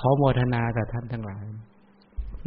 [0.00, 1.44] ขอโมทนากับท่านทั้งหลาย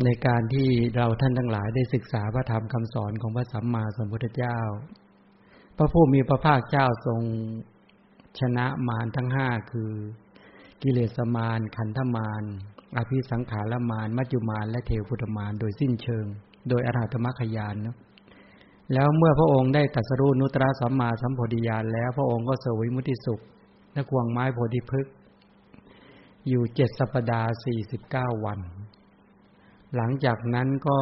[0.06, 4.58] ในการที่เราท่านทั้งหลายได้ศึกษาพระธรรมคำสอนของพระสัมมาสัมพุทธเจ้า
[5.78, 7.22] พระผู้มีพระภาคเจ้าทรง
[8.40, 9.92] ชนะมารทั้งห้าคือ
[10.82, 12.44] กิเลสมารขันธมาร
[12.98, 16.26] อภิสังขารมารมัจจุมารและเทวพุทธมารโดยสิ้นเชิง
[16.70, 17.98] โดยอรหัตมรรคยานนะ
[18.94, 23.40] แล้วเมื่อพระองค์ได้ตัสรู้นุตระสัมมาสัมโพธิญาณแล้วพระองค์ก็เสวยมุติสุข
[23.94, 25.14] และควงไม้โพธิพฤกษ์
[26.48, 28.60] อยู่เจ็ดสัปดาห์สี่สิบเก้าวัน
[29.96, 31.00] หลังจากนั้นก็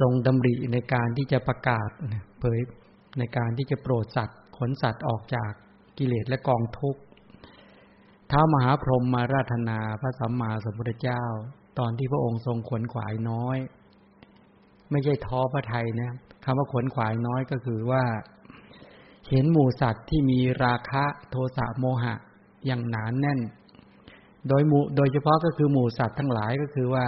[0.00, 1.88] ทรงดำริในการที่จะประกาศ
[2.38, 2.60] เผย
[3.18, 5.52] ในการที่จะโปรดสัตว์ขนสัตว์ออกจาก
[5.98, 7.00] กิเลสและกองทุกข์
[8.30, 11.24] ท้ามหาพรหมมาราธนาพระสัมมาสัมพุทธเจ้า
[11.78, 13.58] ตอนที่พระองค์ทรงขนขวายน้อย
[14.90, 16.12] ไม่ใช่ท้อพระไทยนะ
[16.44, 18.04] คำว่าขนขวายน้อยก็คือว่า
[19.30, 22.14] เห็นหมู่สัตว์ที่มีราคะโทสะโมหะ
[22.66, 23.40] อย่างหนานแน่น
[24.48, 27.06] โดยหมู่โดยเฉพาะก็คือหมู่สัตว์ทั้งหลายก็คือว่า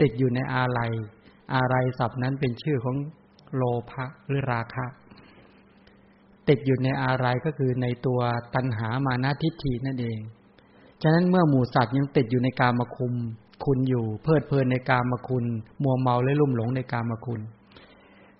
[0.00, 0.92] ติดอยู่ในอาลัย
[1.54, 2.96] อาลัยศัพท์นั้นเป็นชื่อของ
[3.56, 4.86] โลภะหรือราคะ
[6.48, 8.20] ติดอยู่ในอาลัยก็คือในตัว
[8.54, 10.18] ตัณหามานาทิฏฐินั่นเอง
[11.02, 13.14] ฉะนั้นเมื่อหมู่สัตว์ยังติดอยู่ในกามคุม
[13.64, 15.44] คุณอยู่ เพลิดเพลินในกามคุณ
[15.82, 17.40] มัวเมาและลุ่มหลงในกามคุณ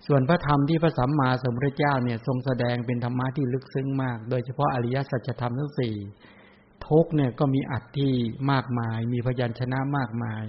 [0.07, 5.95] ส่วนพระธรรมที่พระสัมมาสัมพุทธเจ้าเนี่ยทรงแสดงเป็นธรรมะที่ลึกซึ้งมาก โดยเฉพาะอริยสัจธรรมทั้งสี่
[6.87, 8.11] ทุกเนี่ยก็มีอัตที่
[8.51, 10.43] มากมาย มีพยัญชนะมากมาย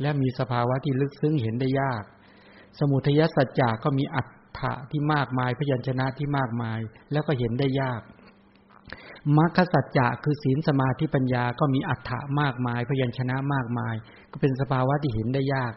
[0.00, 2.04] และมีสภาวะที่ลึกซึ้งเห็นได้ยาก
[2.78, 6.80] สมุทัยสัจจะก็มีอัตถะที่มากมาย พยัญชนะที่มากมาย
[7.12, 8.02] แล้วก็เห็นได้ยาก
[9.36, 13.94] มรรคสัจจะคือศีลสมาธิปัญญาก็มีอัตถะมากมาย พยัญชนะมากมาย
[14.32, 15.72] ก็เป็นสภาวะที่เห็นได้ยาก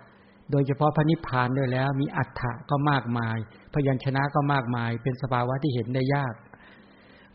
[0.52, 3.38] โดยเฉพาะพระนิพพานด้วยแล้ว มีอัตถะก็มากมาย
[3.74, 6.34] พยัญชนะก็มากมาย เป็นสภาวะที่เห็นได้ยาก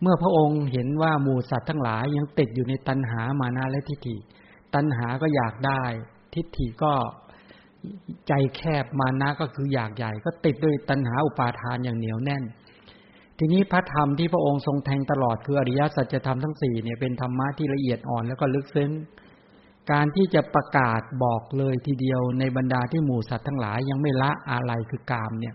[0.02, 4.16] เมื่อพระองค์เห็นว่าหมู่สัตว์ทั้งหลายยังติดอยู่ในตัณหามานาและทิฏฐิ
[4.74, 5.82] ตัณหาก็อยากได้
[6.34, 6.92] ทิฏฐิก็
[8.28, 12.44] ใจแคบมานะก็คืออยากใหญ่ ก็ติดด้วยตัณหาอุปาทานอย่างเหนียวแน่น
[13.38, 18.90] ทีนี้พระธรรมที่พระองค์ทรงแทงตลอดคืออริยสัจธรรมทั้งสี่เนี่ยเป็นธรรมะที่ละเอียดอ่อนแล้วก็ลึกซึ้ง
[19.92, 25.54] การที่จะประกาศบอกเลยทีเดียวในบรรดาที่หมู่สัตว์ทั้งหลายยังไม่ละอะไรคือกามเนี่ย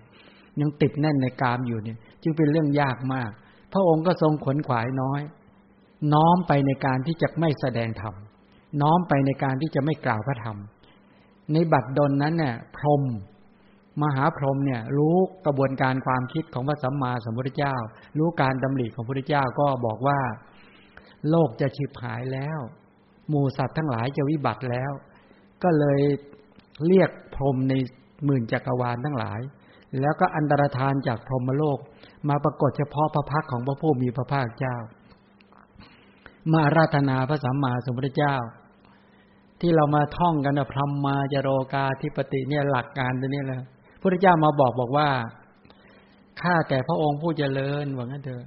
[0.61, 3.31] ยังติดแน่นในกามอยู่เนี่ย จึงเป็นเรื่องยากมาก
[3.73, 5.21] พระองค์ก็ทรงขนขวายน้อย
[6.13, 8.15] น้อมไปในการที่จะไม่แสดงธรรม
[8.81, 10.57] น้อมไปในการที่จะไม่กล่าวพระธรรม
[11.53, 13.03] ในบัดดลนั้นเนี่ยพรม
[14.01, 15.15] มหาพรหมเนี่ย รู้
[15.45, 17.75] กระบวนการความคิดของพระสัมมาสัมพุทธเจ้า
[18.17, 20.19] รู้การดำริของพระพุทธเจ้าก็บอกว่า
[21.29, 22.59] โลกจะฉิบหายแล้ว
[23.29, 24.91] หมู่สัตว์ทั้งหลายจะวิบัติแล้ว
[25.63, 26.01] ก็เลย
[26.87, 27.73] เรียกพรหมใน
[28.25, 29.39] หมื่นจักรวาลทั้งหลาย
[29.99, 31.79] แล้วก็อันตรธานจากพรหมโลก
[32.29, 34.77] มาปรากฏเฉพาะพระพักของพระผู้มีพระภาคเจ้า
[36.53, 38.35] มาราธนาพระสัมมาสัมพุทธเจ้า
[39.59, 43.61] ที่เรามาท่องกันนะพรหมมาจโรกาธิปติเนี่ยหลักการตัวนี้แหละ
[44.01, 45.09] พระเจ้ามาบอกบอกว่า
[46.41, 48.45] ข้าแต่พระองค์ผู้เจริญว่างั้นเถอะ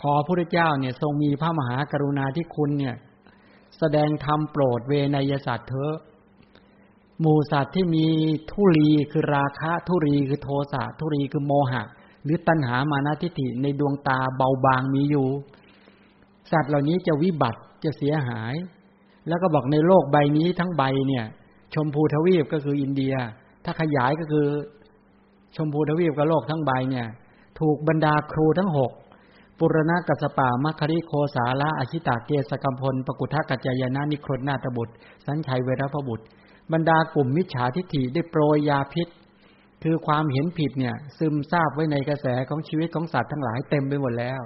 [0.00, 2.96] ขอพระเจ้าเนี่ยทรงมีพระมหากรุณาที่คุณเนี่ย
[3.78, 5.96] แสดงธรรมโปรดเวนยศาสตร์เถอะ
[7.20, 8.06] หมู่สัตว์ที่มี
[8.50, 11.82] ทุรีคือราคะ ทุรีคือโทสะทุรีคือโมหะ
[12.24, 15.28] หรือตัณหามานาทิฏฐิในดวงตาเบาบางมีอยู่
[16.52, 18.54] สัตว์เหล่านี้จะวิบัติจะเสียหาย
[19.28, 21.24] แล้วก็บอกในโลกใบนี้ทั้งใบเนี่ย
[21.74, 23.14] ชมพูทวีปก็คืออินเดีย
[23.64, 24.46] ถ้าขยายก็คือ
[25.56, 27.06] ชมพูทวีปกับโลกทั้งใบเนี่ย
[27.60, 28.92] ถูกบรรดาครูทั้งหก
[29.58, 34.94] ปุรณะกัสปามัคคริโคสาละอชิตาเกสกัมพลปกุทกัจจายนานิครนาตบุตร
[35.26, 36.24] สัญชัยเวรพบุตร
[36.72, 39.08] บรรดากลุ่มมิจฉาทิฏฐิได้โปรยยาพิษ
[39.82, 44.40] คือความเห็นผิดเนี่ย ซึมซาบไว้ในกระแสของชีวิตของสัตว์ทั้งหลายเต็มไปหมดแล้ว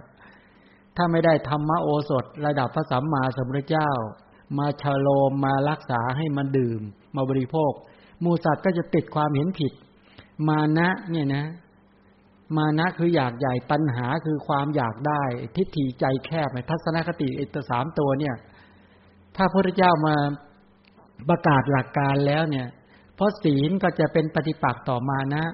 [0.96, 3.90] ถ้าไม่ได้ธรรมโอสถระดับพระสัมมาสัมพุทธเจ้า
[4.58, 6.80] มาชโลมมารักษาให้มันดื่ม
[7.16, 7.72] มาบริโภค
[8.24, 9.72] มูสัตว์ก็จะติดความเห็นผิด
[10.48, 11.46] มานะเนี่ยนะ
[12.56, 15.22] มานะคืออยากใหญ่ปัญหาคือความอยากได้
[15.56, 18.34] ทิฏฐิใจแคบทัศนคติอิตสามตัวเนี่ย
[19.36, 20.16] ถ้าพระพุทธเจ้ามา
[21.28, 22.66] ประกาศหลักการแล้วเนี่ย
[23.16, 25.44] เพราะศีลก็จะเป็นปฏิปักษ์ต่อมานะ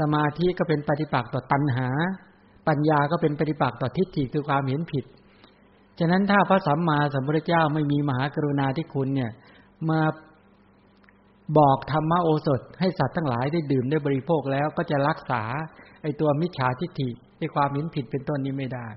[0.00, 1.88] สมาธิก็เป็นปฏิปักษ์ต่อตัณหา
[2.68, 5.04] ปัญญาก็เป็นปฏิปักษ์ต่อทิฏฐิคือความเห็นผิด
[5.98, 9.32] ฉะนั้นถ้าพระสัมมาสัมพุทธเจ้าไม่มีมหากรุณาธิคุณเนี่ย
[9.90, 10.00] มา
[11.58, 15.42] บอกธรรมโอสถ ให้สัตว์ทั้งหลายได้ดื่มได้บริโภคแล้วก็จะรักษา
[16.02, 18.88] ไอตัวมิจฉาทิฏฐิในความเห็นผิดเป็นต้นนี้ไม่ได้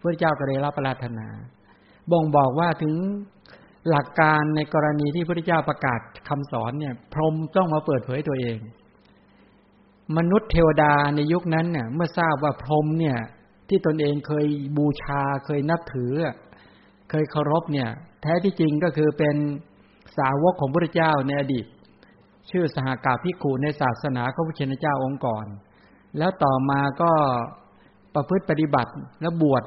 [0.00, 1.28] พระเจ้าก็เลยรับปราถนา
[2.12, 2.94] บ่งบอกว่าถึง
[3.90, 8.58] หลักการในกรณีที่พระพุทธเจ้าประกาศคำสอนเนี่ย พรหมต้องมาเปิดเผยตัวเอง
[10.16, 13.18] มนุษย์เทวดาในยุคนั้นเนี่ย เมื่อทราบว่าพรหมเนี่ย
[13.68, 14.46] ที่ตนเองเคย
[14.76, 16.12] บูชาเคยนับถือ
[17.10, 17.88] เคยเคารพเนี่ย
[18.22, 19.36] แท้ที่จริงก็คือเป็น
[20.18, 21.66] สาวกของพระเจ้าในอดีต
[22.50, 25.46] ชื่อสหากาพิคูในศาสนาพระพุทธเจ้าองค์ก่อน
[26.18, 27.12] แล้วต่อมาก็
[28.14, 29.64] ประพฤติปฏิบัติและบวช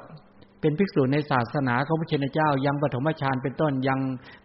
[0.62, 4.00] เป็นภิกษุในศาสนาของพระเจ้า ยังปฐมฌานเป็นต้นยัง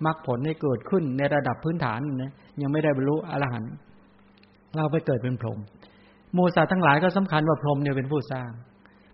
[0.05, 2.33] มรรคผลให้เกิดขึ้นในระดับพื้นฐานนะ
[2.63, 3.73] ยังไม่ได้บรรลุอรหันต์
[4.77, 5.59] เราไปเกิดเป็นพรหม
[6.37, 8.51] มูสัตทั้งหลายก็สำคัญว่าพรหมเนี่ยเป็นผู้สร้าง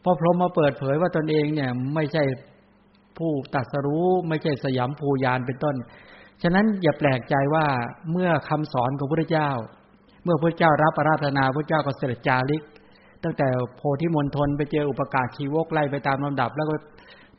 [0.05, 2.23] พอพรหมมาเปิดเผยว่าตนเองเนี่ยไม่ใช่
[3.19, 5.76] ผู้ตัดสรู้ไม่ใช่สยามภูยานเป็นต้น
[6.43, 7.67] ฉะนั้นอย่าแปลกใจว่า
[8.12, 9.50] เมื่อคำสอนของพระเจ้า
[10.25, 12.62] เมื่อพระเจ้ารับอาราธนาพระเจ้าก็เสด็จจาริก
[13.25, 16.75] ตั้งแต่โพธิมณฑลไปเจออุปการชีวกไล่ไปตามลำดับ แล้วก็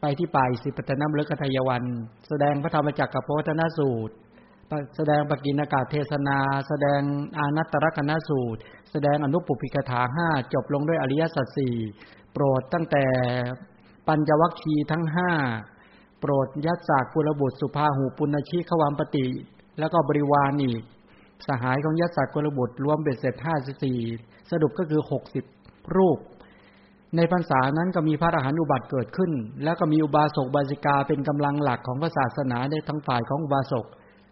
[0.01, 1.83] ไปที่ป่ายสิปตนมฤกทายวัน
[2.28, 4.16] แสดงพระธรรมจักรกับพระวัฒนสูตร
[4.95, 6.38] แสดงปกิณากาศเทศนา
[6.68, 7.01] แสดง
[7.38, 8.60] อานัตตรกนสูตร
[8.92, 11.75] แสดงอนุปุพิกถาห้าจบลงด้วยอริยสัจสี่
[12.33, 13.06] โปรดตั้งแต่
[14.07, 15.31] ปัญจวัคคีย์ทั้งห้า
[16.19, 19.28] โปรดยัตสากกุลบุตรสุภาหูปุณชีขวามปติ
[19.80, 20.81] แล้วก็บริวารอีก
[21.48, 24.00] สหายของยัตสากกุลบุตรรวมเบ็ดเสร็จห้าสิบสี่
[24.51, 25.45] สรุปก็คือหกสิบ
[25.98, 26.18] รูป
[27.16, 29.31] ในพรรษานั้นก็มีพระอรหันต์อุบัติเกิดขึ้น
[29.63, 33.86] แล้วก็มีอุบาสกบาสิกาเป็นกำลังหลักของพระศาสนาในทั้งฝ่ายของอุบาสก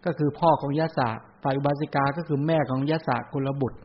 [0.04, 1.08] ก็คือพ่อของยัตสา
[1.42, 3.78] ฝ่ายอุบาสิกาก็คือแม่ของยัตสากุลบุตร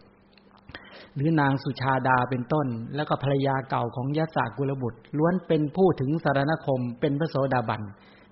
[1.16, 7.82] หรือนางสุชาดาเป็นต้น แล้วก็ภรรยาเก่าของยศสากุลบุตร ล้วนเป็นผู้ถึงสารณคมเป็นพระโสดาบัน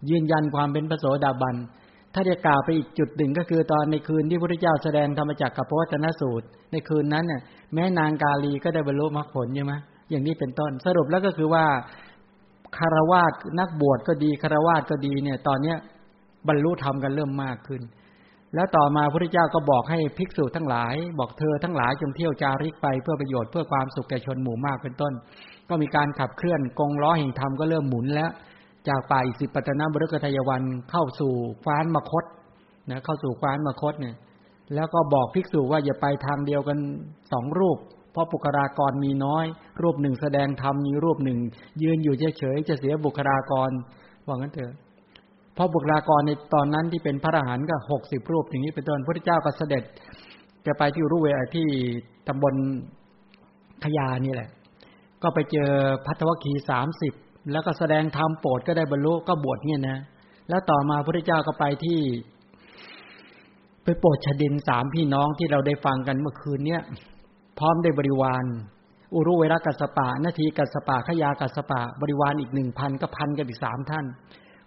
[0.09, 1.55] ยืนยันความเป็นพระโสดาบัน
[2.13, 7.41] ถ้าจะกล่าวไปอีกจุดหนึ่งก็คือตอนในคืนที่พระพุทธเจ้าแสดงธรรมจักรกับพระวัตนสูตร ในคืนนั้นเนี่ย
[7.73, 9.73] แม้นางกาลีก็ได้บรรลุมรรคผลใช่ไหม
[10.09, 11.65] อย่างนี้เป็นต้น สรุปแล้วก็คือว่า
[12.77, 15.77] คารวาสนักบวชก็ดีคารวาสก็ดีเนี่ย ตอนเนี้ย
[16.47, 17.81] บรรลุธรรมกันเริ่มมากขึ้น
[18.55, 25.13] แล้วต่อมาพระพุทธเจ้าก็บอกให้ภิกษุทั้งหลาย บอกเธอทั้งหลายจงเที่ยวจาริกไปเพื่อประโยชน์เพื่อความสุขแก่ชนหมู่มากเป็นต้น
[25.69, 28.31] ก็มีการขับเคลื่อนกงล้อแห่งธรรมก็เริ่มหมุนแล้ว
[28.87, 31.33] จากป่าอิสิปตนบรุกทายวันเข้าสู่
[31.65, 32.25] ฟ้านมคต
[32.89, 34.15] นะเข้าสู่ฟ้านมคตเนี่ย
[34.75, 36.77] แล้วก็บอกภิกษุว่าอย่าไปทางเดียวกัน
[37.31, 37.77] สองรูป
[38.11, 39.45] เพราะบุคลากรมีน้อย
[39.81, 41.39] รูปหนึ่งแสดงธรรมมีรูปหนึ่ง
[41.81, 43.69] ยืนอยู่เฉยๆจะเสียบุคลากร
[44.27, 44.73] ว่างั้นเถอะ
[45.55, 49.83] เพราะบุคลากรในตอนนั้นที่เป็นพระอรหันต์ก็หกสิบรูปอย่างนี้เป็นต้นพระเจ้าก็เสด็จ
[50.65, 51.67] จะไปที่รุเวที่
[52.27, 52.55] ตำบล
[53.83, 54.49] ขยานี่แหละ
[55.23, 55.69] ก็ไปเจอ
[56.05, 57.13] พัทวคีสามสิบ
[57.51, 59.99] แล้วก็แสดงธรรมโปรดก็ได้บรรลุก็บวชเนี่ยนะ
[60.49, 61.99] แล้วต่อมาพระเจ้าก็ไปที่
[63.83, 66.81] ไปโปรดชดินสามพี่น้องที่เราได้ฟังกันเมื่อคืนเนี่ย
[67.59, 68.43] พร้อมได้บริวาร
[69.15, 74.05] อุรุเวรกัสปะนาทีกัสปะขยากัสปะ บริวารอีกหนึ่งพันก็พันกันอีกสามท่าน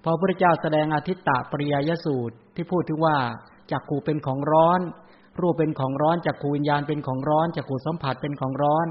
[0.03, 3.17] พอพระเจ้าแสดงอาทิตตปริยยสูตรที่พูดถึงว่า
[3.71, 4.81] จักขูเป็นของร้อน
[5.41, 8.87] รูปเป็นของร้อนจักขูวิญญาณเป็นของร้อนจักขูสัมผัสเป็นของร้อน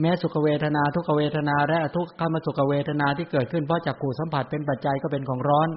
[0.00, 5.68] แม้สุขเวทนาทุกเวทนา และทุกขมสุขเวทนาที่เกิดขึ้นเพราะจักขูสัมผัสเป็นปัจจัยก็เป็นของร้อน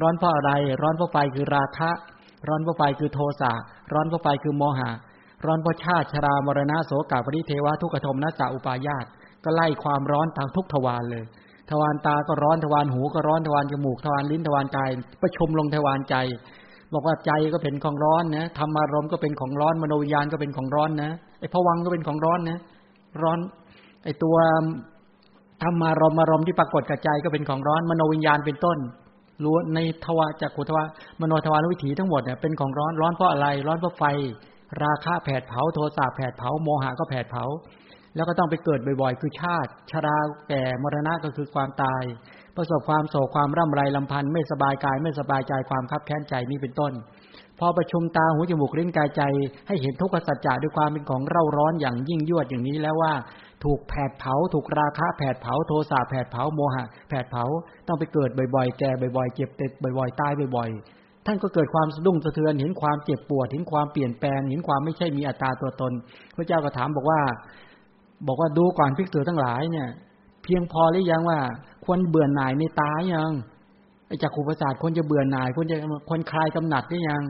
[0.00, 0.50] ร้อนเพราะอะไร
[0.82, 1.90] ร้อนเพราะไฟคือราคะ
[2.48, 3.52] ร้อนเพราะไฟคือโทสะ
[3.92, 4.90] ร้อนเพราะไฟคือโมหะ
[5.46, 9.06] ร้อนเพราะชาติชรามรณะโสกาปริเทวะทุกขโทมนัสสะอุปายาต
[9.44, 11.24] ก็ไล่ความร้อนทางทุกทวารเลย
[11.70, 14.90] ทวารตาก็ร้อนทวารหูก็ร้อนทวารจมูกทวารลิ้นทวารกาย
[15.22, 16.16] ประชุมลงทวารใจ
[16.92, 22.58] บอกว่าใจก็เป็นของร้อนนะธรรมารมก็เป็นของร้อนมโนวิญญาณก็เป็นของร้อนนะไอ้ผวังก็เป็นของร้อนนะ
[23.22, 23.38] ร้อน
[24.04, 24.36] ไอ้ตัว
[25.62, 28.78] ธรรมารมอารมณ์ที่ปรากฏกับใจก็เป็นของร้อน มโนวิญญาณเป็นต้น
[29.44, 30.84] รู้ในทวารจากขุทวา
[31.20, 34.04] มโนทวารวิถีทั้งหมดเนี่ยเป็นของร้อนร้อนเพราะอะไร ร้อนเพราะไฟ
[34.82, 37.44] ราคะแผดเผาโทสะแผดเผาโมหะก็แผดเผา
[38.16, 40.16] แล้วก็ต้องไปเกิดบ่อยๆ คือชาติ ชรา
[40.48, 42.02] แก่มรณะก็คือความตาย
[42.56, 46.92] ประสบความโศกความร่ำไรลำพันธ์ไม่สบายกายไม่สบายใจความคับแค้นใจนี้เป็นต้น
[47.58, 49.22] พอประชุมตาหูจมูกลิ้นกายใจ
[49.68, 53.12] ให้เห็นทุกขสัจจะด้วยความเป็นของเร่าร้อนอย่างยิ่งยวดอย่างนี้แล้วว่า
[53.64, 57.44] ถูกแผดเผา ถูกราคะแผดเผาโทสะแผดเผาโมหะแผดเผา
[57.86, 65.92] ต้องไปเกิดบ่อยๆ แก่บ่อยๆ เจ็บเจ็บบ่อยๆตายบ่อยๆ ท่านก็เกิดความสะดุ้งสะเทือนเห็นความเจ็บปวดเห็นความเปลี่ยนแปลงเห็นความไม่ใช่มีอัตตาตัวตน
[66.36, 67.20] พระเจ้าก็ถามบอกว่า
[68.26, 69.88] บอกว่าดูก่อนภิกษุทั้งหลายเนี่ย
[70.44, 71.38] เพียงพอหรือยังว่า
[71.84, 73.30] ควรเบื่อหน่ายในตายัง
[74.06, 75.76] ไอ้จักขุประสาทควรจะเบื่อหน่ายควรจะ
[76.08, 77.22] ควรคลายกำหนัดหรือยัง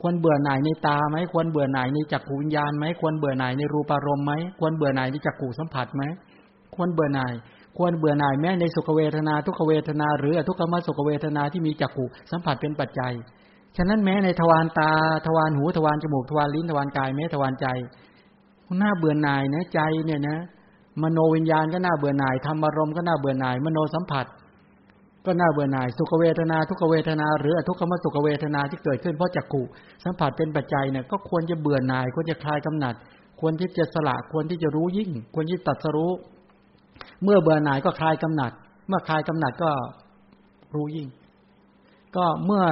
[0.00, 6.02] ควรเบื่อหน่ายในตาไหมควรเบื่อหน่ายในจักขูวิญญาณไหมควรเบื่อหน่ายในรูปารมณ์ไหมควรเบื่อหน่ายในจักขูสัมผัสไหม
[6.74, 7.32] ควรเบื่อหน่าย
[7.78, 13.12] ควรเบื่อหน่ายแม้ในสุขเวทนาทุกขเวทนา หรือทุกขมสุขเวทนาที่มีจักขูสัมผัสเป็นปัจจัย
[13.76, 14.90] ฉะนั้นแม้ในทวารตา
[15.26, 17.66] ทวารหูทวารจมูกทวารลิ้นทวารกายแม้ทวารใจ
[18.80, 20.38] น้าเบื่อหน่ายนะใจเนี่ยนะ
[21.02, 24.26] มโนวิญญาณก็น่าเบื่อหน่ายธรรมารมก็น่าเบื่อหน่าย มโนสัมผัส
[25.26, 29.62] ก็น่าเบื่อหน่ายสุขเวทนาทุกเวทนา หรืออทุกขมสุขเวทนาที่เกิดขึ้นเพราะจักขุ
[30.04, 32.94] สัมผัสเป็นปัจจัยเนี่ยก็ควรจะเบื่อหน่ายควรจะคลายกำหนัด
[33.40, 36.12] ควรที่จะสละควรที่จะรู้ยิ่ง ควรที่ตัดสรู้
[37.22, 38.52] เมื่อเบื่อหน่ายก็คลายกำหนัด
[38.88, 39.70] เมื่อคลายกำหนัดก็
[40.74, 41.08] รู้ยิ่ง
[42.16, 42.62] ก็เมื่อ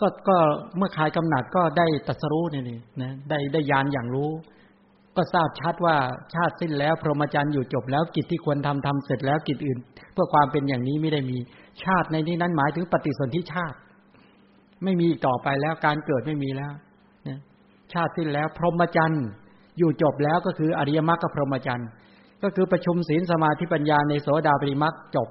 [0.00, 0.36] ก็ก็
[0.76, 4.30] เมื่อคลายกำหนัดก็ได้ตัดสรู้เนี่ยนี่นะได้ได้ยานอย่างรู้
[5.16, 5.96] ก็ทราบชัดว่า
[6.34, 9.78] ชาติสิ้นแล้ว พรหมจรรย์อยู่จบแล้วกิจที่ควรทำทำเสร็จแล้วกิจอื่น
[10.12, 11.38] เพื่อความเป็นอย่างนี้ไม่ได้มี
[11.82, 13.78] ชาติในที่นั้นหมายถึงปฏิสนธิชาติ
[14.84, 16.72] ไม่มีต่อไปแล้วการเกิดไม่มีแล้ว
[17.28, 17.38] นะ
[17.92, 19.26] ชาติสิ้นแล้ว พรหมจรรย์
[19.78, 21.88] อยู่จบแล้วก็คืออริยมรรคกับพรหมจรรย์
[22.42, 25.28] ก็คือประชุมศีลสมาธิปัญญาในโสดาปริมรรคจบ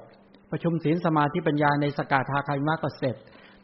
[0.51, 3.15] ประชุมศีลสมาธิปัญญาในสกทาคามิมรรคก็เสร็จ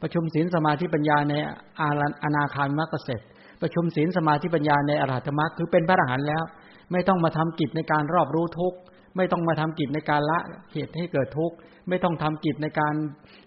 [0.01, 1.33] ประชุมศีลสมาธิปัญญาใน
[1.79, 3.21] อารันอนาคามิมรรคก็เสร็จ
[3.61, 6.43] ประชุมศีลสมาธิปัญญาในอรหัตมรรคคือเป็นพระอรหันต์แล้ว
[6.91, 8.77] ไม่ต้องมาทำกิจในการรอบรู้ทุกข์
[9.17, 10.39] ไม่ต้องมาทำกิจในการละ
[10.73, 11.55] เหตุให้เกิดทุกข์
[11.89, 12.95] ไม่ต้องทำกิจในการ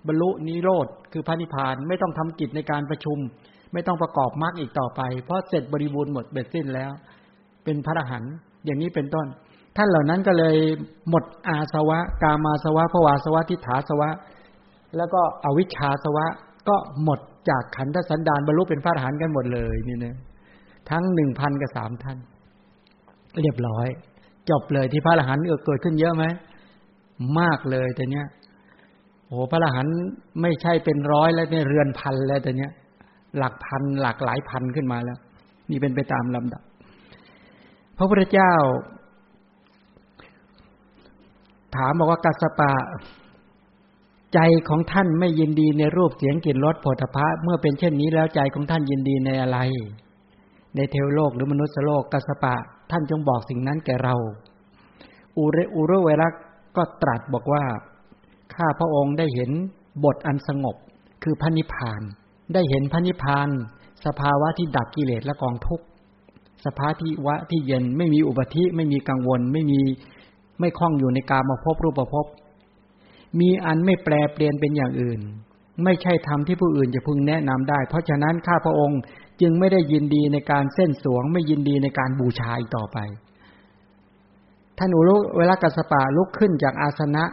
[0.07, 3.19] บรรลุนิโรธคือพระนิพพาน ไม่ต้องทำกิจในการประชุม
[3.73, 6.93] ไม่ต้องประกอบมรรคอีกต่อไป เพราะเสร็จบริบูรณ์หมดเบ็ดสิ้นแล้ว
[7.65, 8.33] เป็นพระอรหันต์
[8.65, 9.27] อย่างนี้เป็นต้น
[9.77, 10.57] ท่านเหล่านั้นก็เลย
[11.09, 14.11] หมดอาสวะ กามาสวะภวาสวะทิฏฐาสวะ
[14.97, 16.27] แล้วก็อวิชชาสวะ
[16.69, 20.17] ก็หมดจากขันธสันดานบรรลุเป็นพระอรหันต์กันหมดเลยนี่นะ
[20.91, 22.19] ทั้งหนึ่งพันกับสามท่าน
[23.41, 23.87] เรียบร้อย
[24.51, 26.25] จบเลยที่พระอรหันต์เกิดขึ้นเยอะไหม
[27.41, 28.27] มากเลยแต่เนี้ย
[29.27, 29.95] โอ้พระอรหันต์
[30.43, 32.73] ไม่ใช่เป็นร้อยแล้วเนี่ยเรือนพันแล้วแต่เนี้ย
[33.39, 35.19] หลักพันหลักหลายพันขึ้นมาแล้ว
[35.71, 36.63] นี่เป็นไปตามลำดับ
[37.97, 38.53] พระพุทธเจ้า
[41.77, 42.73] ถามบอกว่ากัสสปะ
[44.35, 49.59] ใจของท่านไม่ยินดีในรูปเสียงกลิ่นรสผลิตภัณฑ์เมื่อเป็นเช่นนี้แล้วใจของท่านยินดีในอะไร
[50.77, 52.55] ในเทวโลกหรือมนุษยโลกกัสสปะ
[52.91, 54.15] ท่านจงบอกสิ่งนั้นแก่เรา
[55.39, 56.35] อุเรอุรเวรัก
[56.77, 57.65] ก็ตรัสบอกว่า
[58.55, 59.51] ข้าพระองค์ได้เห็น
[60.05, 60.77] บทอันสงบ
[61.23, 62.03] คือพระนิพพาน
[62.55, 63.49] ได้เห็นพระนิพพาน
[64.07, 65.85] สภาวะที่ดับกิเลสและกองทุกข์
[66.67, 66.89] สภา
[67.27, 69.81] วะที่เย็นไม่มีอุปธิไม่มีกังวล ไม่มี
[70.61, 72.27] ไม่คล้องอยู่ในกามาพบรูปภพ
[73.41, 75.21] มีอันไม่แปลเปลี่ยนเป็นอย่างอื่น
[75.85, 79.01] ไม่ใช่ธรรมที่ผู้อื่นจะพึงแนะนำได้ เพราะฉะนั้นข้าพระองค์
[79.41, 82.99] จึงไม่ได้ยินดีในการเส้นสวง ไม่ยินดีในการบูชาอีกต่อไป
[84.79, 87.25] ท่านอุรุเวลากัสปะลุกขึ้นจากอาสนะ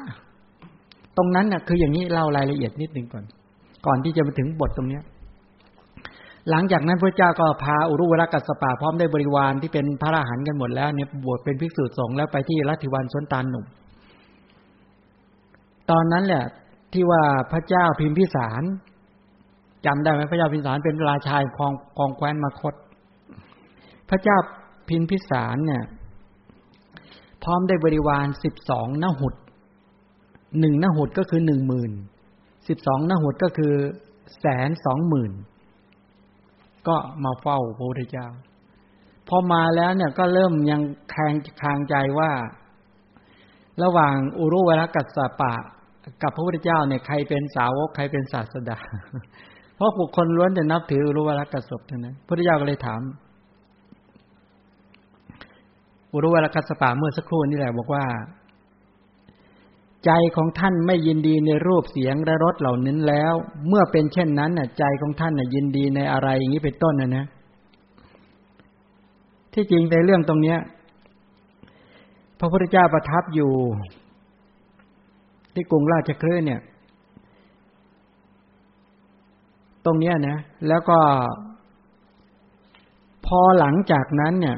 [1.18, 3.24] ตรงนั้นน่ะ คืออย่างนี้เล่ารายละเอียดนิดนึงก่อน
[3.86, 5.04] ก่อนที่จะมาถึงบทตรงเนี้ย
[6.50, 13.66] หลังจากนั้นพระเจ้าก็พาอุรุเวลากัสปะพร้อมได้บริวารที่เป็นพระอรหันต์กันหมดแล้วเนี่ยบวชเป็นภิกษุสงฆ์แล้วไปที่รัติวันสนตานหนุ่ม
[15.92, 16.46] ตอนนั้นแหละ
[16.94, 18.64] ที่ว่าพระเจ้าพิมพิสาร
[19.86, 22.74] จำได้ไหมพระเจ้าพิมสารเป็นราชายของกองแคว้นมคต
[24.10, 24.38] พระเจ้า
[24.90, 25.84] พิมพิสารเนี่ย
[27.44, 29.34] พร้อมได้บริวารสิบสองนหุด
[30.60, 31.92] หนึ่งนหุดก็คือหนึ่งหมื่น
[32.68, 33.74] สิบสองนหุดก็คือ
[34.40, 35.32] แสนสองหมื่น
[36.88, 38.28] ก็มาเฝ้าพระพุทธเจ้า
[39.28, 40.82] พอมาแล้วเนี่ยก็เริ่มยัง
[41.12, 42.32] แคงคางใจว่า
[43.84, 45.54] ระหว่างอุรุเวลกัสสปะ
[46.22, 48.80] กับพระพุทธเจ้าเนี่ยใครเป็นสาวกใครเป็นศาสดา
[49.80, 53.02] เพราะบุคคลล้วนจะนับถืออุรุเวลกัสสปทั้งนั้นพระพุทธเจ้าก็เลยถาม
[56.14, 58.06] อุรุเวลกัสสปะเมื่อสักครู่นี่แหละบอกว่า
[60.06, 63.34] ใจของท่านไม่ยินดีในรูปเสียงและรสเหล่านั้นแล้ว
[63.68, 67.26] เมื่อเป็นเช่นนั้นน่ะ ใจของท่านน่ะยินดีในอะไรอย่างนี้เป็นต้นนะนะ
[69.54, 70.58] ที่จริงในเรื่องตรงเนี้ย
[72.40, 73.52] พระพุทธเจ้าประทับอยู่
[75.54, 76.62] ที่กรุงราชคลื่นเนี่ย
[79.79, 80.98] ต รงเนี้ยนะ แล้วก็
[83.26, 84.58] พอหลังจากนั้นเนี่ย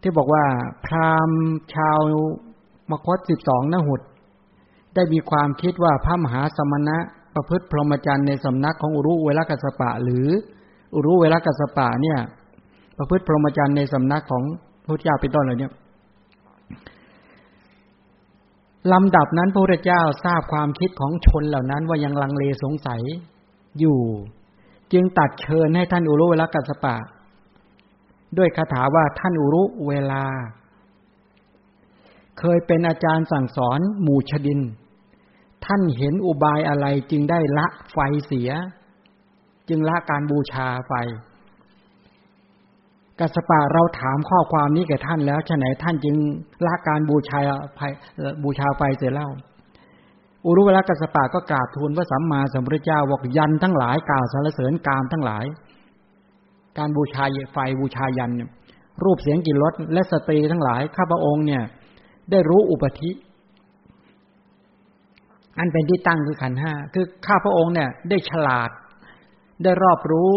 [0.00, 0.44] ที่บอกว่า
[0.86, 1.40] พราหมณ์
[1.74, 1.98] ชาว
[2.90, 4.00] มคตสิบสองนหุด
[4.94, 6.96] ได้มีความคิดว่าพระมหาสมณะ
[7.34, 10.26] ประพฤติพรหมจรรย์ในสำนักของอุรุเวลกัสปะ หรือ
[10.94, 12.18] อุรุเวลกัสปะเนี่ย
[12.98, 14.42] ประพฤติพรหมจรรย์ในสำนักของ
[14.84, 15.72] พระเจ้าเป็นต้นเลยเนี่ย
[18.92, 23.02] ลำดับนั้นพระพุทธเจ้าทราบความคิดของชนเหล่านั้นว่ายังลังเลสงสัย
[23.80, 24.00] อยู่
[24.92, 26.96] จึงตัดเชิญให้ท่านอุรุเวลากัสปะ
[28.38, 30.24] ด้วยคาถาว่าท่านอุรุเวลา
[32.38, 34.60] เคยเป็นอาจารย์สั่งสอนหมู่ชดิน
[35.64, 38.50] ท่านเห็นอุบายอะไรจึงได้ละไฟเสีย
[39.68, 40.92] จึงละการบูชาไฟ
[43.18, 46.16] กัสปะเราถามข้อความนี้แก่ท่านแล้วฉะไหนท่านจึง
[46.66, 47.40] ละการบูชา
[47.76, 47.80] ไฟ
[48.42, 49.28] บูชาไฟเสียเล่า
[50.46, 55.44] อุรุเวลกัสปะก็กราบทูลพระสัมมาสัมพุทธเจ้าบอกยันทั้งหลายกล่าวสรรเสริญกามทั้งหลาย
[56.78, 58.30] การบูชาไฟบูชายัน
[59.04, 61.62] รูปเสียงกลิ่นรสและสตรีทั้งหลายข้าพระองค์เนี่ย
[62.30, 63.10] ได้รู้อุปธิ
[65.58, 68.70] อันเป็นที่ตั้งคือขันห้าคือข้าพระองค์เนี่ย ได้ฉลาด
[69.62, 70.30] ได้รอบรู้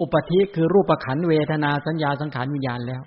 [0.00, 3.02] อุปธิคือรูปขันเวทนาสัญญาสังขารวิญญาณแล้ว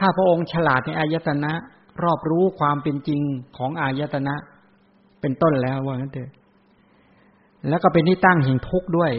[0.00, 1.52] ข้าพระองค์ฉลาดในอายตนะ
[2.02, 3.22] รอบรู้ความเป็นจริง
[3.56, 4.34] ของอายตนะ
[5.26, 6.30] เป็นต้นแล้วว่างั้นเถอะ
[7.68, 9.10] แล้วก็เป็นที่ตั้งแห่งทุกข์ด้วย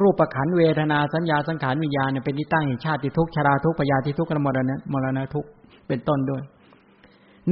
[0.00, 5.48] รูปประขันเวทนาสัญญาสังขารวิญญาณเนี่ยเป็นที่ตั้งแห่งชาติทุกข์ชราทุกข์ปยาที่ทุกข์กมรณะมรณะทุกข์
[5.88, 6.42] เป็นต้นด้วย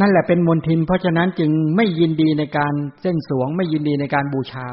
[0.01, 4.67] นั่นแหละเป็นมนทิน เพราะฉะนั้นจึงไม่ยินดีในการเส้นสวง ไม่ยินดีในการบูชา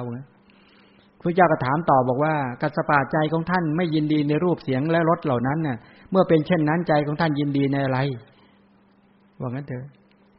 [1.22, 5.77] พระเจ้าก็ถามต่อบอกว่ากัสปะใจของท่านไม่ยินดีในรูปเสียงและรสเหล่านั้นน่ะ
[6.12, 8.00] เมื่อเป็นเช่นนั้นใจของท่านยินดีในอะไร
[9.41, 9.86] ว่างั้นเถอะ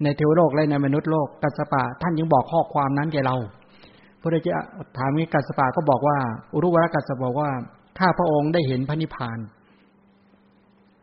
[0.02, 3.36] ในเทวโลกและในมนุษย์โลกกัสปะท่านยังบอกข้อความนั้นแก่เรา
[4.20, 4.60] พระเจ้า
[4.98, 6.16] ถามนี้กัสปะก็บอกว่า
[6.54, 7.50] อุรุวรกัสปะบอกว่า
[7.98, 9.38] ถ้าพระองค์ได้เห็นพระนิพพาน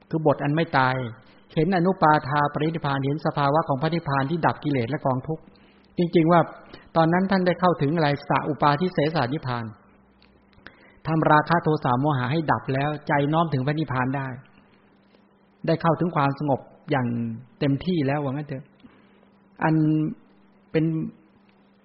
[0.10, 0.96] คือบทอันไม่ตาย
[1.56, 5.44] เห็นอนุปาทาปรินิพพานเห็นสภาวะของพระนิพพานที่ดับกิเลสและกองทุกข์
[5.98, 6.42] จริง ๆ ว่า
[6.96, 9.66] ตอนนั้นท่านได้เข้าถึงอะไรสาอุปาทิเสสานิพาน
[11.08, 14.28] ทำราคะโทสะโมหะให้ดับแล้วใจน้อมถึงพระนิพพานได้
[15.68, 16.60] ได้เข้าถึงความสงบ
[16.92, 17.08] อย่าง
[17.60, 18.64] เต็มที่แล้วว่างั้นเถอะ
[19.64, 19.76] อัน
[20.72, 20.86] เป็น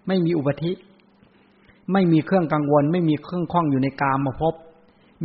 [0.09, 0.73] ไม่มีอุปธิ
[1.93, 4.55] ไม่มีเครื่องกังวล ไม่มีเครื่องข้องอยู่ในกามมาพบ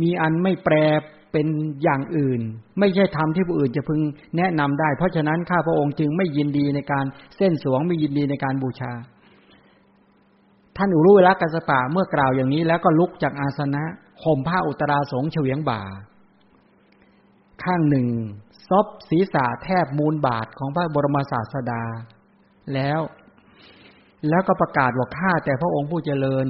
[0.02, 0.74] มีอันไม่แปร
[1.32, 1.46] เป็น
[1.82, 2.40] อย่างอื่น
[2.78, 4.00] ไม่ใช่ธรรมที่ผู้อื่นจะพึง
[4.36, 7.04] แนะนำได้ เพราะฉะนั้นข้าพระองค์จึงไม่ยินดีในการ
[7.36, 8.92] เส้นสวงไม่ยินดีในการบูชา
[10.76, 13.84] ท่านอุรุเวลกัสปะเมื่อกล่าวอย่างนี้ แล้วก็ลุกจากอาสนะ
[14.24, 15.82] ห่มผ้าอุตราสงเฉวียงบ่า
[17.64, 18.08] ข้างหนึ่ง
[18.68, 21.82] ซบศีรษะแทบมูลบาทของพระบรมศาสดา
[22.74, 23.00] แล้ว
[24.28, 26.46] แล้วก็ประกาศว่าข้าแต่พระองค์ผู้เจริญ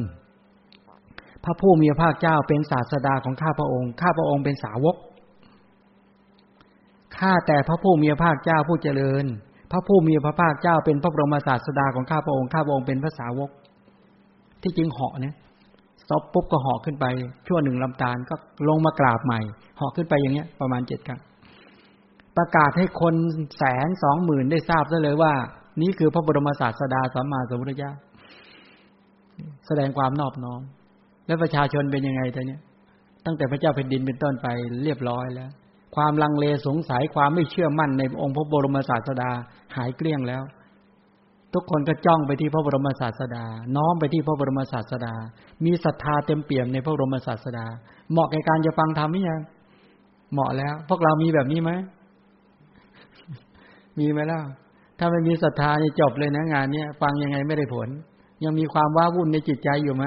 [1.45, 4.97] พระผู้มีพระภาคเจ้าเป็นศาสดาของข้าพระองค์ข้าพระองค์เป็นสาวก
[7.19, 9.25] ข้าแต่พระผู้มีพระภาคเจ้าผู้เจริญ
[9.73, 13.51] พระผู้มีพระภาคเจ้าเป็นพระบรมศาสดาของข้าพระองค์ข้าพระองค์เป็นพระสาวก
[14.63, 15.35] ที่จริงเหาะเนี่ย
[16.09, 17.07] ซบปุ๊บก็เหาะขึ้นไป
[17.47, 18.35] ชั่วหนึ่งลำตาลก็
[18.69, 19.41] ลงมากราบใหม่
[19.77, 21.21] เหาะขึ้นไปอย่างเงี้ย ประมาณเจ็ดครั้ง
[22.37, 23.15] ประกาศให้คน
[23.59, 25.33] แสนสองหมื่นได้ทราบซะเลยว่า
[25.82, 27.92] นี่คือพระบรมศาสดาสัมมาสัมพุทธเจ้า
[29.66, 30.61] แสดงความนอบน้อม
[31.26, 32.61] แล้วประชาชนเป็นยังไงแต่เนี้ย
[33.25, 34.49] ตั้งแต่พระเจ้าแผ่นดินเป็นต้นไป
[34.85, 35.50] เรียบร้อยแล้ว
[35.97, 39.30] ความลังเลสงสัยความไม่เชื่อมั่นในองค์พระบรมศาสดา
[39.76, 40.43] หายเกลี้ยงแล้ว
[41.54, 43.45] ทุกคนก็จ้องไปที่พระบรมศาสดา
[43.76, 45.14] น้อมไปที่พระบรมศาสดา
[45.64, 47.67] มีศรัทธาเต็มเปี่ยมในพระบรมศาสดา
[48.10, 49.41] เหมาะแก่การจะฟังธรรมหรือยัง
[50.32, 51.71] เหมาะแล้ว พวกเรามีแบบนี้ไหม
[53.99, 54.41] มีไหมล่ะ
[54.99, 57.89] ถ้าไม่มีศรัทธานี่จบเลยนะงานเนี้ยฟังยังไงไม่ได้ผล
[58.45, 60.04] ยังมีความว้าวุ่นในจิตใจอยู่ไหม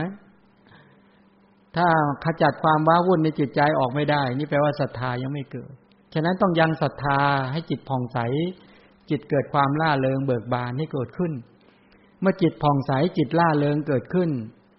[1.77, 1.87] ถ้า
[2.25, 5.73] ขจัดความว้าวุ่นในจิตใจออกไม่ได้ นี่แปลว่าศรัทธายังไม่เกิด
[6.13, 7.19] ฉะนั้นต้องยังศรัทธา
[7.51, 8.19] ให้จิตผ่องใส
[9.09, 11.31] จิตเกิดความล่าเริงเบิกบานให้เกิดขึ้น
[12.21, 14.29] เมื่อจิตผ่องใสจิตล่าเริงเกิดขึ้น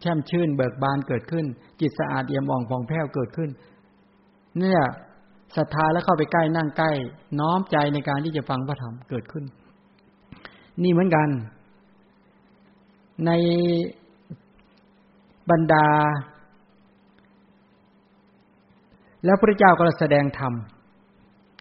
[0.00, 1.46] แช่มชื่นเบิกบานเกิดขึ้น
[1.80, 3.50] จิตสะอาดเอี่ยมอ่องผ่องแผ้วเกิดขึ้น
[4.58, 4.82] เนี่ย
[5.56, 6.90] ศรัทธาแล้วเข้าไปใกล้นั่งใกล้
[7.40, 9.44] น้อมใจในการที่จะฟังพระธรรมเกิดขึ้น
[10.82, 11.28] นี่เหมือนกัน
[13.26, 13.30] ใน
[15.50, 15.86] บรรดา
[19.24, 20.52] แล้วพระเจ้าก็แสดงธรรม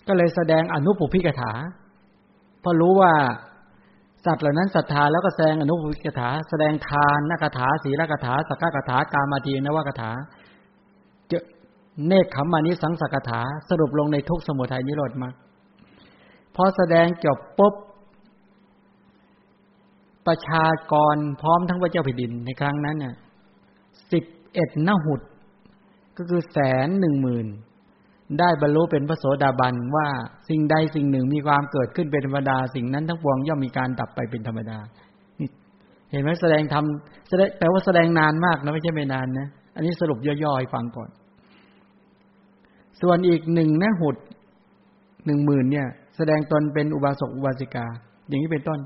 [0.07, 1.51] ก็เลยแสดงอนุปุพิกถา
[2.61, 3.13] เพราะรู้ว่า
[4.25, 10.11] สัตว์เหล่านั้นศรัทธาแล้วก็แสดงอนุปุพิกถา แสดงทานนักถาศีลกถาสักกถากามาทีนวกถา
[12.07, 15.29] เนคขมานิสังสกถาสรุปลงในทุกสมุทัยนิโรธมา
[16.55, 17.73] พอแสดงจบปุ๊บ
[20.27, 23.15] ประชากรพร้อมทั้งพระเจ้าแผ่นดินในครั้งนั้นเนี่ย
[24.11, 25.21] สิบเอ็ดนหุด
[26.17, 27.47] ก็คือแสนหนึ่งหมื่น
[28.39, 30.07] ได้บรรลุเป็นพระโสดาบันว่า
[30.49, 34.79] สิ่งใดสิ่งหนึ่งมีความเกิดขึ้นเป็นธรรมดา สิ่งนั้นทั้งปวงย่อมมีการดับไปเป็นธรรมดา
[36.11, 41.09] เห็นไหมแสดงทำแสดงแปลว่าแสดงนานมากนะไม่ใช่ไม่นานนะอันนี้สรุปย่อๆให้ฟังก่อน
[43.01, 44.15] ส่วนอีกหนึ่งนะหุด
[45.25, 47.85] หนึ่งหมื่นเนี่ย แสดงตนเป็นอุบาสกอุบาสิกา
[48.27, 48.79] อย่างนี้เป็นต้น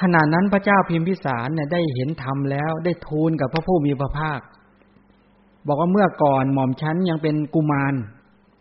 [0.00, 4.40] ขณะนั้นพระเจ้าพิมพิสารเนี่ยได้เห็นธรรมแล้ว ได้ทูลกับพระผู้มีพระภาค
[5.66, 7.94] บอกว่าเมื่อก่อนหม่อมชั้นยังเป็นกุมาร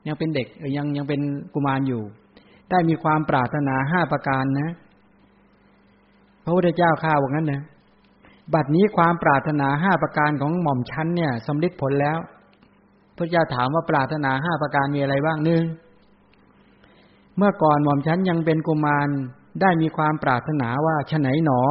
[0.07, 1.21] ยังเป็นเด็กยังยังเป็น
[1.53, 2.03] กุมารอยู่
[2.69, 4.69] ได้มีความปรารถนาห้าประการนะ
[6.43, 7.61] พระพุทธเจ้าข้าว่างั้นนะ
[8.53, 12.17] บัดนี้ความปรารถนาห้าประการของหม่อมชั้นเนี่ยสำลิดผลแล้ว
[13.17, 15.63] พระเจ้าถามว่าปรารถนาห้าประการมีอะไรบ้างหนึ่ง
[17.37, 19.09] เมื่อก่อนหม่อมฉันยังเป็นกุมาร
[19.61, 21.61] ได้มีความปรารถนาว่าฉไหนหนอ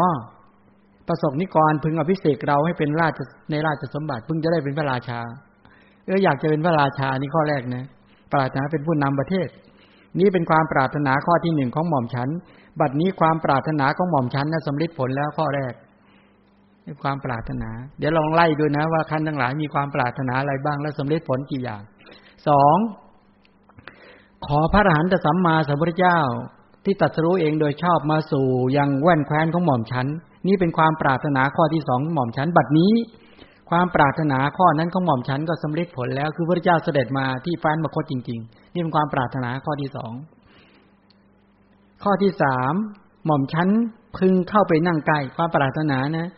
[1.08, 3.20] ประสบนิกรพึงอภิเษกเราให้เป็นราช
[3.50, 5.20] ในราชสมบัติพึงจะได้เป็นพระราชา
[6.06, 7.84] เอออยากจะเป็นพระราชานี่ข้อแรกนะ
[8.32, 9.48] ปรารถนาเป็นผู้นำประเทศ
[10.20, 12.28] นี่เป็นความปรารถนาข้อที่หนึ่งของหม่อมฉัน
[12.80, 15.72] บัดนี้ความปรารถนาของหม่อมฉันนะสำลิดผลแล้วข้อแรก
[16.86, 21.82] มีความปรารถนา เดี๋ยวลองไล่ดูนะว่าคันทั้งหลายมีความปรารถนาอะไรบ้างและสำเร็จผลกี่อย่าง
[22.48, 22.76] สอง
[24.46, 26.18] ขอพระอรหันตสัมมาสัมพุทธเจ้า
[26.84, 30.06] ที่ตัดสู้เองโดยชอบมาสู่ยังแว่นแคว้นของหม่อมฉัน
[30.46, 32.92] นี่เป็นความปรารถนาข้อที่สองหม่อมฉันบัดนี้
[33.70, 40.12] ความปรารถนาข้อนั้นของหม่อมฉันก็สำเร็จผลแล้ว คือพระเจ้าเสด็จมาที่ฟ้านมคตจริง ๆ นี่เป็นความปรารถนาข้อที่สอง
[42.04, 42.72] ข้อที่สาม
[43.26, 43.68] หม่อมฉัน
[44.18, 46.30] พึงเข้าไปนั่งใกล้ความปรารถนานะ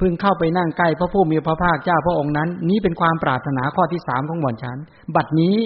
[0.00, 4.78] พึงเข้าไปนั่งใกล้พระผู้มีพระภาคเจ้าพระองค์นั้น นี้เป็นความปรารถนาข้อที่สามของหม่อมฉัน
[5.16, 5.56] บัดนี้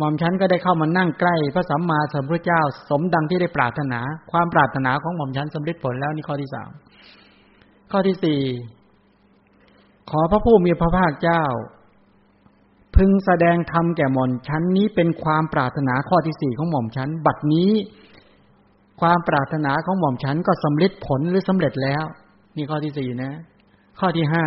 [0.00, 6.70] หม่อมฉันก็ได้เข้ามานั่งใกล้พระสัมมาสัมพุทธเจ้า สมดังที่ได้ปรารถนา ความปรารถนาของหม่อมฉันสำเร็จผลแล้วนี่ข้อที่สาม
[7.90, 8.40] ข้อที่สี่
[10.10, 11.42] ขอพระผู้มีพระภาคเจ้า
[12.96, 17.72] พึงแสดงธรรมแก่หม่อมฉันนี้เป็นความปรารถนาข้อที่สี่ของหม่อมฉันบัดนี้
[19.00, 22.04] ความปรารถนาของหม่อมฉันก็สำเร็จผลหรือสำเร็จแล้ว
[22.56, 23.32] นี่ข้อที่สี่นะ
[24.00, 24.44] ข้อที่ห้า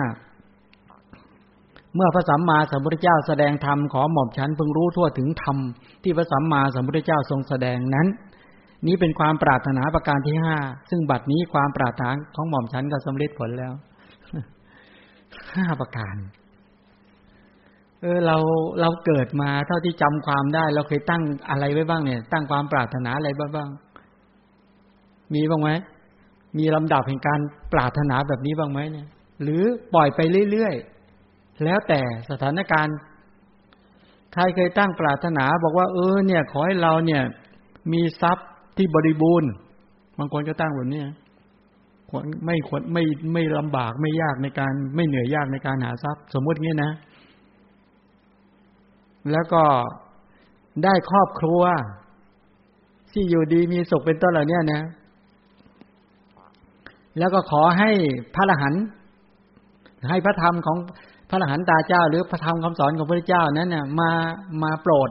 [1.96, 5.58] เมื่อพระสัมมาสัมพุทธเจ้าแสดงธรรมขอหม่อมฉันเพิ่งรู้ทั่วถึงธรรม
[6.04, 8.08] ที่พระสัมมาสัมพุทธเจ้าทรงแสดงนั้น
[8.88, 10.58] นี้เป็นความปรารถนาประการที่ห้า
[10.90, 13.74] ซึ่งบัดนี้ความปรารถนาของหม่อมฉันก็สำเร็จผลแล้ว
[15.54, 16.16] ห้าประการ
[18.02, 18.38] เออเรา
[18.82, 23.70] เราเกิดมาเท่าที่จำความได้ เราเคยตั้งอะไรไว้บ้างเนี่ย ตั้งความปรารถนาอะไรบ้าง
[25.34, 25.70] มีบ้างไหม
[26.58, 27.40] มีลำดับแห่งการ
[27.74, 29.08] ปรารถนาแบบนี้บ้างไหมเนี่ย
[29.44, 30.20] หรือปล่อยไป
[30.52, 30.93] เรื่อยๆ
[31.64, 32.98] แล้วแต่สถานการณ์
[34.34, 37.22] ใครเคยตั้งปรารถนาบอกว่าเออเนี่ย ขอให้เราเนี่ย
[37.94, 39.52] มีทรัพย์ที่บริบูรณ์
[40.18, 41.04] บางคนก็ตั้งแบบนี้
[42.46, 46.92] ไม่ควรไม่ไม่ลำบากไม่ยากในการไม่เหนื่อยยากในการหาทรัพย์ สมมติงี้นะ
[49.32, 49.64] แล้วก็
[50.84, 51.62] ได้ครอบครัว
[53.12, 54.82] ที่อยู่ดีมีสุขเป็นต้นเหล่านี้นะ
[57.18, 57.90] แล้วก็ขอให้
[58.36, 58.84] พระอรหันต์
[60.10, 60.78] ให้พระธรรมของ
[61.34, 64.12] ระอรหันตาเจ้า หรือพระธรรมคำสอนของพระเจ้านั้นเนี่ยมา
[64.64, 65.10] มาโปรด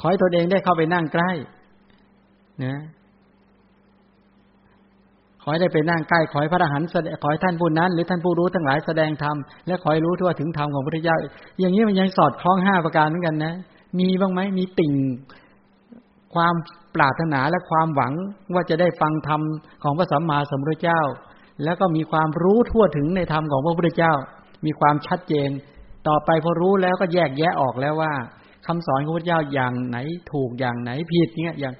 [0.00, 1.30] ขอให้ตนเองได้เข้าไปนั่งใกล้
[2.64, 2.76] นะ
[5.42, 6.88] ขอให้ได้ไปนั่งใกล้ ขอให้พระอรหันต์
[7.22, 11.16] ขอให้ท่านผู้นั้น หรือท่านผู้รู้ทั้งหลายแสดงธรรมและขอให้รู้ทั่วถึงธรรมของพระเจ้า
[11.60, 13.54] อย่างนี้มันยังสอดคล้องห้าประการเหมือนกันนะ
[13.98, 14.94] มีบ้างไหมมีติ่ง
[16.34, 16.54] ความ
[16.94, 18.12] ปรารถนาและความหวัง
[18.54, 19.40] ว่าจะได้ฟังธรรม
[19.82, 21.00] ของพระสัมมาสัมพุทธเจ้า
[21.64, 24.14] แล้วก็มีความรู้ทั่วถึงในธรรมของพระพุทธเจ้า
[24.64, 25.50] มีความชัดเจน
[26.08, 28.12] ต่อไปพอรู้แล้วก็แยกแยะออกแล้วว่า
[28.66, 29.98] คำสอนของพระเจ้าอย่างไหน
[30.32, 31.74] ถูกอย่างไหนผิดเนี่ยอย่าง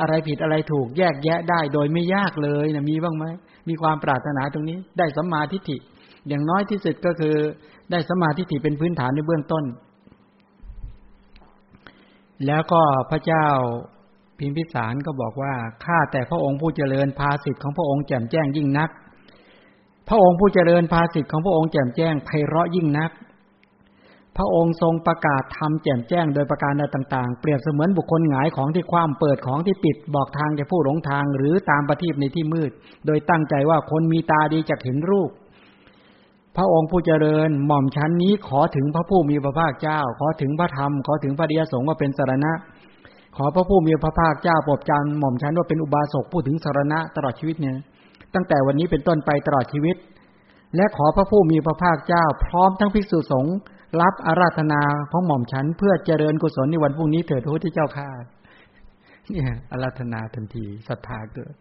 [0.00, 3.24] อะไรผิดอะไรถูกแยกแยะได้โดยไม่ยากเลยนะมีบ้างไหม
[3.68, 5.76] มีความปรารถนาตรงนี้ ได้สัมมาทิฏฐิ
[6.28, 7.36] อย่างน้อยที่สุดก็คือ
[7.90, 9.64] ได้สัมมาทิฏฐิเป็นพื้นฐานในเบื้องต้น
[12.46, 13.46] แล้วก็พระเจ้า
[14.38, 15.54] พิมพิสารก็บอกว่า
[15.84, 18.90] ข้าแต่พระองค์ผู้เจริญภาสิทธิ์ของพระองค์แจ่มแจ้งยิ่งนัก
[20.08, 23.10] พระองค์ผู้เจริญภาสิทธิ์ของพระองค์แจ่มแจ้งไพเราะยิ่งนัก
[24.36, 32.70] พระองค์ทรงประกาศทำแจ่มแจ้งโดยประการใดต่าง ๆ เปรียบเสมือนบุคคลหงายของที่คว่ำเปิดของที่ปิดบอกทางแก่ผู้หลงทางหรือตามประทีปในที่มืด
[33.06, 35.30] โดยตั้งใจว่าคนมีตาดีจะเห็นรูป
[36.56, 42.52] พระองค์ผู้เจริญหม่อมชั้นนี้ขอถึงพระผู้มีพระภาคเจ้า ขอถึงพระธรรมขอถึงพระเดียสงฆ์ว่าเป็นสารณะ
[43.36, 47.76] ขอพระผู้มีพระภาคเจ้าโปรดจารหม่อมชั้นว่าเป็นอุบาสกผู้ถึงสารณะตลอดชีวิตเนี่ย
[48.34, 49.96] ตั้งแต่วันนี้เป็นต้นไปตลอดชีวิต
[50.76, 53.56] และขอพระผู้มีพระภาคเจ้า พร้อมทั้งภิกษุสงฆ์
[54.00, 58.08] รับอาราธนาของหม่อมชั้นเพื่อเจริญกุศลในวันพรุ่งนี้เถิดพระพุทธเจ้าข้า
[59.30, 61.54] เนี่ยอาราธนาทันทีศรัทธาเกิด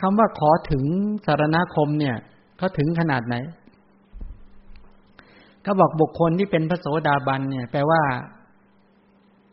[0.00, 0.84] คำว่าขอถึง
[1.26, 2.16] สารณคมเนี่ย
[2.58, 3.34] เขาถึงขนาดไหน
[5.62, 8.02] เขาบอกบุคคลที่เป็นพระโสดาบันเนี่ย แปลว่า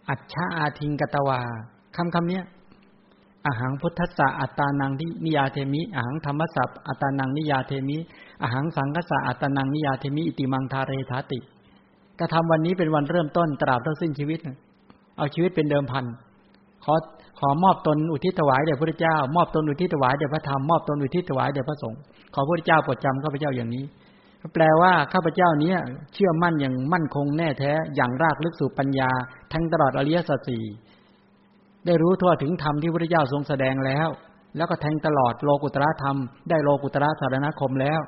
[0.10, 1.42] อัจฉาอาทิงกตวา
[1.96, 2.44] คำคำเนี้ย
[3.48, 7.98] อาหารพุทธะอัตตานังที่นิยาเทมิอาหารธรรมสัพอัตานังนิยาเทมิ
[8.44, 11.40] อาหารสังกษะอัตตานังนิยาเทมิ อิติมังทาเรธาติ
[12.20, 14.40] กระทำวันนี้เป็นวันเริ่มต้นตราบเท่าสิ้นชีวิต
[15.18, 16.06] เอาชีวิตเป็นเดิมพัน
[16.84, 16.94] ขอ
[17.40, 22.00] ขอมอบตนอุทิศถวายแด่พระเจ้า มอบตนอุทิศถวายแด่พระธรรมมอบตนอุทิศถวายแด่พระสงฆ์
[22.34, 23.86] ขอพระเจ้าโปรดจำข้าพเจ้าอย่างนี้
[24.54, 25.74] แปลว่าข้าพเจ้านี้
[26.14, 29.10] เชื่อมั่นอย่างมั่นคงแน่แท้อย่างรากลึกสู่ปัญญา
[29.54, 30.64] ทั้งตลอดอริยสัจสี่
[31.86, 34.08] ได้รู้ทั่วถึงธรรมที่พระเจ้าทรงแสดงแล้ว
[34.58, 36.18] แล้วก็แทงตลอดโลกุตระธรรม
[36.50, 38.00] ได้โลกุตระสารณคมแล้ว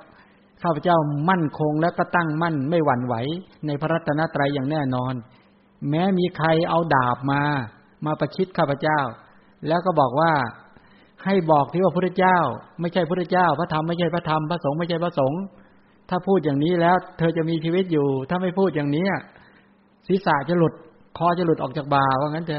[0.62, 0.98] ข้าพเจ้า
[1.30, 3.16] มั่นคงและก็ตั้งมั่นไม่หวั่นไหว
[3.66, 5.14] ในพระรัตนตรัยอย่างแน่นอน
[5.90, 7.42] แม้มีใครเอาดาบมา
[8.06, 9.00] มาประชิดข้าพเจ้า
[9.68, 10.34] แล้วก็บอกว่า
[11.26, 12.38] ให้บอกที่ว่าพระเจ้า
[12.82, 15.42] ไม่ใช่พระเจ้า พระธรรมไม่ใช่พระธรรมพระสงฆ์ไม่ใช่พระสงฆ์
[16.10, 19.06] ถ้าพูดอย่างนี้แล้ว เธอจะมีชีวิตอยู่ ถ้าไม่พูดอย่างนี้
[20.08, 20.74] ศีรษะจะหลุด
[21.18, 22.58] คอจะหลุดออกจากบ่าว่างั้นจะ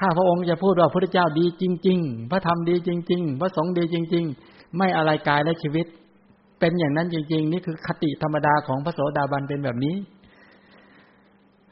[0.00, 5.86] ข้าพระองค์จะพูดว่าพระเจ้าดีจริง ๆ พระธรรมดีจริง ๆ พระสงฆ์ดีจริง ๆ ไม่อะไรกายและชีวิต
[6.60, 9.96] เป็นอย่างนั้นจริง ๆ นี่คือคติธรรมดาของพระโสดาบันเป็นแบบนี้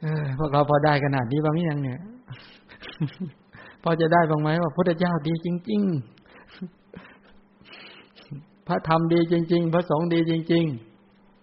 [0.01, 2.01] เออพวกเราพอได้ขนาดนี้บ้างยังเนี่ย
[3.83, 5.93] พอจะได้บ้างไหมว่าพระเจ้าดีจริง ๆ
[8.69, 10.65] พระธรรมดีจริง ๆ พระสงฆ์ดีจริง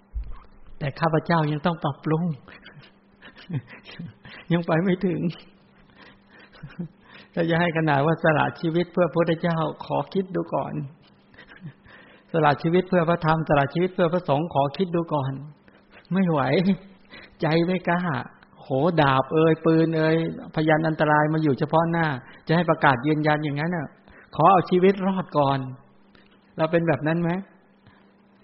[0.01, 2.23] ๆ แต่ข้าพเจ้ายังต้องปรับปรุง
[4.51, 5.19] ยังไปไม่ถึง
[7.33, 10.73] ถ้าจะให้ขนาดว่าสละชีวิตเพื่อพระพุทธเจ้าขอคิดดูก่อน
[12.31, 15.31] สละชีวิตเพื่อพระธรรมสละชีวิตเพื่อพระสงฆ์ขอคิดดูก่อน
[16.13, 16.41] ไม่ไหว
[17.41, 18.01] ใจไม่กล้า
[18.61, 18.67] โห
[19.01, 20.15] ดาบเอ่ยปืนเอ่ย
[20.55, 22.07] พยานอันตรายมาอยู่เฉพาะหน้า
[22.47, 23.87] จะให้ประกาศยืนยันอย่างนั้นน่ะ
[24.35, 25.59] ขอเอาชีวิตรอดก่อน
[26.57, 27.31] เราเป็นแบบนั้นไหม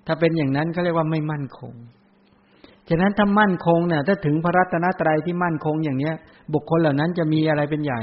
[0.07, 1.73] ถ้าเป็นอย่างนั้นเขาเรียกว่าไม่มั่นคง
[2.89, 6.15] ฉะนั้นถ้ามั่นคงเนี่ยถ้าถึงพระรัตนตรัยที่มั่นคงอย่างเนี้ย
[6.53, 8.01] บุคคลเหล่านั้นจะมีอะไรเป็นใหญ่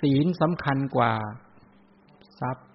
[0.00, 1.12] ศีลสำคัญกว่า
[2.40, 2.66] ทรัพย์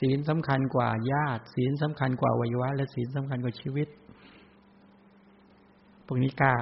[0.00, 3.88] ศีลสำคัญกว่าญาติ ศีลสำคัญกว่าวัยวะ และศีลสำคัญกว่าชีวิต
[6.06, 6.54] พวกนี้กล้า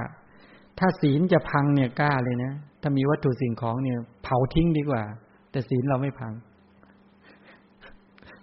[0.78, 2.52] ถ้าศีลจะพังเนี่ยกล้าเลยนะ
[2.82, 5.02] ถ้ามีวัตถุสิ่งของเนี่ย เผาทิ้งดีกว่า
[5.50, 6.32] แต่ศีลเราไม่พัง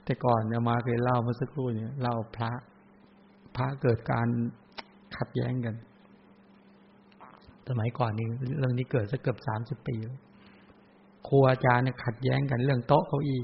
[0.05, 2.51] แต่ก่อนเนี่ยมาเคยเล่าเมื่อสักครู่เนี่ยเล่าพระ
[3.55, 4.27] พระเกิดการ
[5.17, 5.75] ขัดแย้งกัน
[7.69, 8.27] สมัยก่อนนี้
[8.59, 9.95] เรื่องนี้เกิดสักเกือบสามสิบปี
[11.27, 13.41] ครูอาจารย์เนี่ยขัดแย้งกันเรื่องโต๊ะเก้าอี้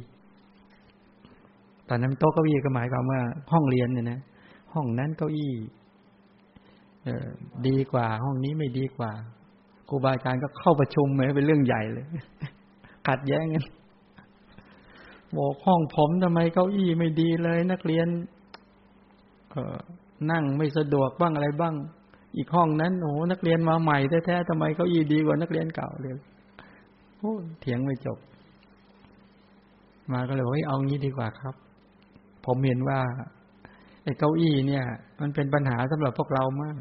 [1.90, 4.20] ตอนนั้นโต๊ะเก้าอี้ก็หมายความว่าห้องเรียนเนี่ยนะ
[4.74, 5.54] ห้องนั้นเก้าอี้
[7.04, 7.28] เออ
[7.68, 9.12] ดีกว่า ห้องนี้ไม่ดีกว่า
[9.90, 12.06] ครูบาอาจารย์ก็เข้าประชุมเลยเป็นเรื่องใหญ่เลย
[13.08, 13.66] ขัดแย้งกัน
[15.38, 18.08] บอกห้องผมทำไมเก้าอี้ไม่ดีเลย นักเรียน
[19.52, 19.78] เออ
[20.32, 21.76] นั่งไม่สะดวกบ้างอะไรบ้าง
[22.38, 26.14] อีกห้องนั้นโอ้นักเรียนมาใหม่แท้ๆทำไมเก้าอีดีกว่านักเรียนเก่าเลย
[27.20, 28.18] โอ้เถียงไม่จบ
[30.12, 31.56] มาก็เลยว่าเอางี้ดีกว่าครับ
[32.46, 33.00] ผมเห็นว่า
[34.04, 34.84] ไอ้เก้าอี้เนี่ย
[35.22, 36.80] มันเป็นปัญหาสำหรับพวกเรามาก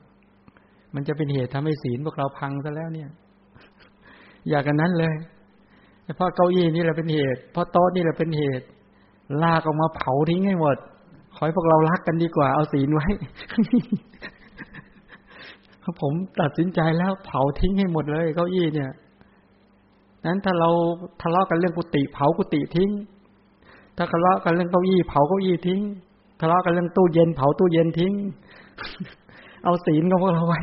[0.95, 3.11] มันจะเป็นเหตุทำให้ศีลพวกเราพังซะแล้วเนี่ย
[4.49, 5.15] อยากกันนั้นเลย
[6.17, 8.67] เพราะเก้าอี้นี่แหละเป็นเหตุ เพราะโต๊ะนี่แหละเป็นเหตุ
[9.43, 10.77] ลากออกมาเผาทิ้งให้หมด
[11.35, 13.07] ขอให้พวกเรารักกันดีกว่าเอาศีลไว้
[16.03, 18.93] ผมตัดสินใจแล้วเผาทิ้งให้หมดเลยเก้าอี้เนี่ย
[20.27, 20.71] นั้นถ้าเรา
[21.23, 22.91] ทะเลาะกันเรื่องกุฏิเผากุฏิทิ้ง
[23.97, 25.81] ถ้าทะเลาะกันเรื่องเก้าอี้เผาเก้าอี้ทิ้ง
[26.41, 28.13] ทะเลาะกันเรื่องตู้เย็นเผาตู้เย็นทิ้ง
[29.65, 30.61] เอาศีลของเราไว้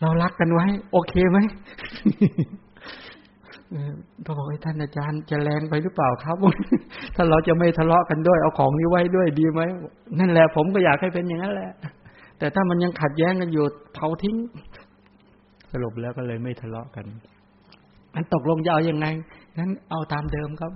[0.00, 1.38] เรารักกันไว้ โอเคไหม
[4.24, 6.36] ก็บอกให้ท่านอาจารย์จะแรงไปหรือเปล่าครับ
[7.14, 9.60] ถ้าเราจะไม่ทะเลาะกันด้วยเอาของนี้ไว้ด้วยดีไหม
[10.18, 11.72] นั่นแหละผมก็อยากให้เป็นอย่างนั้นแหละ
[12.42, 14.36] แต่ถ้ามันยังขัดแย้งกันอยู่เผาทิ้ง
[15.72, 17.06] สรุปแล้วก็เลยไม่ทะเลาะกัน
[18.14, 19.06] มันตกลงจะเอาอยัางไง
[19.58, 20.70] งั้นเอาตามเดิมครับ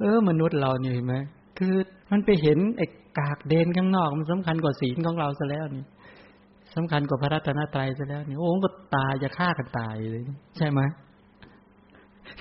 [0.00, 1.14] เออ มนุษย์เราเนี่ยเห็นไหม
[1.58, 1.74] คือ
[2.10, 2.86] มันไปเห็นไอ้
[3.18, 5.84] กากเดนข้างนอกมันสำคัญกว่าศีลของเราซะแล้วนี่
[6.74, 10.22] สำคัญกว่าพระรัตนตรัยซะแล้วนี่โอ้ก็ตายจะฆ่ากันตายเลย
[10.56, 10.80] ใช่ไหม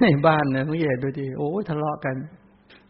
[0.02, 2.16] ในบ้านเนี่ยสังเกตดูดิโอ้ทะเลาะกัน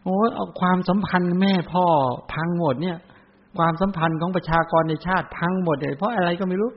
[0.04, 1.86] โอ้เอาความสัมพันธ์แม่พ่อ
[2.32, 2.98] พังหมดเนี่ย
[3.58, 6.70] ความสัมพันธ์ของประชากรในชาติพังหมดเลยเพราะอะไรก็ไม่รู้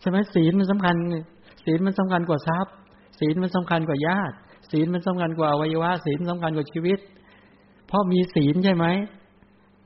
[0.00, 0.94] ใช่ไหมศีลมันสำคัญ
[1.64, 2.72] ศีลมันสำคัญกว่าทรัพย์
[3.20, 4.36] ศีลมันสำคัญกว่าญาติ
[4.70, 6.98] ศีลมันสำคัญกว่าวัยวะศีลสำคัญกว่าชีวิต
[7.86, 8.86] เพราะมีศีลใช่ไหม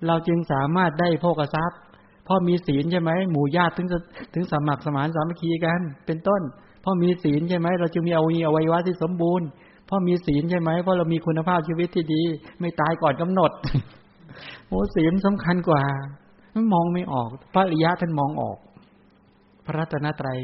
[0.06, 1.80] เราจึงสามารถได้พกทรัพย์
[2.24, 3.88] เพราะมีศีลใช่ไหมหมู่ญาติถึง
[4.34, 6.42] ถึงสมัครสมานสามัคคีกัน เป็นต้น
[6.80, 8.20] เพราะมีศีลใช่ไหมเราจึงมีอ
[8.54, 9.46] วัยวะที่สมบูรณ์
[9.86, 12.22] เพราะมีศีลใช่ไหมเพราะเรามีคุณภาพชีวิตที่ดี
[12.60, 13.50] ไม่ตายก่อนกำหนด
[14.68, 15.82] โอ้ศีลสำคัญกว่า
[16.56, 18.58] มันมองไม่ออก พระริยะท่านมองออก
[19.66, 20.38] พระรัตนตรัย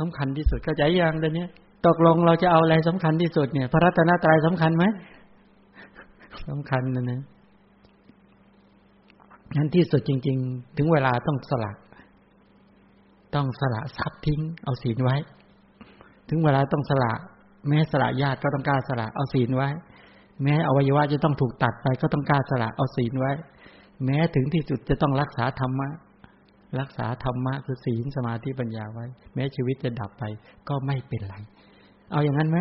[0.00, 1.46] สำคัญที่สุดเข้าใจยังเดี๋ยวนี้
[1.86, 4.84] ตกลงเราจะเอาอะไรสำคัญที่สุดเนี่ย พระรัตนตรัยสำคัญไหม
[6.48, 7.20] สำคัญนะนะ
[9.56, 11.72] งั้นที่สุดจริง ๆ ถึงเวลาต้องสละ
[13.34, 15.16] ต้องสละทรัพย์ทิ้ง เอาศีลไว้
[16.28, 17.12] ถึงเวลาต้องสละ
[17.68, 19.68] แม้สละญาติก็ต้องกล้าสละเอาศีลไว้
[20.42, 23.32] แม้อวัยวะจะต้องถูกตัดไปก็ต้องกล้าสละเอาศีลไว้
[24.04, 25.88] แม้ถึงที่สุดจะต้องรักษาธรรมะ
[26.80, 30.24] รักษาธรรมะคือศีลสมาธิปัญญาไว้ แม้ชีวิตจะดับไป
[30.68, 31.36] ก็ไม่เป็นไร
[32.10, 32.58] เอาอย่างนั้นไหม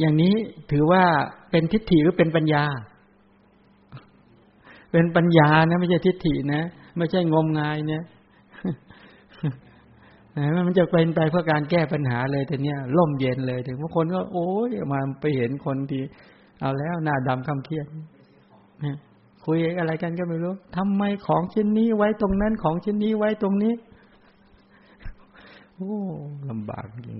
[0.00, 0.34] อย่างนี้
[0.72, 1.04] ถือว่า
[1.50, 2.64] เป็นทิฏฐิหรือเป็นปัญญา
[4.92, 6.62] เป็นปัญญานะไม่ใช่ทิฏฐินะ
[6.98, 8.04] ไม่ใช่งมงายเนี่ย
[10.66, 16.02] มันจะเป็นไปเพื่อการแก้ปัญหาเลยแต่เนี้ยล่มเย็นเลยถึงบางคนก็โอ้ยมาไปเห็นคนที่
[16.60, 17.86] เอาแล้วหน้าดำคำเครียด
[19.46, 23.74] คุยอะไรกันก็ไม่รู้ทำไมของชิ้นนี้ไว้ตรงนั้นของชิ้นนี้ไว้ตรงนี้
[25.74, 25.96] โอ้
[26.50, 27.18] ลำบากจริง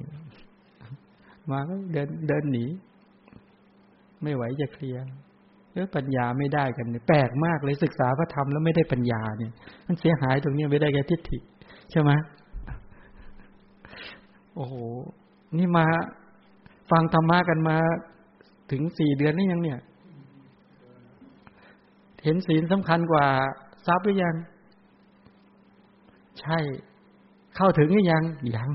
[1.50, 2.64] มาก็เดินเดินหนี
[4.22, 5.02] ไม่ไหวจะเคลียร์
[5.72, 9.52] เออปัญญาไม่ได้กันเนี่ยแปลกมากเลยศึกษาพระธรรมแล้วไม่ได้ปัญญาเนี่ย
[9.86, 11.38] มันเสียหายตรงนี้ไม่ได้แก่ทิฏฐิ
[11.90, 12.10] ใช่ไหม
[14.54, 14.74] โอ้โห
[15.58, 15.86] นี่มา
[16.90, 17.76] ฟังธรรมะกันมา
[18.70, 19.78] ถึงสี่เดือนนี่ยังเนี่ย
[22.24, 23.26] เห็นศีลสำคัญกว่า
[23.86, 24.34] ทรัพย์หรือยัง
[26.40, 26.58] ใช่
[27.56, 28.22] เข้าถึงหรือยัง
[28.56, 28.68] ยัง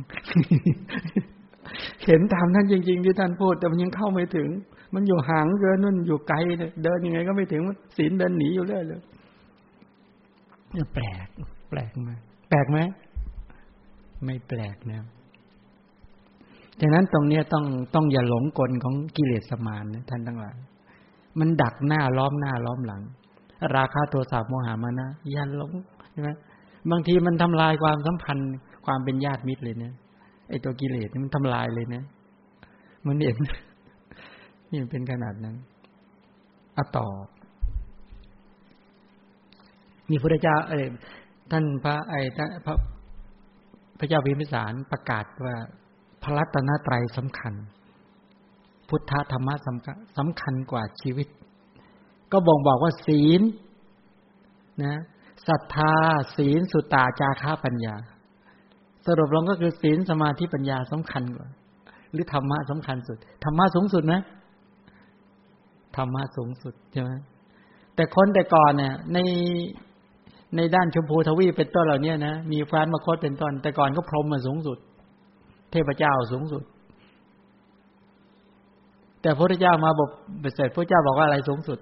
[2.05, 4.49] เห็นตามท่านจริง ๆ ที่ท่านพูด แต่มันยังเข้าไม่ถึง
[4.93, 6.38] มันอยู่ห่างเกินนั่นอยู่ไกล
[6.83, 7.62] เดินยังไงก็ไม่ถึง
[7.97, 9.01] ศีลเดินหนีอยู่เรื่อยเลย
[10.93, 11.27] แปลก
[11.69, 12.12] แปลกไหม
[12.49, 12.77] แปลกไหม
[14.25, 15.01] ไม่แปลกนะ
[16.81, 20.55] ฉะนั้นตรงเนี้ยต้องต้องอย่าหลงกลของกิเลสมานนะท่านทั้งหลาย
[21.39, 23.01] มันดักหน้าล้อมหน้าล้อมหลัง
[23.76, 25.72] ราคาโทสะโมหามานะยันหลง
[26.12, 26.30] ใช่ไหม
[26.91, 28.54] บางทีมันทำลายความสัมพันธ์
[28.86, 29.93] ความเป็นญาติมิตรเลยเนี่ย
[30.50, 32.04] ไอ้ตัวกิเลสมันทำลายเลยเนะ
[33.08, 33.38] มันเห็น
[34.72, 35.56] นี่เป็นขนาดนั้น
[36.78, 37.08] อะต่อ
[40.10, 40.74] มีพระเจ้าเอ
[41.52, 42.76] ท่านพระไอ้ท่านพระ
[44.00, 45.56] พระเจ้าพิมพิสารประกาศว่า
[46.24, 47.54] พระรัตนตรัยสำคัญ
[48.89, 51.28] พุทธธรรมะสำคัญสำคัญกว่าชีวิต
[52.31, 53.41] ก็บ่งบอกว่าศีล
[54.83, 54.95] นะ
[55.47, 55.93] ศรัทธา
[56.37, 57.95] ศีลสุตตาจาค้าปัญญา
[59.05, 61.47] สรุปลงก็คือศีลสมาธิปัญญาสำคัญกว่า
[62.11, 64.13] หรือธรรมะสำคัญสุดธรรมะสูงสุดไหม
[65.95, 67.11] ธรรมะสูงสุดใช่ไหม
[67.95, 69.17] แต่คนแต่ก่อนเนี่ย ใน
[70.55, 74.77] ในด้านชมพูทวีเป็นต้นเหล่านี้นะมีฟ้านมาคตเป็นต้น แต่ก่อนก็พรหมมาสูงสุด
[75.71, 76.63] เทพเจ้าสูงสุด
[79.21, 80.09] แต่พระเจ้ามาบอก
[80.55, 81.79] เสร็จพระเจ้าบอกว่าอะไรสูงสุด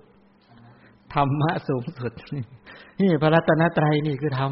[1.14, 2.12] ธรรมะสูงสุด
[3.00, 4.52] นี่พระรัตนตรัยนี่คือธรรม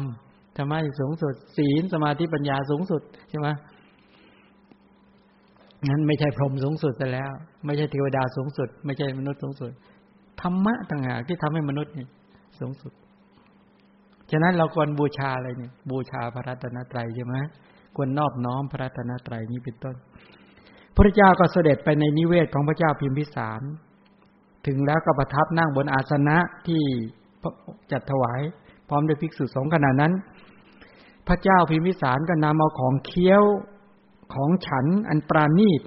[0.56, 3.48] ธรรมะสูงสุด ศีลสมาธิปัญญาสูงสุดใช่ไหม
[5.88, 7.32] งั้นไม่ใช่พรหมสูงสุดแต่แล้ว
[7.64, 9.72] ไม่ใช่เทวดาสูงสุด ไม่ใช่มนุษย์สูงสุด
[10.42, 12.06] ธรรมะต่างหากที่ทำให้มนุษย์นี่
[12.58, 12.92] สูงสุด
[14.30, 17.34] ฉะนั้นเราควรบูชาอะไรเนี่ย บูชาพระรัตนตรัยใช่ไหม
[17.96, 19.96] ควรนอบน้อมพระรัตนตรัยนี้เป็นต้น
[20.94, 23.60] พระเจ้าก็เสด็จไปในนิเวศของพระเจ้าพิมพิสาร
[24.66, 26.82] ถึงแล้วก็ประทับนั่งบนอาสนะที่
[27.92, 28.40] จัดถวาย
[28.88, 30.12] พร้อมด้วยภิกษุสงฆ์ขณะนั้น
[31.28, 33.42] พระเจ้าพิมพิสารก็นำเอาของเคี้ยว
[34.34, 35.82] ของฉันอันปราณีต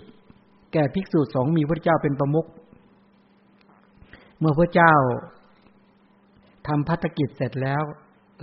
[0.73, 2.47] แก่ภิกษุสงฆ์มีพระเจ้าเป็นประมุข
[4.39, 4.93] เมื่อพระเจ้า
[6.67, 7.83] ทำพัฒกิจเสร็จแล้ว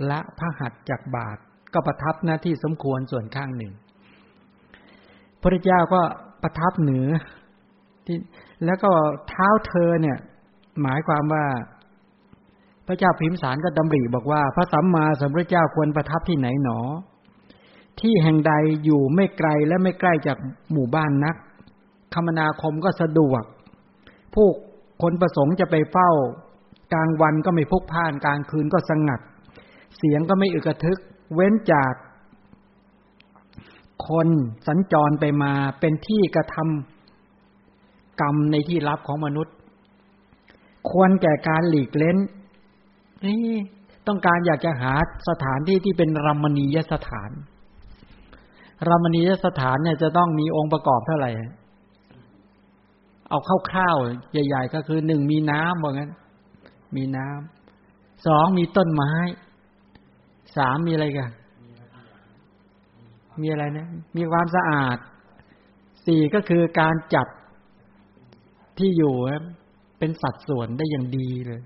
[0.09, 1.37] ละพระหัตจากบาท
[1.73, 3.73] ก็ประทับหน้าที่สมควรส่วนข้างหนึ่ง
[5.41, 6.01] พระเจ้าก็
[6.43, 7.07] ประทับเหนือ
[8.05, 8.17] ที่
[8.65, 8.91] แล้วก็
[9.27, 10.17] เท้าเธอเนี่ย
[10.81, 11.45] หมายความว่า
[12.87, 16.79] พระเจ้าพิมสารก็ดำริบอกว่า พระสัมมาสัมพุทธเจ้าควรประทับที่ไหนหนอ
[17.99, 20.37] ที่แห่งใดอยู่ไม่ไกลและไม่ใกล้จาก
[20.71, 21.35] หมู่บ้านนัก
[22.13, 23.43] คมนาคมก็สะดวก
[24.33, 24.47] ผู้
[25.01, 26.11] คนประสงค์จะไปเฝ้า
[26.93, 29.21] กลางวันก็ไม่พุกพ่านกลางคืนก็สงัด
[29.97, 30.99] เสียงก็ไม่อึกระทึก
[31.33, 31.93] เว้นจาก
[34.07, 34.27] คน
[34.67, 36.96] สัญจรไปมาเป็นที่กระทำ
[38.21, 39.55] กรรมในที่ลับของมนุษย์
[40.89, 42.17] ควรแก่การหลีกเล้น
[43.25, 43.37] นี่
[44.07, 44.93] ต้องการอยากจะหา
[45.29, 47.31] สถานที่ที่เป็นรัมณียสถาน
[48.89, 51.31] รัมณียสถานเนี่ยจะต้องมีองค์ประกอบเท่าไหร่
[53.29, 53.39] เอา
[53.71, 56.11] คร่าวๆใหญ่ ๆ ก็คือหนึ่งมีน้ำว่างั้น
[56.95, 59.13] มีน้ำสองมีต้นไม้
[60.57, 61.31] สามมีอะไรกัน
[63.41, 64.97] มีอะไรนะ มีความสะอาด
[66.05, 67.27] สี่ก็คือการจัด
[68.79, 69.15] ที่อยู่
[69.99, 71.61] เป็นสัดส่วนได้อย่างดีเลย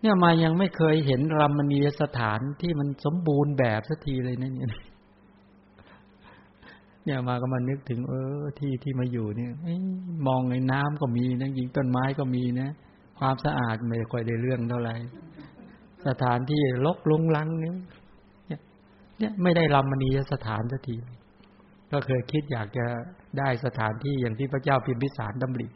[0.00, 4.70] เนี่ยมายังไม่เคยเห็นรัมณียสถานที่มันสมบูรณ์แบบสักทีเลยนะเนี่ย
[7.04, 9.52] เนี่ยมาก็มานึกถึง เออ ที่ที่มาอยู่เนี่ย
[10.26, 12.70] มองในน้ำก็มีนะยิงต้นไม้ก็มีนะ
[13.18, 14.94] ความสะอาดไม่ค่อยได้เรื่องเท่าไหร่
[16.06, 17.76] สถานที่ลกลุงลังเนี่ย
[19.18, 20.96] เนี่ย ไม่ได้รำมณีสถานสักที
[21.92, 22.86] ก็เคยคิดอยากจะ
[23.38, 25.66] ได้สถานที่อย่างที่พระเจ้าพิมพิสารดำริ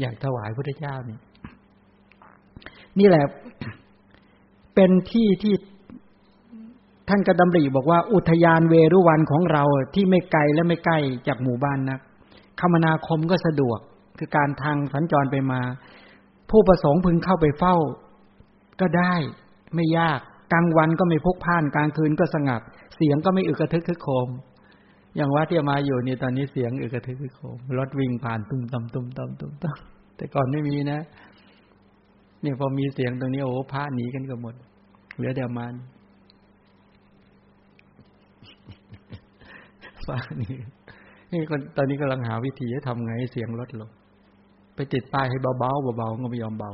[0.00, 1.18] อยากถวายพระเจ้านี่
[2.98, 3.24] นี่แหละ
[4.74, 5.54] เป็นที่ที่
[7.08, 12.00] ท่านกระดำริบอกว่าอุทยานเวรุวันของเราที่ไม่ไกลและไม่ใกล้จากหมู่บ้านนัก
[12.60, 13.78] คมนาคมก็สะดวก
[14.18, 15.60] คือการทางสัญจรไปมา
[16.50, 17.76] ผู้ประสงค์พึงเข้าไปเฝ้า
[18.80, 19.14] ก็ได้
[19.74, 20.20] ไม่ยาก
[20.52, 22.60] กลางวันก็ไม่พกพ่านกลางคืนก็สงัด
[22.96, 24.28] เสียงก็ไม่อึกระทึกคึกโคม
[25.16, 31.00] อย่างว่าที่มาอยู่นี่ตอนนี้เสียงอึกระทึกคึกโคมรถวิ่งผ่านตุ้มตำตุ้มตำตุ้มตำแต่ก่อนไม่มีนะ
[32.42, 34.54] เนี่ยพอมีเสียงตรงนี้โอ้พระหนีกันก็หมด
[35.16, 35.74] เหลือแต่มัน
[40.06, 40.56] ฟ้านี่
[41.32, 43.90] นี่คนตอนนี้กำลังหาวิธีจะทำไงให้เสียงลดลง
[44.74, 46.70] ไปติดป้ายให้เบาๆเบาๆก็ไม่ยอมเบา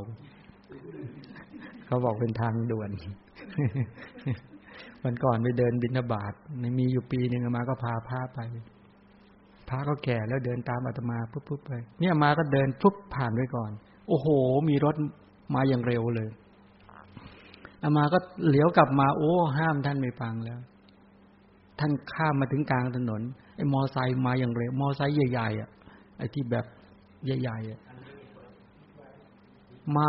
[1.85, 2.89] เขาบอกเป็นทางด่วน
[5.03, 6.33] วันก่อนไปเดินบินบาต
[6.79, 8.39] มีอยู่ปีหนึ่งมาก็พาพาไป
[9.69, 13.71] พาก็แก่แล้วเดินตามอาตมาปุ๊บปุ๊บไปเนี่ยมาก็เดินปุ๊บผ่านไปก่อน
[14.07, 14.27] โอ้โห
[14.69, 14.95] มีรถ
[15.55, 16.29] มาอย่างเร็วเลย
[17.83, 20.59] อามาก็เหลียวกลับมาโอ้ ห้ามท่านไม่ฟังแล้ว
[21.79, 23.21] ท่านข้ามมาถึงกลางถนน
[23.55, 25.69] ไอ้มอไซค์มาอย่างเร็ว มอไซค์ใหญ่ๆอะ
[26.17, 26.65] ไอ้ที่แบบ
[27.25, 27.79] ใหญ่ๆอะ
[29.95, 30.07] มา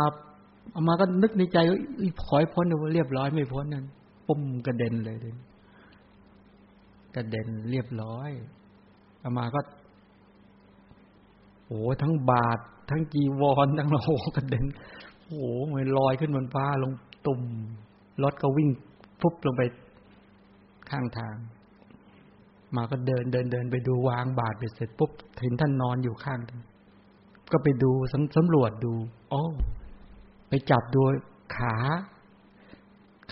[0.75, 1.79] อามาก็นึกในใจว่า
[2.23, 3.85] ขอให้พ้นเรียบร้อยไม่พ้นนั่น
[4.27, 5.35] ปุ่มกระเด็นเลยเลย
[7.15, 8.29] กระเด็นเรียบร้อย
[9.23, 9.61] อามาก็
[11.67, 12.59] โอ้ทั้งบาท
[12.89, 13.97] ทั้งจีวรทั้งโล
[14.37, 14.65] กระเด็น
[15.25, 16.91] โอ้มันลอยขึ้นบนฟ้าลง
[17.27, 17.41] ตุ่ม
[18.23, 18.69] รถก็วิ่ง
[19.21, 19.61] ฟุบลงไป
[20.89, 21.35] ข้างทาง
[22.75, 25.11] มาก็เดินเดินเดินไปดูวางบาทไปเสร็จปุ๊บ
[25.41, 26.39] เห็นท่านนอนอยู่ข้าง
[27.51, 28.93] ก็ไปดูสำสำรวจดู
[29.29, 29.41] โอ้
[30.49, 31.01] ไปจับดู
[31.55, 31.75] ขา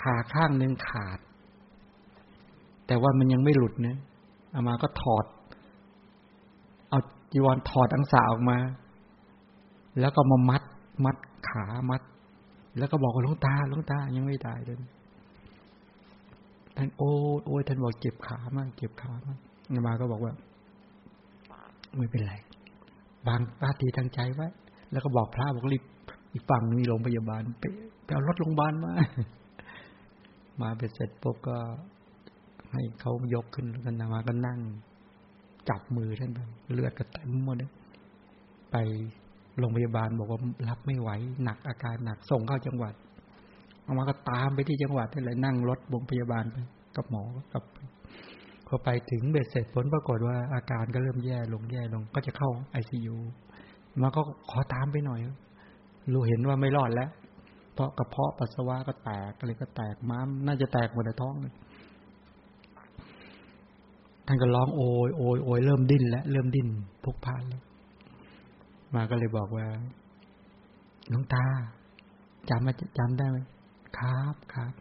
[0.02, 1.20] ขาข้างหนึ่งขาด
[2.88, 3.98] แต่ว่ามันยังไม่หลุดนะ
[4.54, 5.26] อามาก็ถอด
[6.90, 7.00] เอา
[7.32, 8.58] จีวรถอดอังสาออกมา
[10.00, 10.64] แล้วก็มามัด
[11.06, 11.18] มัด
[11.50, 12.02] ขามัด
[12.78, 14.76] แล้วก็บอกว่าลุงตาลุงตายังไม่ตายเลย
[16.78, 17.12] ท่านโอ้
[17.46, 19.38] โอ้ยท่านบอกเจ็บขามากเจ็บขามาก
[19.74, 20.34] อามาก็บอกว่า
[21.98, 22.34] ไม่เป็นไร
[23.28, 24.48] บางตาตีทางใจไว้
[24.92, 25.84] แล้วก็บอกพระบอกรีบ
[26.34, 27.64] อีกฝั่งมีโรงพยาบาลไป
[28.04, 28.94] ไปเอารถโรงพยาบาลมา
[30.62, 31.58] มาไปเสร็จปุ๊บก็
[32.72, 34.60] ให้เขายกขึ้นกันมาก็นั่ง
[35.70, 37.72] จับมือท่านไปเลือดก็เต็มหมดเลย
[38.72, 38.76] ไป
[39.60, 41.10] โรงพยาบาลบอกว่ารับไม่ไหว
[41.44, 42.94] หนักอาการหนักส่งเข้าจังหวัด
[43.84, 46.58] เอามาก็ตามไปที่จังหวัดนั่นแหละนั่งรถโรงพยาบาลไป
[46.96, 47.24] กับหมอ
[47.54, 47.64] กับ
[48.68, 53.16] พอไปถึงเบ็ดเสร็จผลปรากฏว่าอาการก็เริ่มแย่ลงแย่ลงก็จะเข้าไอซียู
[54.02, 55.20] มาก็ขอตามไปหน่อย
[56.14, 57.10] รู้เห็นว่าไม่รอดแล้ว
[57.74, 61.54] เพราะกระเพาะปัสสาวะก็แตกอะไรก็แตกม้ามน่าจะแตกหมดในท้องเลย
[64.28, 66.68] ท่านก็ร้องโอยโอยโอยเริ่มดิ้นแล้วเริ่มดิ้น
[67.04, 67.64] พุกพานแล้ว
[68.96, 69.68] มาก็เลยบอกว่า
[71.14, 71.46] น้องตา
[72.50, 73.38] จำมาจำได้ไหม
[73.98, 74.74] ครับครับ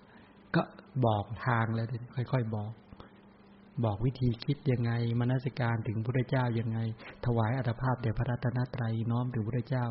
[0.55, 0.62] ก็
[1.07, 1.86] บอกทางแล้ว
[2.32, 2.72] ค่อยๆบอก
[3.84, 6.78] บอกวิธีคิดยังไงมนสการถึงพระเจ้ายังไง
[7.26, 9.86] ถวายอัตภาพแด่พระรัตนตรัยน้อมถึงพระเจ้า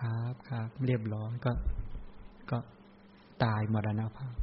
[0.00, 1.52] ครับครับเรียบร้อยก็
[3.44, 4.34] ตายมรณภาพ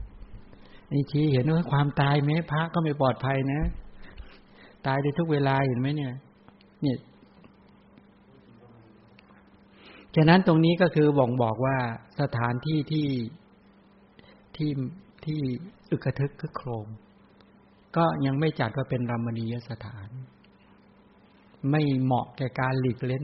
[0.92, 3.62] นี่ชี้เห็นว่าความตายแม้พระก็ไม่ปลอดภัยนะ
[4.88, 6.14] ตายได้ทุกเวลาเห็นไหมเนี่ย
[6.82, 6.98] เนี่ย
[10.16, 11.78] ฉะนั้นตรงนี้ก็คือบ่งบอกว่า
[12.22, 13.08] สถานที่ที่
[14.58, 14.70] ที่
[15.26, 15.40] ที่
[15.92, 16.88] อึกทึกคึกโครม
[17.96, 20.10] ก็ยังไม่จัดว่าเป็นรามณียสถาน
[21.72, 23.24] ไม่เหมาะแก่การหลีกเล้น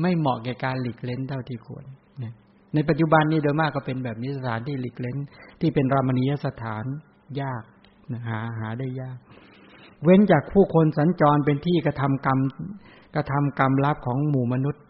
[0.00, 1.84] ไม่เหมาะแก่การหลีกเล้นเท่าที่ควร
[2.74, 5.16] ในปัจจุบันนี้โดยมากก็เป็นแบบนี้สถานที่หลีกเล้น
[5.60, 6.84] ที่เป็นรามณียสถาน
[7.40, 7.62] ยาก
[8.28, 9.18] หาหาได้ยาก
[10.02, 12.38] เว้นจากผู้คนสัญจรเป็นที่กระทำกรรม
[13.14, 14.82] กระทำกรรมลับของหมู่มนุษย์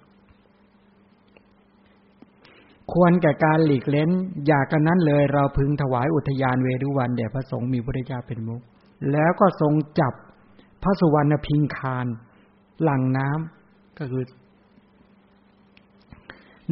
[2.93, 4.11] ควรแก่การหลีกเล้น
[4.47, 8.63] อย่ากันนั้นเลยเราพึงถวายอุทยานเวรุวันแด่พระสงฆ์มีพระเจ้าเป็นมุก
[9.13, 10.13] แล้วก็ทรงจับ
[10.83, 12.07] พระสุวรรณพิงคาร
[12.83, 14.25] หลังน้ำก็คือ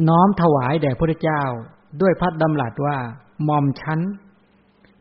[0.07, 1.43] น้อมถวายแด่พระเจ้า
[2.01, 2.97] ด้วยพัดดำรัสว่า
[3.47, 3.99] มอมชั้น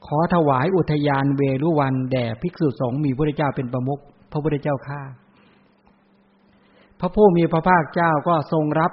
[0.07, 4.01] ขอถวายอุทยานเวรุวันแด่ภิกษุสงฆ์มีพระเจ้าเป็นประมุข
[4.33, 5.01] พระพุทธเจ้าข้า
[7.01, 8.93] พระผู้มีพระภาคเจ้าก็ทรงรับ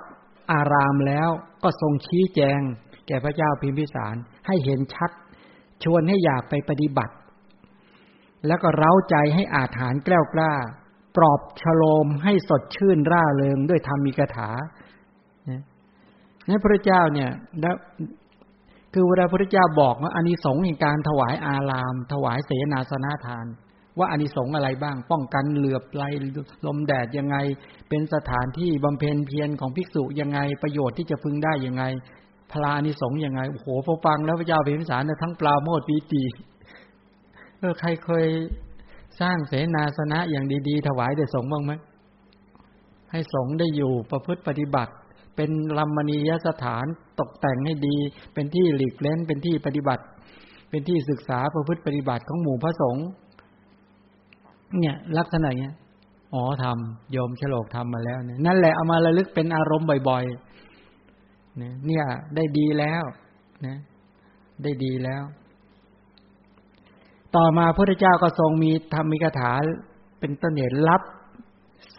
[0.51, 1.29] อารามแล้ว
[1.63, 2.59] ก็ทรงชี้แจง
[3.07, 4.15] แก่พระเจ้าพิมพิสาร
[4.47, 5.11] ให้เห็นชัด
[5.83, 7.13] ชวนให้อยากไปปฏิบัติ
[8.47, 10.53] แล้วก็เร้าใจให้อาถานแกล้วกล้า
[11.15, 14.49] ปลอบฉโลมให้สดชื่นร่าเริงด้วยธรรมีกถา
[16.49, 17.29] นี่พระเจ้าเนี่ย
[17.61, 17.75] แล้ว
[18.93, 23.45] คือเวลาพระเจ้าบอกว่าอานิสงส์แห่งการถวายอาราม ถวายเสนาสนะทาน
[23.97, 26.03] ว่าอานิสงส์อะไรบ้าง ป้องกันเหลือบไล
[26.65, 27.37] ลมแดดยังไง
[27.89, 31.83] เป็นสถานที่บำเพ็ญเพียรของภิกษุยังไงประโยชน์ที่จะพึงได้ยังไง
[32.51, 36.23] พลาอานิสงส์ยังไงโอ้โหพอฟังแล้วพระเจ้าเป็นสารทั้งปลาโมดปีติ
[37.59, 38.27] เออใครเคย
[39.21, 41.71] สร้างเสนาสนะอย่างดี ๆ ถวายได้สงบ้างไหม
[43.11, 44.91] ให้สงได้อยู่ประพฤติปฏิบัติ
[45.41, 46.85] เป็นลัมมณียสถาน
[47.19, 47.95] ตกแต่งให้ดี
[48.33, 50.03] เป็นที่หลีกเล้น เป็นที่ปฏิบัติ
[50.69, 53.07] เป็นที่ศึกษาประพฤติปฏิบัติของหมู่พระสงฆ์
[54.79, 55.75] เนี่ย ลักษณะเนี้ย
[56.33, 63.03] อ๋อทำโยมฉลกทำมาแล้วเนี่ยนั่นแหละเอามาระลึกเป็นอารมณ์บ่อยๆเนี่ย ได้ดีแล้ว
[63.65, 63.77] นะ
[64.63, 65.23] ได้ดีแล้ว
[67.35, 69.51] ต่อมาพระพุทธเจ้าก็ทรงมีธรรมิกถา
[70.19, 71.01] เป็นต้นเหตุรับ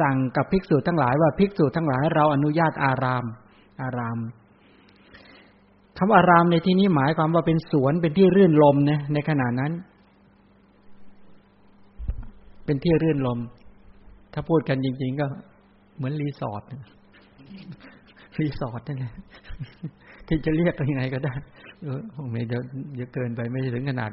[0.00, 3.24] สั่งกับภิกษุทั้งหลายว่าภิกษุทั้งหลายเราอนุญาตอาราม
[3.82, 4.18] อาราม
[5.98, 9.72] คำอารามในที่นี้หมายความว่าเป็นสวนเป็นที่รื่นรมย์นะในขณะนั้น
[12.64, 13.38] เป็นที่รื่นรมย์
[14.32, 15.26] ถ้าพูดกันจริง ๆ ก็
[15.96, 16.62] เหมือนรีสอร์ท
[18.40, 19.14] รีสอร์ทนั่นแหละ
[20.28, 21.34] ที่จะเรียกยังไงก็ได้
[21.82, 22.00] เออ
[22.32, 22.54] ไม่เย
[23.02, 24.10] อะเกินไปไม่ถึงขนาด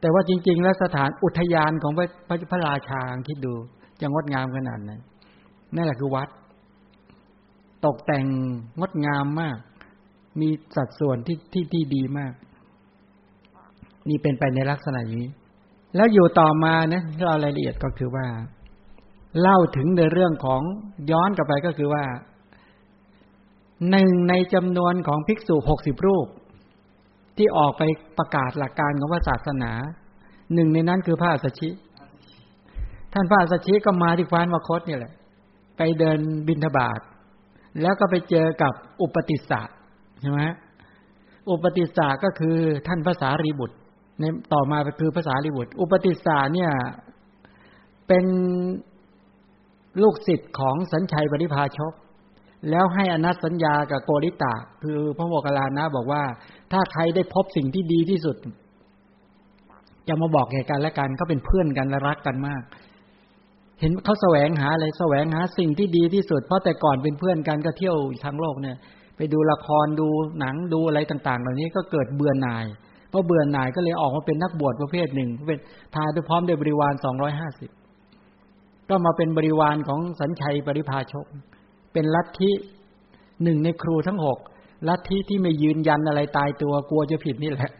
[0.00, 2.06] แต่ว่าจริง ๆ แล้วสถานอุทยานของพระ
[2.50, 3.54] พระราชาคิดดู
[4.00, 4.92] จะงดงามขนาดไหน
[5.74, 6.28] นั่นแหละคือวัด
[7.86, 8.24] ตกแต่ง
[8.78, 9.58] งดงามมาก
[10.40, 12.32] มีสัดส่วนที่ที่ที่ดีมาก
[14.08, 15.26] นี่เป็นไปในลักษณะนี้
[15.96, 18.26] แล้วอยู่ต่อมาเนี่ยเรารายละเอียดก็คือว่า
[19.40, 20.62] เล่าถึงในเรื่องของ
[21.10, 22.04] ย้อนกลับไปก็คือว่า
[23.90, 26.26] หนึ่งในจำนวนของภิกษุหกสิบรูป
[27.36, 27.82] ที่ออกไป
[28.18, 29.72] ประกาศหลักการของพระศาสนา
[30.54, 31.70] หนึ่งในนั้นคือพระสัชชิ
[33.12, 35.12] ท่านพระสัชชิก็มาที่ฟ้านวคตเนี่ยแหละ
[35.76, 36.18] ไปเดิน
[36.48, 37.00] บินทบาท
[37.82, 38.72] แล้วก็ไปเจอกับ
[39.02, 39.62] อุปติสสะ
[40.20, 40.42] ใช่ไหม
[41.50, 42.56] อุปติสสะก็คือ
[42.86, 43.76] ท่านภาษารีบุตร
[44.20, 46.70] ในต่อมาคือภาษารีบุตร อุปติสสะเนี่ย
[48.08, 48.24] เป็น
[50.02, 51.92] ลูกศิษย์ของสัญชัยบริพาชก
[52.70, 56.22] แล้วให้อนัตสัญญากับโกริตะ คือพระโมคคัลลานะบอกว่า
[56.72, 58.36] ถ้าใครได้พบสิ่งที่ดีที่สุด
[60.08, 62.62] จะมาบอกแก่กันและกันก็เป็นเพื่อนกันและรักกันมาก
[63.80, 68.76] เห็นเขาแสวงหาอะไรแสวงหาสิ่งที่ดีที่สุด เพราะแต่ก่อนเป็นเพื่อนกันก็เที่ยวทางโลกเนี่ย
[69.16, 70.08] ไปดูละครดู
[70.40, 72.64] หนังดูอะไรต่าง ๆ เหล่านี้ก็เกิดเบื่อหน่าย
[73.10, 75.58] เพราะเบื่อหน่ายก็เลยออกมาเป็นนักบวชประเภทหนึ่งเป็น
[75.94, 77.70] พาด้วยพร้อมด้วยบริวารสองร้อยห้าสิบ
[78.88, 81.26] ก็มาเป็นบริวารของสัญชัยปริพาชก
[81.92, 82.50] เป็นลัทธิ
[83.42, 84.38] หนึ่งในครูทั้งหก
[84.88, 87.70] ลัทธิที่ไม่ยืนยันอะไรตายตัวกลัวจะผิดนี่แหละ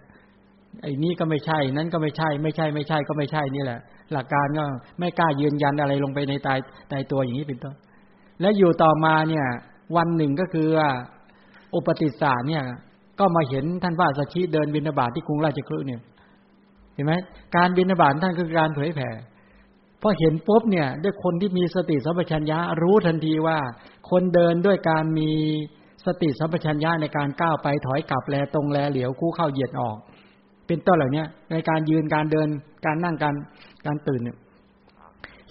[0.82, 3.80] ไอ้นี่ก็ไม่ใช่ นั้นก็ไม่ใช่ ไม่ใช่ไม่ใช่ก็ไม่ใช่นี่แหละ
[4.12, 4.64] หลักการก็
[4.98, 6.58] ไม่กล้ายืนยันอะไรลงไปในตาย
[6.92, 7.74] ตายตัวอย่างนี้เป็นต้น
[8.40, 9.46] และอยู่ต่อมาเนี่ย
[9.96, 10.68] วันหนึ่งก็คือ
[11.74, 12.64] อุปติสสาเนี่ย
[13.20, 16.00] ก็มาเห็นท่านพระสัชชีเดินบินาบาตที่กรุงราชคฤห์เนี่ย
[16.94, 17.12] เห็นไหม
[17.56, 19.10] การบินาบาตท่านคือการเผยแผ่
[20.02, 23.58] พอเห็นปุ๊บเนี่ย ด้วยคนที่มีสติสัมปชัญญะรู้ทันทีว่า
[24.10, 25.30] คนเดินด้วยการมี
[26.06, 29.96] สติสัมปชัญญะในการก้าวไปถอยกลับแลตรงแลเหลียวคู่เข้าเหยียดออก
[30.66, 32.48] เป็นต้นเหล่านี้ในการยืนการเดิน
[32.86, 33.34] การนั่งการ
[33.86, 34.36] การตื่นเนี่ย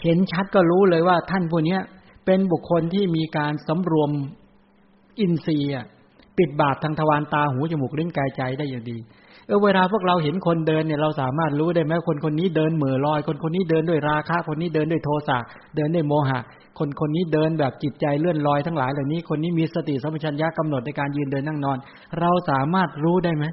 [0.03, 1.77] เห็นชัดก็รู้เลยว่าท่านผู้นี้
[2.25, 4.11] เป็นบุคคลที่มีการสำรวม
[5.19, 5.71] อินทรีย์
[6.37, 8.97] ปิดบาปทางทวารตาหูจมูกลิ้นกายใจได้อย่างดี
[9.47, 15.37] เออเวลาพวกเราเห็นคนเดินเนี่ยเราสามารถรู้ได้ไหมคนคนนี้เดินเหม่อลอย คนคนนี้เดินด้วยราคะ คนนี้เดินด้วยโทสะ
[15.75, 16.39] เดินด้วยโมหะ
[16.79, 21.77] คนคนนี้เดินแบบจิตใจเลื่อนลอยทั้งหลายเหล่านี้คนนี้มีสติสัมปชัญญะกำหนดในการยืนเดินนั่งนอน
[22.19, 23.45] เราสามารถรู้ได้ไหม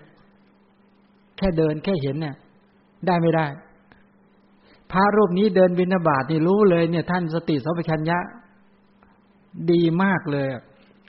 [1.38, 2.34] แค่เดินแค่เห็นเนี่ย
[3.06, 3.46] ได้ไม่ได้
[4.92, 8.18] พระรูปนี้เดินบินาบาตนี่รู้เลยเนี่ย ท่านสติสัมปชัญญะ
[9.70, 10.46] ดีมากเลย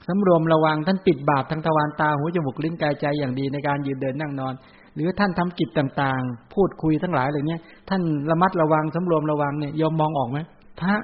[0.07, 4.53] สำรวมระวังท่านปิดบาปทางทวารตาหูจมูกลิ้นกายใจอย่างดีในการยืนเดินนั่งนอน
[4.95, 7.57] หรือท่านทำกิจต่างๆ พูดคุยทั้งหลายเหล่านี้
[7.89, 10.39] ท่านระมัดระวังสำรวมระวังเนี่ยยอมมองออกไหม
[10.79, 10.95] พระ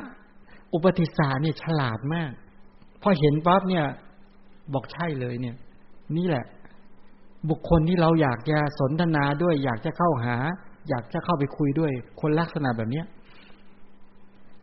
[0.73, 2.32] อุปติสาเนี่ยฉลาดมาก
[3.01, 3.86] พอเห็นปั๊บเนี่ย
[4.73, 5.55] บอกใช่เลยเนี่ย
[6.17, 6.45] นี่แหละ
[7.49, 10.36] บุคคลที่เราอยากจะสนทนาด้วยอยากจะเข้าหา
[10.90, 13.06] อยากจะเข้าไปคุยด้วย คนลักษณะแบบเนี้ย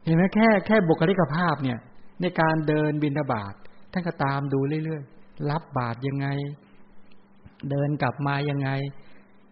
[0.04, 1.78] เห็นไหมแค่แค่บุคลิกภาพเนี่ย
[2.20, 3.54] ในการเดินบินบาต
[3.92, 6.26] ท่านก็ตามดูเรื่อยๆ รับบาตรยังไง
[7.70, 8.68] เดินกลับมายังไง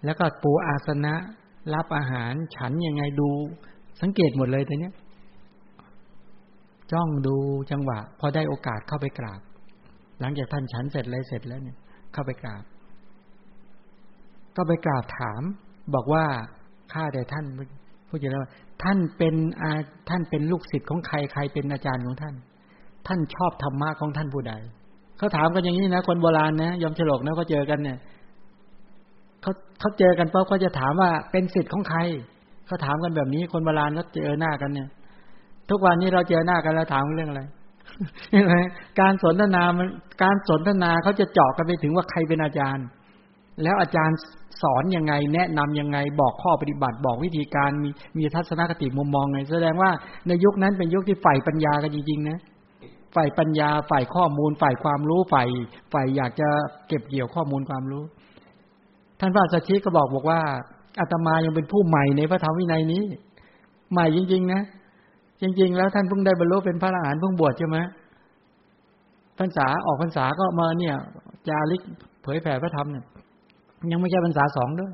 [0.05, 1.15] แล้วก็ปูอาสนะ
[1.75, 3.29] รับอาหารฉันยังไงดู
[4.01, 4.95] สังเกตหมดเลยทีเนี้ย
[6.93, 7.37] จ้องดู
[7.71, 9.41] จังหวะ พอได้โอกาสเข้าไปกราบ
[10.21, 11.79] หลังจากท่านฉันเสร็จเลยเสร็จแล้วเนี่ย
[12.13, 12.65] เข้าไปกราบ
[14.57, 15.43] ก็ไปกราบถาม
[15.95, 16.25] บอกว่า
[16.93, 17.45] ข้าแต่ท่าน
[18.09, 18.51] พูดอย่างไรว่า
[18.83, 19.71] ท่านเป็นอา
[20.09, 22.35] ท่านเป็นลูกศิษย์ของใครใครเป็นอาจารย์ของท่าน
[23.07, 24.55] ท่านชอบธรรมะของท่านผู้ใด
[25.19, 27.99] เขาถามกันอย่างนี้นะ คนโบราณนะยอมฉลกนะเขาเจอกันเนี่ย
[29.43, 31.99] เขาเขาเจอกันเพราะเขาจะถามว่าเป็นสิทธิ์ของใคร
[32.67, 34.89] เขาถามกันแบบนี้คนโบราณเขาเจอหน้ากันเนี่ย
[35.71, 37.43] ทุกวันนี้เราเจอหน้ากันแล้วถามเรื่องอะไร
[38.31, 38.55] ใช่ไหม
[39.01, 39.89] การสนทนามัน
[40.23, 42.87] การสนทนาเขาจะเจาะกันไปถึงว่าใครเป็นอาจารย์
[43.63, 44.19] แล้วอาจารย์
[44.63, 49.91] สอนยังไง แนะนํำยังไง บอกข้อปฏิบัติ บอกวิธีการมีมีทัศนคติมุมมองไง แสดงว่า
[50.29, 52.39] ในยุคนั้นเป็นยุคที่ใฝ่ปัญญากันจริงๆนะ
[53.15, 55.49] ฝ่ายปัญญาฝ่ายข้อมูล ฝ่ายความรู้ฝ่าย
[55.93, 56.49] ฝ่ายอยากจะ
[56.89, 58.05] เก็บเกี่ยวข้อมูลความรู้
[59.21, 60.41] ท่านพระสัชชีก็บอกบอกว่า
[61.01, 63.03] อาตมายังเป็นผู้ใหม่ในพระธรรมวินัยนี้
[63.93, 64.63] ใหม่จริง ๆ นะ
[65.43, 67.79] จริง ๆ แล้วท่านเพิ่งได้บรรลุเป็นพระอรหันต์เพิ่งบวชใช่ไหม
[69.39, 70.95] พรรษาออกพรรษาก็มาเนี่ย
[71.49, 71.83] จาริก
[72.23, 73.05] เผยแผ่พระธรรมเนี่ย
[73.91, 74.93] ยังไม่ใช่พรรษาสองด้วย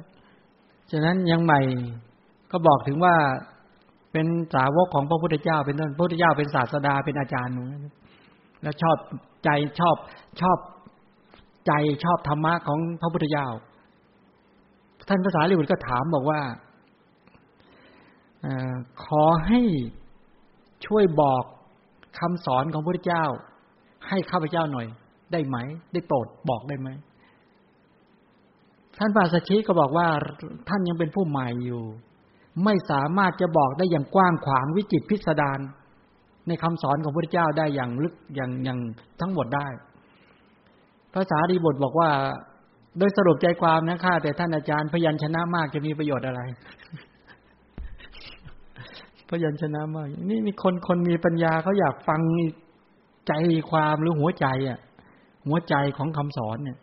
[0.93, 1.61] ฉะนั้นยังใหม่
[2.51, 3.15] ก็บอกถึงว่า
[4.13, 7.55] เป็นสาวกของพระพุทธเจ้า เป็นต้นพระพุทธเจ้าเป็นศาสดาเป็นอาจารย์
[8.63, 8.97] แล้วชอบ
[9.45, 9.97] ใจชอบ
[10.41, 10.59] ชอบ
[11.67, 11.73] ใจ
[12.05, 13.49] ชอบธรรมะของพระพุทธเจ้า
[15.09, 16.41] ท่านภาษาลิบุตรก็ถามบอกว่า
[18.45, 18.47] อ
[19.05, 19.61] ขอให้
[20.87, 21.45] ช่วยบอก
[22.19, 23.25] คำสอนของพระพุทธเจ้า
[24.09, 24.87] ให้ข้าพเจ้าหน่อย
[25.33, 25.57] ได้ไหม
[25.93, 26.89] ได้โปรดบอกได้ไหม
[28.99, 30.09] ท่านพระสัชชีก็บอกว่า
[30.69, 31.83] ท่านยังเป็นผู้ใหม่อยู่
[32.65, 35.59] ไม่สามารถจะบอกได้อย่างกว้างขวางวิจิตพิสดาร
[36.49, 38.79] ในคำสอนของพระเจ้าได้อย่างลึกอย่างอย่าง
[39.21, 39.67] ทั้งหมดได้
[41.15, 42.11] ภาษาดีบทบอกว่า
[42.99, 46.41] โดยสรุปใจความนะค่ะแต่ท่านอาจารย์พยัญชนะมากจะมีประโยชน์อะไร
[49.31, 52.21] พยัญชนะมาก นี่มีคนคนมีปัญญาเขาอยากฟัง
[53.29, 53.33] ใจ
[53.71, 54.79] ความหรือหัวใจอะ
[55.47, 56.79] หัวใจของคำสอนเนี่ย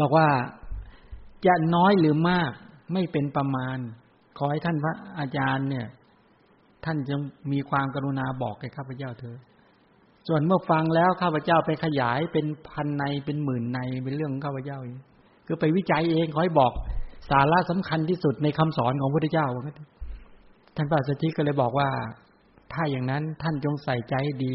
[0.00, 0.28] บอกว่า
[1.46, 2.52] จะน้อยหรือมาก
[2.92, 3.78] ไม่เป็นประมาณ
[4.38, 5.86] ขอให้ท่านพระอาจารย์เนี่ย
[6.84, 7.16] ท่านจะ
[7.52, 9.38] มีความกรุณาบอกแก่ข้าพเจ้าเถอะ
[10.28, 14.98] ส่วนเมื่อฟังแล้วข้าพเจ้าไปขยายเป็นพันในเป็นหมื่นในเป็นเรื่องของข้าพเจ้าเอง
[15.46, 16.72] คือไปวิจัยเองขอให้บอก
[17.30, 19.46] สาระสำคัญที่สุดในคำสอนของพระพุทธเจ้า
[20.76, 21.88] ท่านพระสัจจิก็เลยบอกว่า
[22.72, 24.54] ถ้าอย่างนั้นท่านจงใส่ใจดี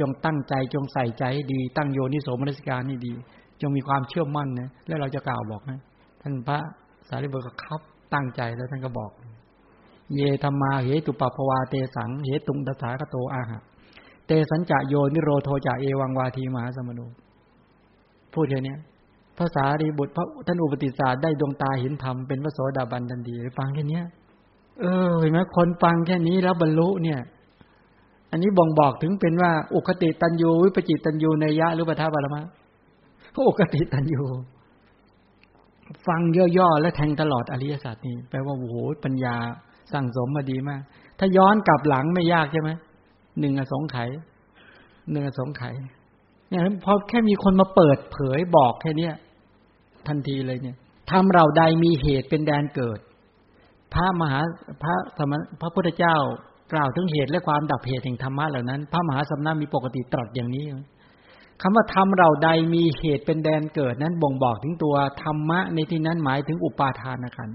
[0.00, 3.14] จงตั้งใจจงใส่ใจดี ตั้งโยนิโสมนสิการให้ดี
[3.60, 5.78] จงมีความเชื่อมั่นนะแล้วเราจะกล่าวบอกนะ
[6.22, 6.58] ท่านพระ
[7.08, 7.80] สารีบุตรก็ครับ
[8.14, 9.10] ตั้งใจแล้วท่านก็บอก
[10.14, 13.60] เยธรรมาเหตุปปวาเตสังเหตุงตถาคโตอาหะ
[14.26, 17.00] เตสัญจะโยนิโรโทจะเอวังวาทีมหาสมโน
[18.32, 18.74] พูดแค่นี้
[19.38, 24.00] ภาษาดีบุตรพระท่านอุปติสาได้ดวงตาเห็นธรรมเป็นพระโสดาบันทันทีฟังแค่นี้
[24.80, 27.20] เออเห็นไหมคนฟังแค่นี้แล้วบรรลุเนี่ย
[28.30, 32.42] อันนี้บ่งบอกถึงเป็นว่า อุคติตันยูวิปจิตตันยูในยะหรือปทาบารมะ
[33.48, 34.22] อุคติตันยู
[36.06, 36.20] ฟัง
[36.58, 39.36] ย่อๆและแทงตลอดอริยศาสัจนี้แปลว่าโอ้โหปัญญา
[39.92, 40.80] สั่งสมมาดีมาก
[41.18, 42.70] ถ้าย้อนกลับหลังไม่ยากใช่ไหม
[43.40, 43.96] หนึ่งอสงไข
[45.10, 45.62] หนึ่งอสงไข
[46.48, 49.14] เนี่ยพอแค่มีคนมาเปิดเผยบอกแค่เนี้ย
[50.08, 50.76] ทันทีเลยเนี่ย
[51.10, 52.98] ทำเราใดมีเหตุเป็นแดนเกิด
[53.94, 54.40] พระมหา
[54.82, 56.16] พระสมพระพุทธเจ้า
[56.72, 60.64] กล่าวถึงเหตุและความดับเหตุแห่งธรรมะเหล่านั้น พระมหาสมณะมีปกติตรัสอย่างนี้
[61.62, 67.50] คำว่าทำเราใดมีเหตุเป็นแดนเกิดนั้นบ่งบอกถึงตัวธรรมะในที่นั้นหมายถึงอุปาทานขัน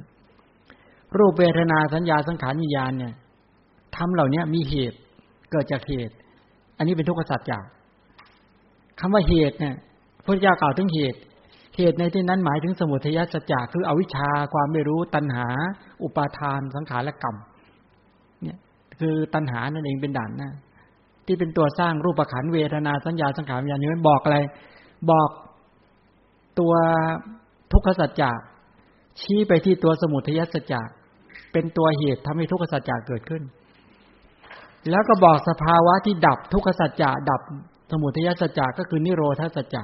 [1.17, 3.13] รูปเวทนาสัญญาสังขารวิญญาณเนี่ย
[3.95, 4.97] ทำเหล่านี้มีเหตุ
[5.51, 6.15] เกิดจากเหตุ
[6.77, 7.59] อันนี้เป็นทุกขสัจจะ
[8.99, 9.75] คำว่าเหตุเนี่ย
[10.25, 11.19] พระเจ้ากล่าวถึงเหตุ
[11.77, 15.47] เหตุในที่นั้นหมายถึงสมุทัยสัจจะคืออวิชชาความไม่รู้ตัณหา
[16.03, 17.35] อุปาทานสังขารและกรรม
[18.43, 18.57] เนี่ย
[18.99, 20.49] คือตัณหานั่นเองเป็นด่านหน้า
[21.31, 24.37] ที่เป็นตัวสร้างรูปขันเวทนาสัญญาสังขารวิญญาณนี้มันบอกอะไร
[25.11, 25.29] บอก
[26.59, 26.73] ตัว
[27.71, 28.31] ทุกขสัจจะ
[29.21, 30.81] ชี้ไปที่ตัวสมุทัยสัจจะ
[31.51, 33.43] เป็นตัวเหตุทำให้ทุกขสัจจะเกิดขึ้น
[34.89, 37.41] แล้วก็บอกสภาวะที่ดับทุกขสัจจะดับ
[37.91, 39.83] สมุทัยสัจจะก็คือนิโรธาสัจจะ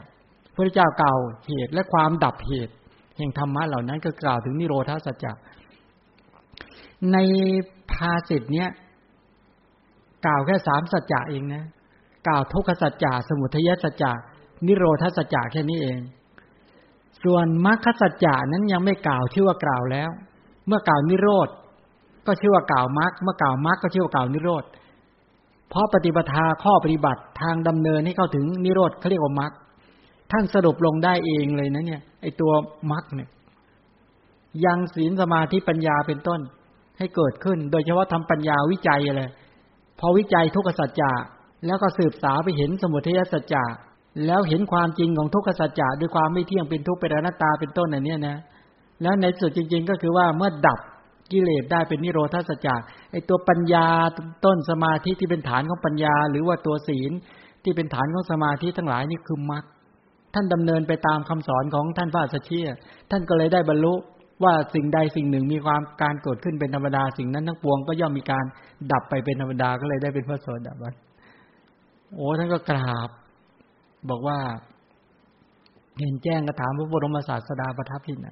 [0.55, 1.15] พระเจ้าเก่า
[1.47, 2.73] เหตุและความดับเหตุ
[3.17, 5.31] แห่งธรรมะเหล่านั้นก็กล่าวถึงนิโรธาสัจจะ
[7.13, 7.17] ใน
[7.91, 8.69] ภาสิทธเนี้ย
[10.25, 11.63] กล่าวแค่สามสัจจะเองนะ
[12.27, 14.11] กล่าวทุกขสัจจะสมุทัยสัจจะ
[14.67, 15.99] นิโรธาสัจจะแค่นี้เอง
[17.23, 20.09] ส่วนมรรคสัจจะนั้นยังไม่กล่าวชื่อว่ากล่าวแล้ว
[20.67, 21.49] เมื่อกล่าวนิโรธ
[22.27, 24.63] ก็ชื่อว่ากล่าวมรรคเมื่อกล่าวมรรคก็ชื่อว่ากล่าวนิโรธ
[25.69, 29.51] เพราะปฏิปทาข้อปฏิบัติทางดำเนินให้เข้าถึงนิโรธเขาเรียกว่ามรรค
[30.31, 32.51] ท่านสรุปลงได้เองเลยนะเนี่ย ไอตัว
[32.91, 33.29] มรรคเนี่ย
[34.65, 36.39] ยังศีลสมาธิปัญญาเป็นต้น
[36.97, 39.23] ให้เกิดขึ้น โดยเฉพาะทำปัญญาวิจัยอะไร
[39.99, 41.11] พอวิจัยทุกขสัจจะ
[41.65, 43.63] แล้วก็สืบสาวไปเห็นสมุทัยสัจจะ
[44.25, 48.37] แล้วเห็นความจริงของทุกขสัจจะด้วยความไม่เที่ยงเป็นทุกข์เป็นอนัตตาเป็นต้นอันนี้นะ
[49.01, 50.79] แล้วในสุดจริง ๆ ก็คือว่าเมื่อดับ
[51.31, 52.75] กิเลสได้เป็นนิโรธาสัจจะ
[53.11, 53.85] ไอตัวปัญญา
[54.45, 57.11] ต้นสมาธิที่เป็นฐานของปัญญา หรือว่าตัวศีล
[57.63, 59.63] ที่เป็นฐานของสมาธิทั้งหลายนี่คือมรรค
[60.33, 62.67] ท่านดำเนินไปตามคำสอนของท่านพระสัชเชีย
[63.11, 63.93] ท่านก็เลยได้บรรลุ
[64.43, 68.45] ว่าสิ่งใดสิ่งหนึ่งมีความการเกิดขึ้นเป็นธรรมดาสิ่งนั้นทั้งปวงก็ย่อมมีการ
[68.91, 70.93] ดับไปเป็นธรรมดาก็เลยได้เป็นพระโสดาบัน
[72.15, 73.09] โอ้ท่านก็กราบ
[74.09, 74.39] บอกว่า
[75.99, 78.29] เห็นแจ้งกระถามพระบรมศาสดาประทับที่ไหน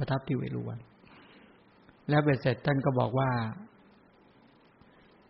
[0.00, 0.78] ประทับที่เวรุวัน
[2.08, 3.30] แล้วเบ็ดเสร็จท่านก็บอกว่า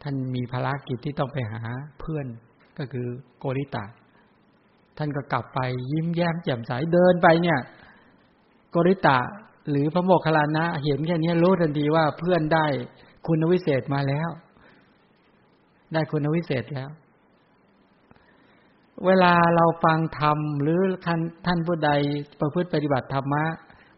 [0.03, 1.63] ท่านมีภารกิจที่ต้องไปหา
[2.01, 2.27] เพื่อน
[2.79, 3.07] ก็คือ
[3.39, 3.85] โกริตา
[4.99, 5.61] ท่านก็กลับไป
[5.93, 7.59] ยิ้มแย้มแจ่มใสเดินไปเนี่ย
[8.71, 9.19] โกริตา
[9.71, 12.67] หรือพระโมคคัลลานะ เห็นแค่นี้รู้ทันทีว่าเพื่อนได้
[13.27, 14.29] คุณวิเศษมาแล้ว
[15.93, 16.91] ได้คุณวิเศษแล้ว
[19.07, 20.81] เวลาเราฟังธรรมหรือ
[21.47, 21.91] ท่านผู้ใด
[22.41, 23.45] ประพฤติปฏิบัติธรรมะ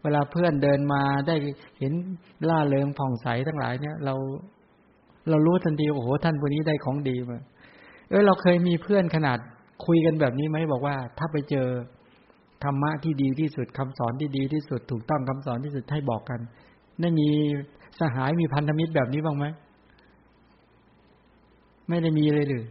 [0.03, 1.35] เวลาเพื่อนเดินมาได้
[1.79, 1.93] เห็น
[2.49, 4.15] ล่าเริงผ่องใสทั้งหลายเนี่ย เรา
[5.29, 7.39] เรารู้ทันทีโอ้โหท่านคนนี้ได้ของดีมา
[8.09, 9.37] เออเราเคยมีเพื่อนขนาด
[9.85, 11.67] คุยกันแบบนี้ไหมบอกว่า ถ้าไปเจอ
[12.63, 16.39] ธรรมะที่ดีที่สุดคำสอนที่ดีที่สุด ถูกต้องคำสอนที่สุดให้บอกกัน
[17.01, 17.27] ได้มี
[17.99, 19.45] สหายมีพันธมิตรแบบนี้บ้างไหม
[21.89, 22.65] ไม่ได้มีเลยหรือ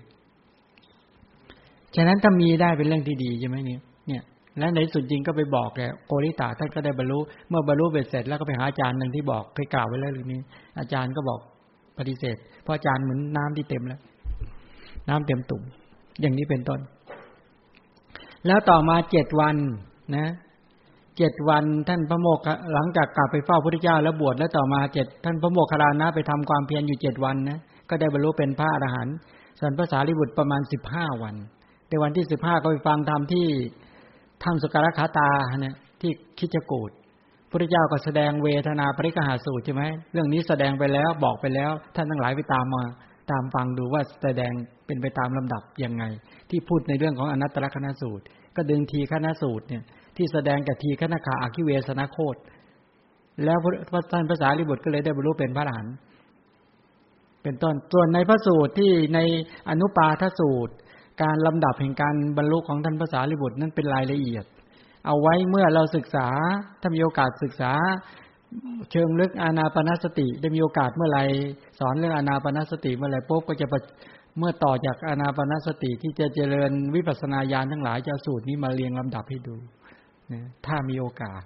[1.96, 4.22] ฉะนั้นถ้ามีได้เป็นเรื่องที่ดีใช่ไหมเนี่ยเนี่ย
[4.58, 7.18] แล้วในสุดจริงก็ไปบอกแกโกริตาท่านก็ได้บรรลุ
[7.48, 10.40] เมื่อบรรลุเบ็ดเสร็จแล้วก็ไปหาอาจารย์หนึ่งที่บอกเคยกล่าวไว้แล้วเรื่อนี้
[10.78, 11.40] อาจารย์ก็บอก
[11.98, 14.00] ปฏิเสธเพราะอาจารย์เหมือนน้ำที่เต็มแล้ว
[15.08, 15.62] น้ำเต็มตุ่ม
[16.20, 16.80] อย่างนี้เป็นต้น
[18.46, 19.56] แล้วต่อมาเจ็ดวัน
[20.16, 20.30] นะ
[21.18, 29.16] เจ็ดวันท่านพระโมกขหลังจากกลับไปเฝ้าพระพุทธเจ้าแล้วบวชแล้วต่อมาเจ็ดท่านพระโมคคัลานะไปทำความเพียรอยู่เจ็ดวันนะก็ได้บรรลุเป็นพระอรหันต์
[29.58, 31.34] ส่วนภาษาลิบุตรประมาณสิบห้าวัน
[31.88, 33.46] ในวันที่สิบห้าก็ไปฟังธรรมที่
[34.42, 35.28] ถ้ำสุการคาตา
[35.60, 36.90] เนี่ยที่คิจกูด
[37.50, 39.82] พระเจ้าก็แสดงเวทนาปริกหาสูตรใช่ไหม
[40.12, 42.82] เรื่องนี้แสดงไปแล้วบอกไปแล้ว ท่านทั้งหลายไปตามมา
[43.30, 44.52] ตามฟังดูว่าแสดง
[44.92, 46.04] เป็นไปตามลำดับยังไง
[46.50, 48.24] ที่พูดในเรื่องของอนัตตลกนสูตร
[48.56, 49.82] ก็ดึงทีคณะสูตรเนี่ย
[50.16, 52.36] ที่แสดงกับทีคณขาอาคิเวสนาโคต
[53.44, 53.58] แล้ว
[53.90, 55.94] พระท่านภาษาลิบุตรก็เลยได้บรรลุเป็นพระอรหันต์
[57.42, 59.18] เป็นต้นส่วนในพระสูตรที่ใน
[59.70, 60.74] อนุปาทสูตร
[61.22, 64.44] การลำดับแห่งการบรรลุของท่านภาษาลิบุตรนั้นเป็นรายละเอียด
[65.06, 66.28] เอาไว้เมื่อเราศึกษา
[66.80, 67.72] ถ้ามีโอกาสศึกษา
[68.90, 71.20] เชิงลึกอานาปนสติ ได้มีโอกาสเมื่อไร
[71.78, 73.66] สอนเรื่องอานาปนสติเมื่อไรปุ๊บก็จะ
[74.38, 79.56] เมื่อต่อจากอานาปนสติที่จะเจริญวิปัสสนาญาณทั้งหลายจะสูตรนี้มาเรียงลำดับให้ดู
[80.66, 81.42] ถ้ามีโอกาส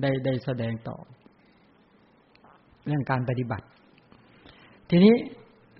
[0.00, 0.98] ได้ได้แสดงต่อ
[2.86, 3.66] เรื่องการปฏิบัติ
[4.90, 5.14] ทีนี้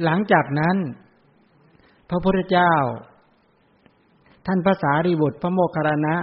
[0.05, 0.77] หลังจากนั้น
[2.11, 2.73] พระพุทธเจ้า
[4.47, 6.17] ท่านภาษารีบุตรพระโมคคัลลานะ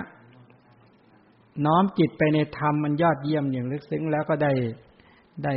[1.65, 4.51] น้อมจิตไปในธรรมมันยอดเยี่ยมอย่างลึกซึ้งแล้วก็ได้
[5.43, 5.53] ได้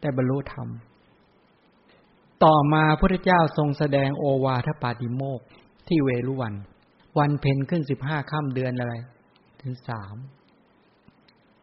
[0.00, 0.68] ได้บรรลุธรรม
[2.44, 5.40] ต่อมาพระเจ้าทรงแสดงโอวาทปาติโมก
[5.88, 6.54] ที่เวรุวัน
[7.18, 8.94] วันเพ็ญขึ้นสิบห้าค่ำเดือนอะไร
[9.62, 10.16] ถึงสาม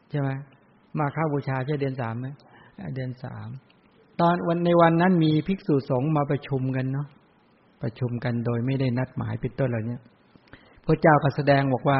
[0.10, 0.30] ใช่ไหม
[1.00, 2.28] มาข้าบูชาใช่เดือนสามไหม
[2.96, 3.48] เดือนสาม
[4.20, 7.08] ตอนวันในวันนั้นมีภิกษุสงฆ์มาประชุมกันเนาะ
[7.82, 9.98] ประชุมกันโดยไม่ได้นัดหมายเป็นต้นเหล่านี้
[10.86, 12.00] พระเจ้าก็แสดงบอกว่า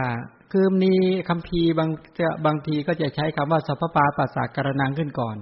[0.52, 0.94] คือมี
[1.30, 5.38] คำพีบางจะบางทีก็จะใช้คำว่าสัพพปาปัสสะการนังขึ้นก่อน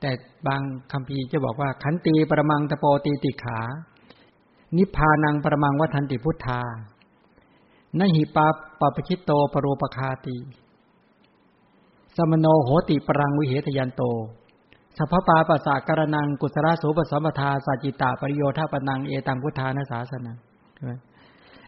[0.00, 0.10] แต่
[0.46, 3.60] บางคำพีจะบอกว่า ขันตีประมังตะโปตีติขา
[4.76, 6.60] นิพพานังประมังวัฏันติพุทธา
[7.98, 8.46] นหิปา
[8.80, 10.36] ปปชิตโตปรโรปคาติ
[12.16, 14.02] สมโนโหติปรังวิเหตยันโต
[14.96, 20.32] สัพปาปัสสะการนังกุศลสูปสัมปทาสัจิตาปริโยธาปนังเอตังพุทธานาสาสนา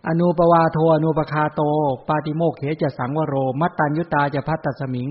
[0.09, 1.63] อนุปวาโทอนุปคาโต
[2.09, 5.09] ปาติโมกเหจะสังวโร มัตตัญยุตาจะพัตตสมิง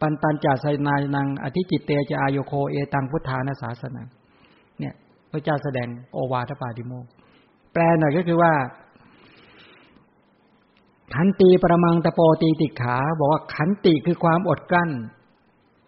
[0.00, 4.02] ปันตัญจะสนานัง อธิจิตเตจะอายโคเอตังพุทธานาสาสนา
[4.78, 4.94] เนี่ย
[5.30, 7.04] พระเจ้าแสดงโอวาทปาติโมก
[7.72, 8.52] แปลหน่อยก็คือว่า
[11.14, 14.90] ขันตีประมังตะโปตีติขา บอกว่าขันติคือความอดกลั้น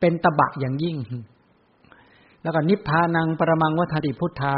[0.00, 0.96] เป็นตบะอย่างยิ่ง
[2.42, 4.56] แล้วก็นิพพานังประมังวัฏติพุทธา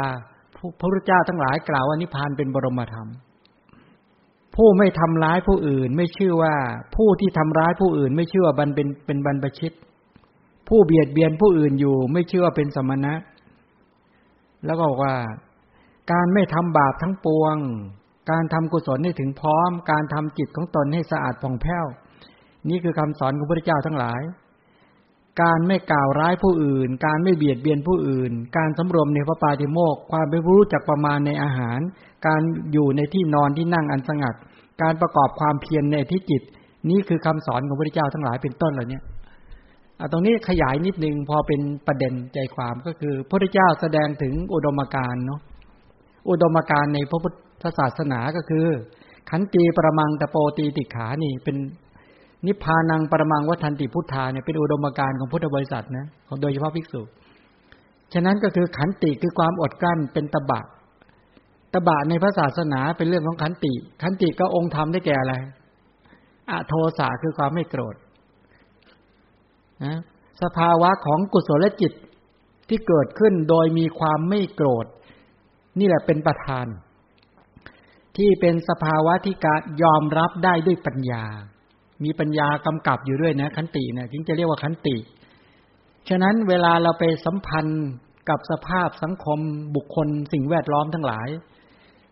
[0.79, 3.09] พระพุทธเจ้าทั้งหลายกล่าวว่านิพพานเป็นบรมธรรม
[4.55, 6.55] ผู้ไม่ทำร้ายผู้อื่น ไม่ชื่อว่า
[6.95, 9.71] ผู้ที่ทำร้ายผู้อื่น ไม่ชื่อว่าบันเป็นเป็นบรรพชิต
[10.69, 13.13] ผู้เบียดเบียนผู้อื่นอยู่ ไม่ชื่อว่าเป็นสมณะ
[14.65, 15.15] แล้วก็บอกว่า
[16.11, 17.55] การไม่ทำบาปทั้งปวง
[18.31, 21.85] การทำกุศลให้ถึงพร้อม การทำจิตของตนให้สะอาดผ่องแผ้ว
[22.69, 24.21] นี่คือคำสอนของพระเจ้าทั้งหลาย
[25.41, 31.79] การไม่กล่าวร้ายผู้อื่น การไม่เบียดเบียนผู้อื่น การสำรวมในพระปาติโมกความไม่รู้จักประมาณในอาหาร
[32.27, 32.41] การ
[32.73, 34.35] อยู่ในที่นอนที่นั่งอันสงัด
[34.81, 36.41] การประกอบความเพียรในที่จิต
[36.89, 38.99] นี่คือคำสอนของพระเจ้าทั้งหลายเป็นต้นเหล่านี้
[40.11, 45.41] ตรงนี้ขยายนิดนึงพอเป็นประเด็นใจความก็คือพระเจ้าแสดงถึงอุดมการเนาะ
[46.29, 48.65] อุดมการในพระพุทธศาสนาก็คือ
[49.29, 51.55] ขันตีประมังตะโปตีติขานี่เป็น
[52.45, 57.01] นิพพานังประมังวัฏันติพุทธาเนี่ยเป็นอุดมการณ์ของพุทธบริษัทนะของโดยเฉพาะภิกษุ
[58.13, 60.61] ฉะนั้นก็คือขันติคือความอดกลั้นเป็นตบะ
[61.75, 65.35] ตบะในพระศาสนาเป็นเรื่องของขันติ ขันติก็องค์ธรรมได้แก่อะไร
[66.49, 67.95] อโทสะคือความไม่โกรธ
[69.83, 69.97] นะ
[70.43, 71.93] สภาวะของกุศลจิต
[72.69, 74.85] ที่เกิดขึ้นโดยมีความไม่โกรธ
[75.79, 76.67] นี่แหละเป็นประธาน
[78.17, 81.23] ที่เป็นสภาวะที่การยอมรับได้ด้วยปัญญา
[82.03, 84.95] มีปัญญากำกับอยู่ด้วยนะ ขันตินะจึงจะเรียกว่าขันติ
[86.09, 87.85] ฉะนั้นเวลาเราไปสัมพันธ์
[88.29, 89.39] กับสภาพสังคม
[89.75, 91.27] บุคคลสิ่งแวดล้อมทั้งหลาย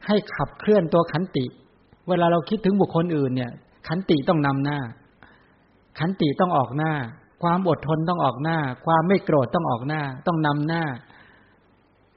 [0.07, 1.45] ให้ขับเคลื่อนตัวขันติ
[2.09, 3.51] เวลาเราคิดถึงบุคคลอื่นเนี่ย
[3.87, 4.79] ขันติต้องนำหน้า
[5.99, 6.93] ขันติต้องออกหน้า
[7.43, 10.83] ความอดทนต้องออกหน้า ความไม่โกรธต้องออกหน้า ต้องนำหน้า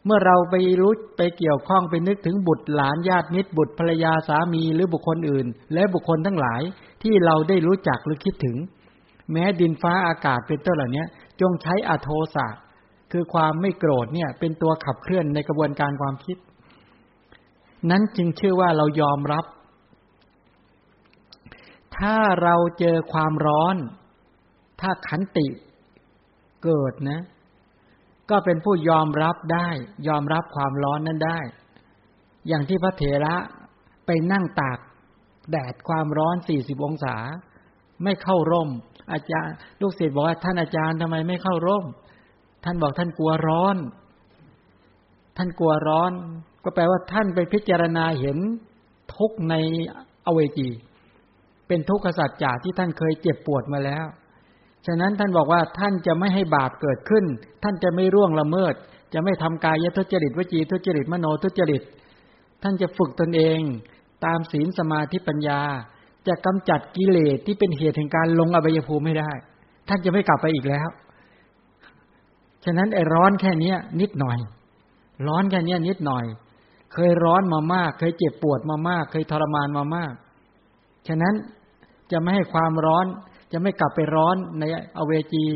[0.04, 6.62] เมื่อเราไปรู้ไปเกี่ยวข้องไปนึกถึงบุตรหลานญาติมิตรบุตรภรรยาสามีหรือบุคคลอื่น และบุคคลทั้งหลาย
[7.02, 8.56] ที่เราได้รู้จักหรือคิดถึง
[9.32, 11.04] แม้ดินฟ้าอากาศเป็นต้นเหล่านี้
[11.40, 12.46] จงใช้อโทสะ
[13.12, 16.36] คือความไม่โกรธเนี่ย เป็นตัวขับเคลื่อนในกระบวนการความคิด
[17.90, 19.44] นั้นจึงชื่อว่าเรายอมรับ
[21.98, 23.76] ถ้าเราเจอความร้อน
[24.80, 25.48] ถ้าขันติ
[26.64, 27.20] เกิดนะ
[28.30, 29.68] ก็เป็นผู้ยอมรับได้
[30.08, 31.40] ยอมรับความร้อนนั้นได้
[32.48, 33.36] อย่างที่พระเถระ
[34.06, 34.78] ไปนั่งตาก
[35.50, 37.16] แดดความร้อนสี่สิบองศา
[38.04, 38.70] ไม่เข้าร่ม
[39.12, 41.84] อาจารย์ ลูกศิษย์บอกว่าท่านอาจารย์ทำไมไม่เข้าร่ม
[42.64, 43.76] ท่านบอกท่านกลัวร้อน
[45.36, 46.12] ท่านกลัวร้อน
[46.64, 48.38] ก็แปลว่าท่านไปพิจารณาเห็น
[49.14, 49.54] ทุกใน
[50.26, 50.68] อเวจี
[51.68, 54.06] เป็นทุกขสัจจะที่ท่านเคยเจ็บปวดมาแล้ว
[54.86, 57.24] ฉะนั้นท่านบอกว่าท่านจะไม่ให้บาปเกิดขึ้น
[57.62, 58.74] ท่านจะไม่ร่วงละเมิด
[59.14, 61.82] จะไม่ทำกายทุจริตวจีทุจริตมโนทุจริต
[62.62, 63.60] ท่านจะฝึกตนเอง
[64.24, 65.60] ตามศีลสมาธิปัญญา
[66.28, 69.32] จะกำจัดกิเลสที่เป็นเหตุแห่งการลงอบายภูมิไม่ได้
[69.88, 70.88] ท่านจะไม่กลับไปอีกแล้ว
[72.64, 74.38] ฉะนั้นไอ้ร้อนแค่เนี้ยนิดหน่อย
[75.26, 76.24] ร้อนแค่เนี้ยนิดหน่อย
[76.92, 80.12] เคยร้อนมามาก เคยเจ็บปวดมามาก เคยทรมานมามาก
[81.08, 81.34] ฉะนั้น
[82.12, 83.06] จะไม่ให้ความร้อน
[83.52, 84.64] จะไม่กลับไปร้อนใน
[84.98, 85.46] อเวจี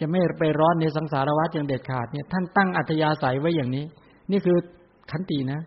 [0.00, 3.84] จะไม่ไปร้อนในสังสารวัฏอย่างเด็ดขาดเนี่ย ท่านตั้งอัธยาศัยไว้อย่างนี้
[4.30, 4.58] นี่คือ
[5.10, 5.60] ขันตินะ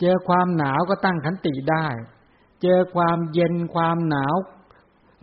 [0.00, 1.86] เจอความหนาวก็ตั้งขันติได้
[2.62, 4.34] เจอความเย็นความหนาว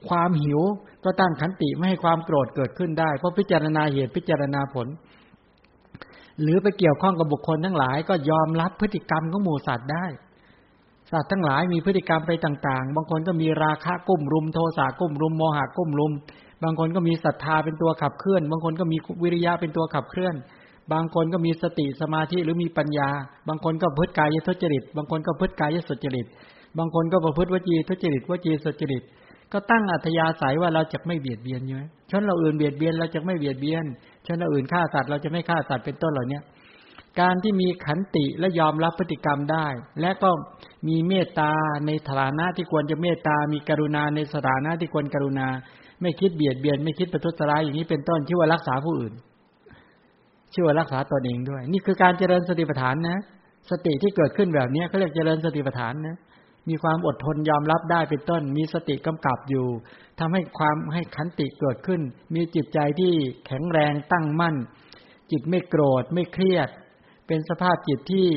[0.10, 0.62] ความหิว
[1.04, 4.88] ก็ตั้งขันติไม่ให้ความโกรธเกิดขึ้นได้ เพราะพิจารณาเหตุพิจารณาผล
[6.42, 10.06] หรือไปเกี่ยวข้องกับบุคคลทั้งหลาย ก็ยอมรับพฤติกรรมของหมูสัตว์ได้
[11.12, 16.14] สัตว์ทั้งหลายมีพฤติกรรมไปต่าง ๆ บางคนก็มีราคะกุ้มรุมโทสะกุ้มรุมโมหะกุ้มรุม
[16.64, 20.36] บางคนก็มีศรัทธาเป็นตัวขับเคลื่อน บางคนก็มีวิริยะเป็นตัวขับเคลื่อน
[20.94, 23.10] บางคนก็มีสติสมาธิหรือมีปัญญา
[23.48, 26.26] บางคนก็พฤติกายทุจริต บางคนก็พฤติกายสุจริต
[26.78, 29.04] บางคนก็ประพฤติวจีทุจริตวจีสุจริต
[29.54, 33.86] ก็ตั้งอัธยาศัยว่าเราจะไม่เบียดเบียนใช่ไหมชนเราอื่นเบียดเบียนเราจะไม่เบียดเบียน
[34.28, 36.40] ชนอื่นฆ่าสัตว์เราจะไม่ฆ่าสัตว์เป็นต้นเหล่านี้
[37.20, 39.68] การที่มีขันติและยอมรับพฤติกรรมได้
[40.02, 40.30] และก็
[40.88, 41.52] มีเมตตา
[41.86, 45.48] ในฐานะที่ควรจะเมตตา มีกรุณาในสถานะที่ควรกรุณา
[46.02, 49.14] ไม่คิดเบียดเบียน ไม่คิดประทุษร้ายอย่างนี้เป็นต้นชื่อว่ารักษาผู้อื่น
[50.54, 53.20] ชื่อว่ารักษาตนเองด้วย นี่คือการเจริญสติปัฏฐานนะ
[53.72, 56.18] สติที่เกิดขึ้นแบบนี้เขาเรียกเจริญสติปัฏฐานนะ
[56.70, 59.68] มีความอดทนยอมรับได้เป็นต้น มีสติกำกับอยู่
[60.20, 62.02] ทำให้ความให้ขันติเกิดขึ้น
[62.36, 63.14] มีจิตใจที่
[63.46, 64.56] แข็งแรงตั้งมั่น
[65.32, 66.70] จิตไม่โกรธไม่เครียด
[67.28, 68.28] เป็นสภาพจิตที่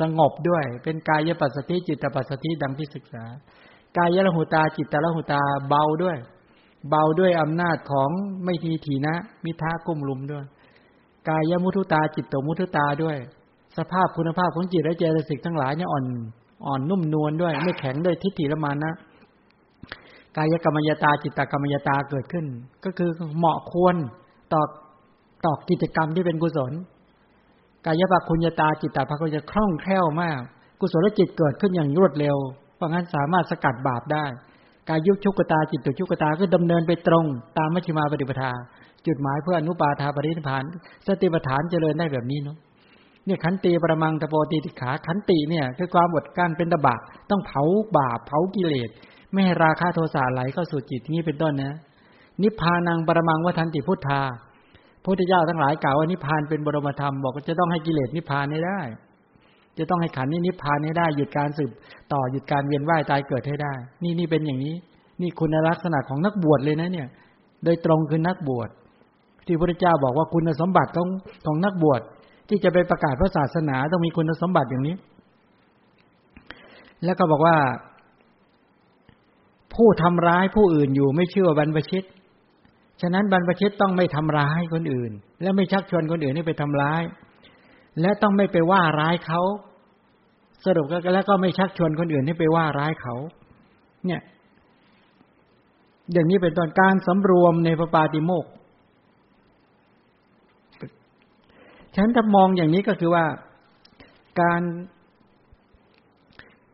[0.00, 3.24] สงบด้วย เป็นกายปัสสติจิตปัสสติดังที่ศึกษา
[3.96, 6.16] กายละหุตาจิตตละหุตาเบาด้วย
[6.88, 8.10] เบาด้วยอำนาจของ
[8.44, 9.14] ไม่ทีถีนะ
[9.44, 10.44] มิท้ากุ้มลุมด้วย
[11.28, 13.16] กายมุทุตาจิตตมุทุตาด้วย
[13.78, 16.04] สภาพคุณภาพของจิตและเจตสิกทั้งหลายเนี่ยอ่อน
[16.66, 18.92] อ่อนนุ่มนวลด้วย ไม่แข็งด้วยทิฏฐิละมานะ
[20.36, 22.46] กายกรรมยตาจิตตกรรมยตาเกิดขึ้น
[22.84, 23.94] ก็คือเหมาะควร
[24.52, 24.62] ต่อ
[25.44, 26.72] ต่อกิจกรรมที่เป็นกุศล
[27.86, 30.40] กายภาคุญตาจิตตภาคุญจะคล่องแคล่วมาก
[30.80, 32.36] กุศลจิตเกิดขึ้นอย่างรวดเร็ว
[32.76, 34.24] เพราะงั้นสามารถสกัดบาปได้
[34.88, 37.24] กายยุชุกตาจิตตุชุกตาก็ดำเนินไปตรง
[37.58, 38.50] ตามมัชฌิมาปฏิปทา
[39.06, 40.64] จุดหมายเพื่ออนุปาทาปรินิพาน
[41.06, 42.56] สติปัฏฐานเจริญได้แบบนี้เนาะ
[43.30, 46.96] เนี่ยขันติประมังตะโปติติขา ขันติเนี่ยคือความอดกั้นเป็นตบะ
[47.30, 47.62] ต้องเผา
[47.96, 48.90] บาปเผากิเลส
[49.32, 51.72] ไม่ให้ราคะโทสะไหลเข้าสู่จิตนี้เป็นต้นนะ
[52.42, 54.20] นิพพานังประมังวัฏันติพุทธา
[55.02, 58.80] พระพุทธเจ้าทั้งหลายกล่าวว่านิพพานเป็นบรมธรรมบอกว่าจะต้องให้กิเลสนิพพานให้ได้
[59.78, 61.70] จะต้องให้ขันนี้นิพพานให้ได้ หยุดการสืบ
[62.12, 63.72] ต่อหยุดการเวียนว่ายตายเกิดให้ได้
[64.02, 64.74] นี่นี่เป็นอย่างนี้
[65.20, 67.08] นี่คุณลักษณะของนักบวชเลยนะเนี่ย
[67.64, 68.68] โดยตรงคือนักบวช
[69.46, 71.08] ที่พระเจ้าบอกว่าคุณสมบัติของ
[71.46, 72.00] ของนักบวช
[72.50, 74.96] ที่จะไปประกาศพระศาสนาต้องมีคุณสมบัติอย่างนี้
[77.04, 77.56] แล้วก็บอกว่า
[79.74, 82.04] ผู้ทำร้ายผู้อื่นอยู่ไม่เชื่อบรรพชิต
[83.00, 87.02] ฉะนั้นบรรพชิตต้องไม่ทำร้ายคนอื่น และไม่ชักชวนคนอื่นให้ไปทำร้าย
[88.00, 89.40] และต้องไม่ไปว่าร้ายเขา
[90.64, 93.14] สรุปก็แล้วก็ไม่ชักชวนคนอื่นให้ไปว่าร้ายเขา
[94.06, 94.20] เนี่ย
[96.12, 98.48] อย่างนี้เป็นตอนการสำรวมในพระปาติโมกข
[101.94, 103.24] ฉะนั้นถ้ามองอย่างนี้ก็คือว่า
[104.40, 104.62] การ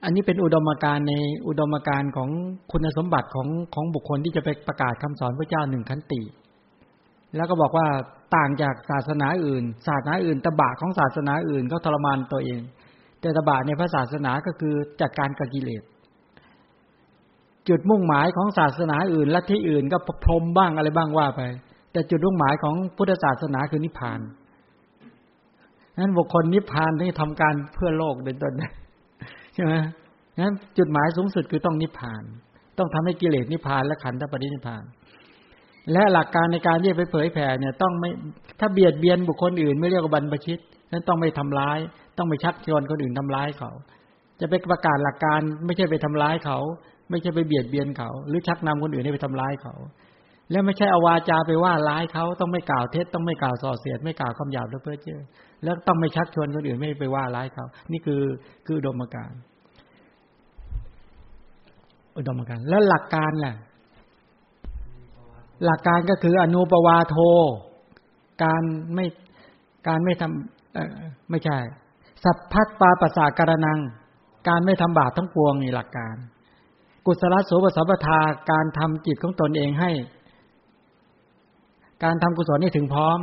[0.05, 1.15] อันนี้เป็นอุดมการใน
[1.49, 2.31] อุดมการของ
[2.73, 6.21] คุณสมบัติของของบุคคลที่จะไปประกาศคำสอนพระเจ้าหนึ่งขันติ
[7.37, 7.87] แล้วก็บอกว่า
[8.37, 12.61] ต่างจากศาสนาอื่น ศาสนาอื่นตบะของศาสนาอื่นเขาทรมานตัวเอง
[13.21, 15.83] แต่ตบะในพระศาสนาก็คือจัดการกับกิเลส
[17.69, 21.41] จุดมุ่งหมายของศาสนาอื่นและที่อื่นก็พรมบ้างอะไรบ้างว่าไป
[21.93, 24.21] แต่จุดมุ่งหมายของพุทธศาสนาคือนิพพาน
[25.99, 28.53] นั้นบุคคลนิพพานที่ทำการเพื่อโลกเป็นต้น
[29.55, 29.75] ใช่ไหม
[30.43, 32.23] นั้นจุดหมายสูงสุดคือต้องนิพพาน
[32.79, 34.83] ต้องทำให้กิเลสนิพพานและขันธปรินิพพาน
[35.93, 38.11] และหลักการในการที่ไปเผยแผ่เนี่ย ต้องไม่
[38.61, 40.59] ถ้าเบียดเบียนบุคคลอื่น ไม่เรียกว่าบรรพชิต
[40.93, 41.79] นั้นต้องไม่ทำร้าย
[42.19, 43.71] ต้องไปชักชวนคนอื่นทำร้ายเขา
[44.41, 46.59] จะไปประกาศหลักการไม่ใช่ไปทำร้ายเขา
[47.11, 49.75] ไม่ใช่ไปเบียดเบียนเขา หรือชักนำคนอื่นให้ไปทำร้ายเขา
[50.51, 55.21] แล้วไม่ใช่อวาจาไปว่าร้ายเขาต้องไม่กล่าวเท็จต้องไม่กล่าวส่อเสียดไม่กล่าวคำหยาบแล้วเพื่อเจ้อ
[55.65, 58.23] แล้วต้องไม่ชักชวนคนอื่นไม่ไปว่าร้ายเขานี่คือ
[58.67, 59.33] คืออุดมการ
[62.17, 63.57] อุดมการแล้วหลักการแหละ
[65.65, 67.17] หลักการก็คืออนุปวาโท
[68.45, 68.63] การ
[68.95, 69.07] ไม่
[69.89, 71.59] การไม่ทำไม่ใช่
[72.25, 73.79] สัพพัตปาปัสสะการนัง
[74.49, 76.17] การไม่ทำบาปทั้งปวงนี่หลักการ
[77.07, 79.91] กุศลโสปสัพทาการทำจิตของตนเองให้
[82.05, 83.19] การทำกุศลนี่ถึงพร้อม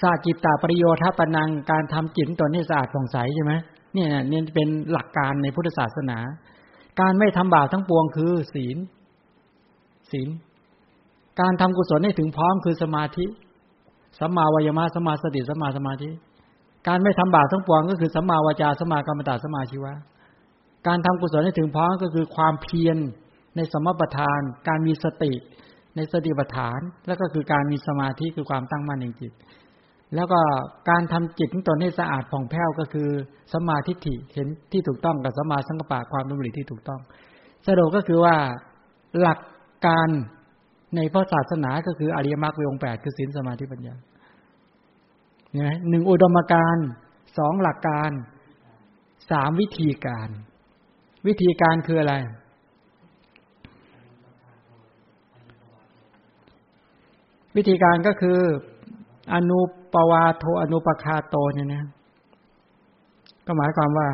[0.00, 3.52] สาจิตตาปริโยทปนังการทำจิตตนให้สะอาดผ่องใสใช่ไหม
[3.94, 6.18] เนี่ยเนี่ยเป็นหลักการในพุทธศาสนา
[7.00, 8.76] การไม่ทำบาปทั้งปวงคือศีล
[10.12, 10.28] ศีล
[11.40, 13.26] การทำกุศลให้ถึงพร้อมคือสมาธิ
[14.20, 16.10] สัมมาวายมะสัมมาสติสัมมาสมาธิ
[16.88, 19.94] การไม่ทำบาปทั้งปวงก็คือสัมมาวาจาสัมมากรรมตาสัมมาชีวะ
[20.86, 22.96] การทำกุศลให้ถึงพร้อมก็คือความเพียร
[23.56, 25.32] ในสมประทาน การมีสติ
[25.96, 29.32] ในสติปัฏฐาน แล้วก็คือการมีสมาธิคือความตั้งมั่นในจิต
[30.14, 30.40] แล้วก็
[30.90, 33.08] การทำจิตของตนให้สะอาดผ่องแผ้วก็คือ
[33.54, 37.00] สมาธิฐิเห็นที่ถูกต้องกับสมาสังกปะความดำริที่ถูกต้อง
[37.66, 38.36] สรุปก็คือว่า
[39.20, 39.38] หลัก
[39.86, 40.08] การ
[40.96, 43.94] ในพระศาสนาก็คืออริยมรรคองแปดคือศีลสมาธิปัญญา
[45.52, 46.76] เนี่ยหนึ่งอุดมการ
[47.38, 48.10] สองหลักการ
[49.30, 50.28] สามวิธีการ
[51.26, 52.14] วิธีการคืออะไร
[57.56, 58.38] วิธีการก็คือ
[59.34, 59.60] อนุ
[59.94, 61.84] ปวาโทอนุปคาโตเนี่ยนะ
[63.46, 64.08] ก็หมายความว่า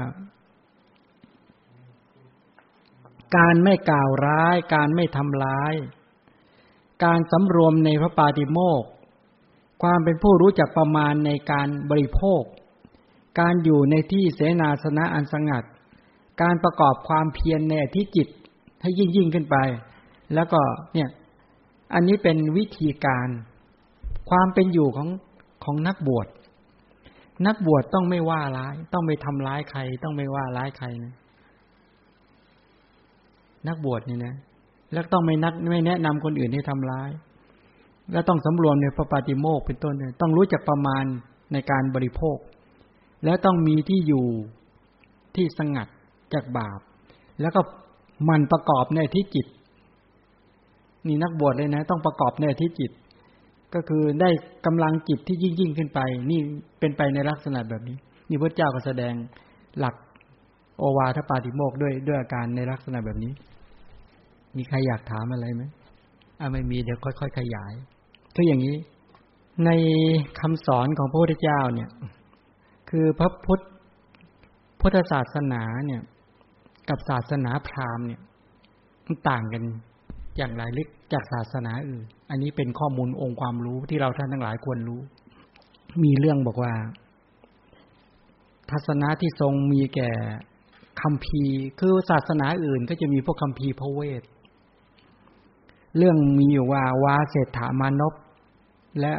[3.36, 5.74] การไม่กล่าวร้าย การไม่ทำร้าย
[7.04, 8.84] การสำรวมในพระปาติโมก
[9.82, 12.42] ความเป็นผู้รู้จักประมาณในการบริโภค
[13.40, 15.64] การอยู่ในที่เสนาสนะอันสงัด
[16.42, 18.28] การประกอบความเพียรในที่จิต
[18.82, 19.56] ให้ยิ่งยิ่งขึ้นไป
[20.34, 20.60] แล้วก็
[20.94, 21.08] เนี่ย
[21.94, 23.28] อันนี้เป็นวิธีการ
[24.30, 25.08] ความเป็นอยู่ของ
[25.64, 26.26] ของนักบวช
[27.46, 31.14] นักบวชต้องไม่ว่าร้าย ต้องไม่ทำร้ายใคร ต้องไม่ว่าร้ายใครนะ
[33.68, 34.34] นักบวชนี่นะ
[34.92, 37.10] แล้วต้องไม่นัดไม่แนะนำคนอื่นให้ทำร้าย
[38.12, 41.04] แล้วต้องสำรวมในพระปฏิโมกเป็นต้นเนี่ยต้องรู้จักประมาณ
[41.52, 42.38] ในการบริโภค
[43.24, 44.26] แล้วต้องมีที่อยู่
[45.36, 45.88] ที่สงัด
[46.34, 46.80] จากบาป
[47.40, 47.60] แล้วก็
[48.28, 49.46] มันประกอบในที่จิต
[51.06, 52.90] นี่นักบวชเลยนะ ต้องประกอบในที่จิต
[53.74, 54.30] ก็คือได้
[54.66, 56.00] กำลังจิตที่ยิ่งยิ่งขึ้นไป
[56.30, 56.40] นี่
[56.80, 57.96] เป็นไปในลักษณะแบบนี้
[58.28, 59.14] นี่พระเจ้าก็แสดง
[59.78, 59.94] หลัก
[60.78, 63.32] โอวาทปาติโมกด้วยด้วยอาการในลักษณะแบบนี้
[64.56, 65.62] มีใครอยากถามอะไรไหม
[66.40, 67.72] อ่าไม่มีเดี๋ยวค่อยๆขยาย
[68.34, 68.76] คืออย่างนี้
[69.66, 69.70] ใน
[70.40, 71.90] คำสอนของพระพุทธเจ้าเนี่ย
[72.90, 73.60] คือพระพุทธ
[74.80, 76.02] พุทธศาสนาเนี่ย
[76.88, 78.20] กับศาสนาพราหมณ์เนี่ย
[79.06, 79.62] มันต่างกัน
[80.40, 85.00] อย่างไรลึกจากศาสนาอื่น อันนี้เป็นข้อมูลองค์ความรู้ที่เราท่านทั้งหลายควรรู้
[86.04, 86.72] มีเรื่องบอกว่า
[88.70, 90.10] ทัศนะที่ทรงมีแก่
[91.00, 91.42] คำพี
[91.80, 94.22] คือศาสนาอื่น ก็จะมีพวกคำพีพระเวท
[95.96, 98.14] เรื่องมีอยู่ว่าวาเศรษฐามานพ
[99.00, 99.12] และ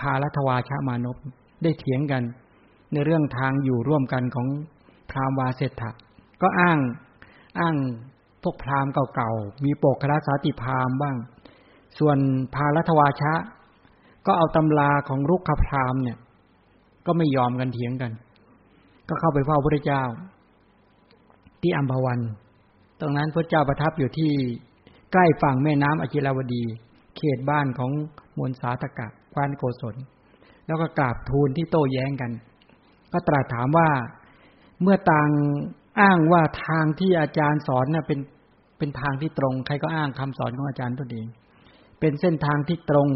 [0.00, 1.16] พาลัทวาชามานพ
[1.62, 2.22] ได้เถียงกัน
[2.92, 4.46] ในเรื่องทางอยู่ร่วมกันของ
[5.10, 5.90] พราหมณ์วาเศรษฐะ
[6.42, 6.78] ก็อ้าง
[7.60, 7.76] อ้าง
[8.48, 11.16] วกพราหมณ์เก่าๆ มีโปกคราสาติพราหมณ์บ้าง
[11.98, 12.18] ส่วน
[12.54, 13.34] พาลัทวาชะ
[14.26, 16.18] ก็เอาตำราของรุกขพราหมณ์เนี่ย
[17.06, 18.12] ก็ไม่ยอมกันเถียงกัน
[19.08, 20.02] ก็เข้าไปเฝ้าพระเจ้า
[21.62, 22.20] ที่อัมพวัน
[23.00, 24.30] ตรงนั้นพระเจ้าประทับอยู่ที่
[25.12, 26.64] ใกล้ฝั่งแม่น้ำอจิราวดี
[27.16, 27.90] เขตบ้านของ
[28.38, 29.96] มวลสาตกะควานโกศล
[30.66, 32.32] แล้วก็กราบทูลที่โต้แย้งกัน
[33.12, 33.88] ก็ตรัสถามว่า
[34.82, 35.30] เมื่อต่าง
[36.00, 38.18] อ้างว่าทางที่อาจารย์สอนน่ะเป็น
[38.78, 41.26] เป็นทางที่ตรง ใครก็อ้างคำสอนของอาจารย์ตัวเอง
[42.00, 43.08] เป็นเส้นทางที่ตรง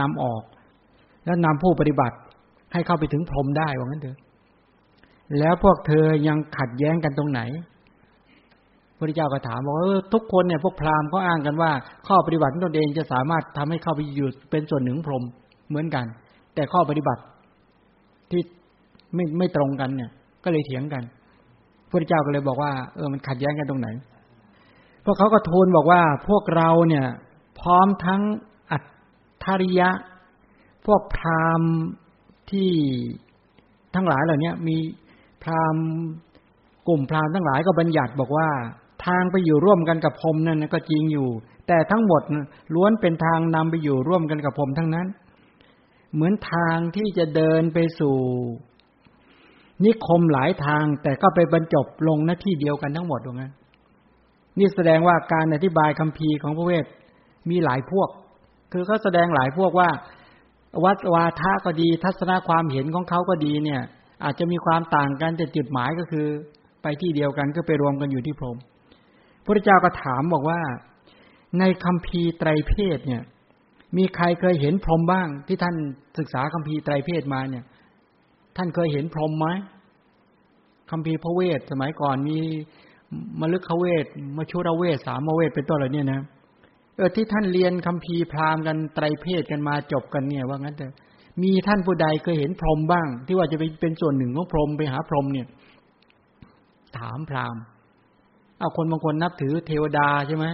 [0.00, 0.42] นำออก
[1.24, 2.16] แล้วนำผู้ปฏิบัติ
[2.72, 4.18] ให้เข้าไปถึงพรหมได้ว่างั้นเถอะ
[5.38, 7.40] แล้วพวกเธอยังขัดแย้งกันตรงไหน
[8.98, 11.70] พระเจ้าก็ถามบอกว่าทุกคนเนี่ยพวกพราหมณ์ก็อ้างกันว่า
[12.06, 15.24] ข้อปฏิบัติตนเองจะสามารถทำให้เข้าไปอยู่เป็นส่วนหนึ่งพรหม
[15.68, 16.06] เหมือนกัน
[16.54, 17.22] แต่ข้อปฏิบัติ
[18.30, 18.42] ที่
[19.14, 20.10] ไม่ไม่ตรงกันเนี่ย
[20.44, 21.02] ก็เลยเถียงกัน
[21.90, 23.88] พระเจ้าก็เลยบอกว่าเออมันขัดแย้งกันตรงไหน
[25.10, 27.06] วกเขาก็ทูลบอกว่าพวกเราเนี่ย
[27.60, 28.22] พร้อมทั้ง
[28.70, 28.82] อัต
[29.44, 29.90] ถริยะ
[30.86, 31.72] พวกพราหมณ์
[32.50, 32.70] ที่
[33.94, 34.76] ทั้งหลายเหล่านี้มี
[35.42, 35.84] พราหมณ์
[36.88, 38.48] กลุ่มพราหมณ์ทั้งหลายก็บัญญัติบอกว่า
[39.06, 41.28] ทางไปอยู่ร่วมกันกับพรมนั่นก็จริงอยู่
[41.68, 42.22] แต่ทั้งหมด
[42.74, 45.06] ล้วนเป็นทางนำไปอยู่ร่วมกันกับพรมทั้งนั้น
[46.14, 48.16] เหมือนทางที่จะเดินไปสู่
[49.84, 53.52] นิคมหลายทางแต่ก็ไปบรรจบลงหน้าที่เดียวกันทั้งหมดตรงนั้น
[54.58, 56.84] นี่แสดงว่าการอธิบายคำพีของพระเวท
[57.50, 58.08] มีหลายพวก
[58.72, 59.90] คือเขาแสดงหลายพวกว่า
[60.84, 63.82] วัดวาทะก็ดี ทัศนความเห็นของเขาก็ดีเนี่ย
[64.24, 66.26] อาจจะมีความต่างกันแต่จุดหมายก็คือ
[66.82, 68.56] ไปที่เดียวกันก็ไปรวมกันอยู่ที่พรหม
[69.44, 70.60] พระเจ้าก็ถามบอกว่า
[71.58, 73.22] ในคำพีไตรเพศเนี่ย
[73.96, 75.76] มีใครเคยเห็นพรหมบ้างที่ท่าน
[76.18, 77.64] ศึกษาคำพีไตรเพศมาเนี่ย
[78.56, 79.46] ท่านเคยเห็นพรหมไหม
[80.90, 82.38] คำพีพระเวทสมัยก่อนมี
[83.40, 84.04] มลึกขเวท
[84.36, 86.20] มชุระเวทสามเวทเป็นต้นอะไรเนี่ยนะ
[86.96, 90.86] เออที่ท่านเรียนคัมภีร์พราหมณ์กันไตรเพศกันมาจบกันเนี่ยว่างั้นแต่
[91.42, 95.46] มีท่านผู้ใดเคยเห็นพรหมบ้าง ที่ว่าจะไปเป็นส่วนหนึ่งของพรหมไปหาพรหมเนี่ย
[96.98, 97.62] ถามพราหมณ์
[98.58, 100.46] เอาคนบางคนนับถือเทวดาใช่ไหม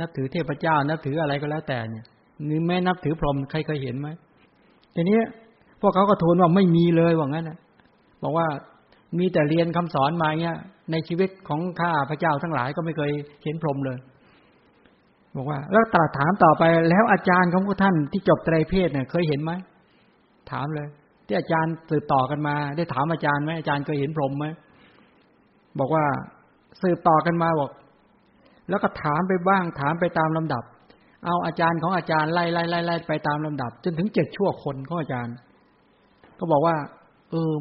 [0.00, 2.04] นับถือเทพเจ้า นับถืออะไรก็แล้วแต่เนี่ย
[2.48, 4.08] นึแม่นับถือพรหมใครเคยเห็นไหม
[4.94, 5.18] ทีนี้
[5.80, 7.58] พวกเขาก็ทูลว่าไม่มีเลยว่างั้นนะ
[8.22, 8.46] บอกว่า
[9.18, 10.58] มีแต่เรียนคำสอนมาเงี้ย
[10.92, 13.10] ในชีวิตของข้าพระเจ้าทั้งหลายก็ไม่เคย
[13.44, 13.98] เห็นพรหมเลย
[15.36, 19.52] บอกว่า แล้วตรัสถามต่อไปแล้วอาจารย์ของพวกท่านที่จบไตรเพศเนี่ยเคยเห็นไหม
[20.50, 20.88] ถามเลย
[21.26, 24.46] ที่อาจารย์สืบต่อกันมา ได้ถามอาจารย์ไหมอาจารย์เคยเห็นพรหมไหม
[25.78, 26.04] บอกว่า
[26.82, 27.70] สืบต่อกันมาบอก
[28.68, 30.64] แล้วก็ถามไปบ้างถามไปตามลำดับ
[31.24, 35.34] เอาอาจารย์ของอาจารย์ไล่ไล่ไล่ไล่ไปตามลำดับ จนถึงเจ็ดชั่วคนของอาจารย์
[36.38, 36.76] ก็บอกว่า
[37.32, 37.54] เออ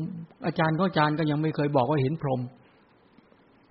[0.45, 2.41] อาจารย์ก็อาจารย์ก็ยังไม่เคยบอกว่าเห็นพรหม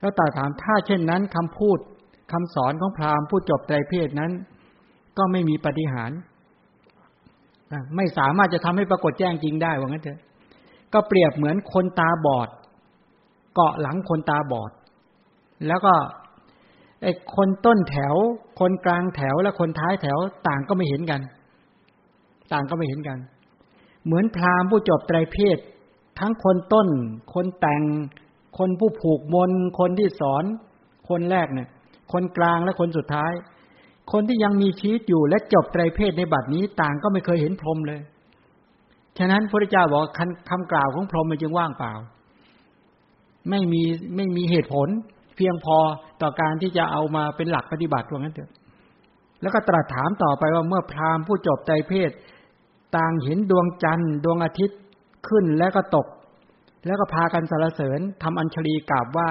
[0.00, 1.78] แล้วตาถามถ้าเช่นนั้นคำพูด
[2.32, 4.32] คำสอนของพราหมณ์ผู้จบไตรเพศนั้น
[5.18, 6.10] ก็ไม่มีปฏิหาร
[7.96, 10.20] ไม่สามารถจะทำให้ปรากฏแจ้งจริงได้ว่างั้นเถอะ
[10.92, 12.48] ก็เปรียบเหมือนคนตาบอด
[13.54, 14.70] เกาะหลังคนตาบอด
[15.66, 15.94] แล้วก็
[17.02, 18.14] ไอ้คนต้นแถว
[18.60, 21.20] คนกลางแถวและคนท้ายแถวต่างก็ไม่เห็นกัน
[22.52, 23.18] ต่างก็ไม่เห็นกัน
[24.04, 25.58] เหมือนพราหมณ์ผู้จบไตรเพศ
[26.20, 26.88] ทั้งคนต้น
[27.34, 27.82] คนแต่ง
[28.58, 30.44] คนผู้ผูกมน คนที่สอน
[31.08, 31.68] คนแรกเนี่ย
[32.12, 33.32] คนกลางและคนสุดท้าย
[34.12, 38.00] คนที่ยังมีชีวิตอยู่และจบไตรเพศในบัดนี้ต่างก็ไม่เคยเห็นพรหมเลย
[39.18, 40.02] ฉะนั้นพระเจ้าบอก
[40.50, 41.92] คำกล่าวของพรหมมันจึงว่างเปล่า
[43.50, 43.82] ไม่มี
[44.16, 44.88] ไม่มีเหตุผล
[45.36, 45.76] เพียงพอ
[46.22, 48.50] ต่อการที่จะเอามาเป็นหลักปฏิบัติว่างั้นเถอะ
[49.42, 52.10] แล้วก็ตรัสถามต่อไปว่าเมื่อพราหมณ์ผู้จบไตรเพศ
[52.96, 54.78] ต่างเห็นดวงจันทร์ ดวงอาทิตย์
[55.28, 56.06] ขึ้นแล้วก็ตก
[56.86, 59.30] แล้วก็พากันสรรเสริญทำอัญชลีกราบไหว้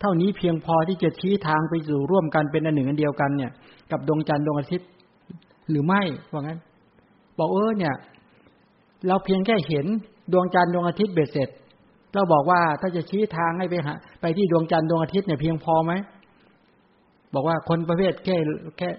[0.00, 3.52] เท่านี้เพียงพอที่จะชี้ทางไปสู่ร่วมกันเป็นอันหนึ่งอันเดียวกันเนี่ย
[3.90, 4.88] กับดวงจันทร์ดวงอาทิตย์
[5.70, 6.58] หรือไม่ว่างั้น
[7.38, 7.94] บอกเออเนี่ย
[9.06, 9.86] เราเพียงแค่เห็น
[10.32, 11.48] ดวงจันทร์ดวงอาทิตย์เบ็ดเสร็จ
[12.14, 15.92] เราบอกว่าถ้าจะชี้ทางให้ไปหาไปที่ดวงจันทร์ดวงอาทิตย์เนี่ยเพียงพอไหม
[17.34, 18.36] บอกว่าคนประเภทแค่
[18.78, 18.90] แค่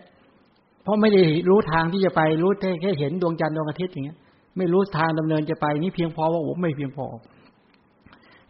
[0.83, 4.17] เพราะไม่ได้รู้ทางที่จะไปรู้แค่แค่เห็นดวงจันทร์ดวงอาทิตย์อย่างเงี้ย
[4.57, 7.07] ไม่รู้ทางดำเนินจะไปนี่เพียงพอว่าผมไม่เพียงพอ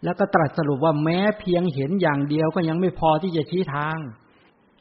[0.03, 3.97] แล้วก็ตรัสสรุปว่าแม้เพียงเห็นอย่างเดียวก็ยังไม่พอที่จะชี้ทาง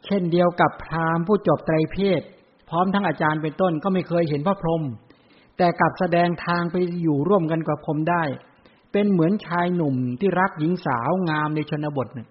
[0.04, 2.20] เช่นเดียวกับพราหมณ์ผู้จบไตรเพศ
[2.68, 4.82] พร้อมทั้งอาจารย์เป็นต้นก็ไม่เคยเห็นพระพรหม
[5.56, 8.22] แต่กลับแสดงทางไปอยู่ร่วมกันกับพรหมได้
[8.92, 12.28] เป็นเหมือนชายหนุ่มที่รักหญิงสาวงามในชนบทเนี่ย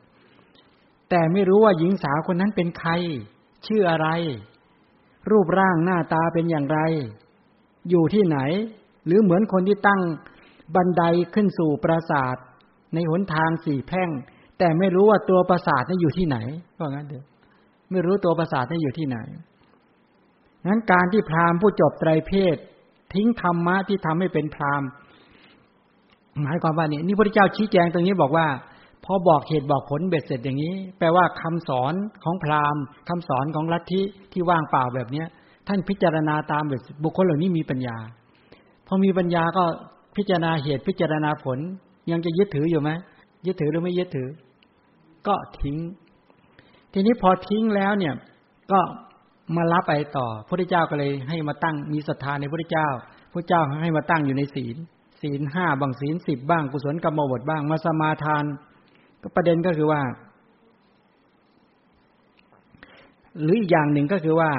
[1.09, 2.91] แต่ไม่รู้ว่าหญิงสาวคนนั้นเป็นใคร
[3.67, 4.07] ชื่ออะไร
[5.29, 6.79] รูปร่างหน้าตาเป็นอย่างไร
[7.89, 8.37] อยู่ที่ไหน
[9.05, 10.01] หรือเหมือนคนที่ตั้ง
[10.75, 11.03] บันได
[11.33, 12.36] ขึ้นสู่ปราสาท
[12.93, 14.09] ในหนทางสี่แพร่ง
[14.59, 16.37] แต่ไม่รู้ว่าตัวปราสาทนี่อยู่ที่ไหน
[16.77, 17.25] ก็งั้นเถอะ
[17.91, 19.17] ไม่รู้ตัวปราสาทนี่อยู่ที่ไหน
[20.67, 22.57] นั้นการที่พราหมณ์ผู้จบไตรเพศ
[23.13, 24.87] ทิ้งธรรมะที่ทำให้เป็นพราหมณ์
[26.41, 28.47] หมายความว่านี่นี่พระเจ้าชี้แจงตรงนี้บอกว่า
[29.05, 34.01] พอบอกเหตุบอกผลเบ็ดเสร็จอย่างนี้ แปลว่าคำสอนของพราหมณ์คำสอนของลัทธิ
[34.32, 35.27] ที่ว่างเปล่าแบบเนี้ย
[35.67, 37.97] ท่านพิจารณาตามเบ็ดบุคคลเหล่านี้มีปัญญา
[38.87, 39.63] พอมีปัญญาก็
[40.17, 41.59] พิจารณาเหตุพิจารณาผล
[42.12, 42.89] ยังจะยึดถืออยู่ไหม
[43.45, 44.29] ยึดถือหรือไม่ยึดถือ
[45.28, 45.78] ก็ทิ้ง
[46.93, 48.13] ทีนี้พอทิ้งแล้วเนี่ย
[48.71, 48.79] ก็
[49.55, 52.87] มารับไปต่อพระเจ้าก็เลยให้มาตั้งมีศรัทธาในพระเจ้า
[53.33, 54.78] พระเจ้าให้มาตั้งอยู่ในศีล
[55.21, 58.43] ศีลห้าบางศีลสิบบ้างกุศลกรรมบทบ้าง มาสมาทาน
[59.21, 60.01] ก็ประเด็นก็คือว่า
[63.41, 64.51] หรืออีกอย่างหนึ่งก็คือว่า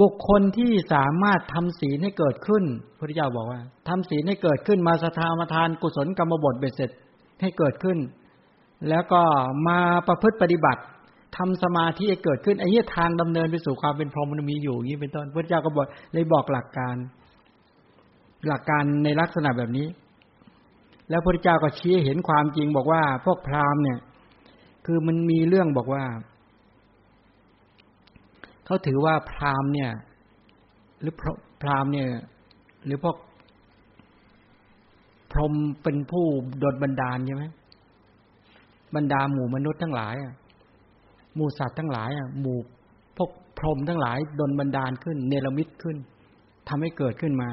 [0.00, 2.64] บุคคลที่สามารถทำศีลให้เกิดขึ้น
[2.98, 6.90] พระเจ้าบอกว่าทำศีลให้เกิดขึ้นมาสถามาทานกุศลกรรมบทเบ็ดเสร็จ
[7.40, 7.98] ให้เกิดขึ้น
[8.88, 9.22] แล้วก็
[9.66, 10.82] มาประพฤติปฏิบัติ
[11.36, 16.96] ทำสมาธิให้เกิดขึ้นไอ้นี้ทางดำเนินไปสู่ความเป็นพรหมมันมีอยู่อย่างนี้เป็นต้นพระเจ้าก็บอกเลยบอกหลักการ
[18.48, 19.86] หลักการในลักษณะแบบนี้
[21.10, 23.98] แล้วพระเจ้าก็ชี้เห็นความจริงบอกว่า พวกพราหมณ์เนี่ย
[24.86, 26.04] คือมันมีเรื่องบอกว่า
[28.68, 29.90] เขาถือว่าพราหมณ์เนี่ย
[31.00, 31.14] หรือ
[31.62, 32.08] พราหมณ์เนี่ย
[32.84, 33.16] หรือพวก
[35.32, 36.26] พรหมเป็นผู้
[36.62, 37.44] ดดบันดาลใช่ไหม
[38.94, 40.34] บรรดาหมู่มนุษย์ทั้งหลายอะ
[41.34, 42.58] หมู่สัตว์ทั้งหลายอะหมู่
[43.16, 45.96] พวกพรหมทั้งหลายดนบันดาลขึ้น เนรมิตขึ้น
[46.68, 47.50] ทำให้เกิดขึ้นมา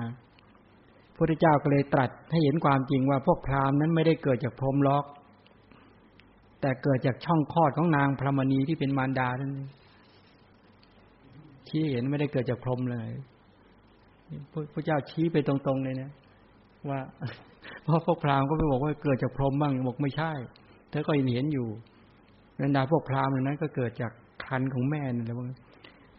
[1.15, 5.05] พระเจ้าก็เลยตรัสให้เห็นความจริงว่าพวกพราหมณ์นั้นไม่ได้เกิดจากพรหมล็อก
[6.61, 9.53] แต่เกิดจากช่องคลอดของนางพระมณีที่เป็นมารดานั่น
[11.69, 13.09] ชี้เห็นไม่ได้เกิดจากพรหมเลย
[14.73, 16.09] พระเจ้าชี้ไปตรงๆเลยนะ
[16.89, 16.99] ว่า
[17.83, 20.31] เพราะพวกพราหมณ์ก็ไปบอกว่าเกิดจากพรหมบ้างบอกไม่ใช่
[20.89, 21.67] เธอก็เห็นเห็นอยู่
[22.61, 24.11] บรรดาพวกพราหมณ์นั้น ก็เกิดจาก
[24.45, 25.35] คันของแม่นั่นแหละ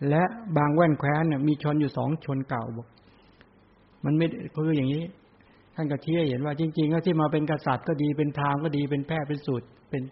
[0.09, 0.23] และ
[0.57, 2.87] บางแว่นแคว้นเนี่ยมีชนอยู่สองชนเก่าบอก
[4.05, 5.03] มันไม่คืออย่างนี้
[5.75, 10.03] ท่านก็ชี้เห็นว่าจริงๆก็ที่มาเป็นกษัตริย์ก็ดีเป็นพราหมณ์ก็ดีเป็นแพทย์เป็นสูตรเป็น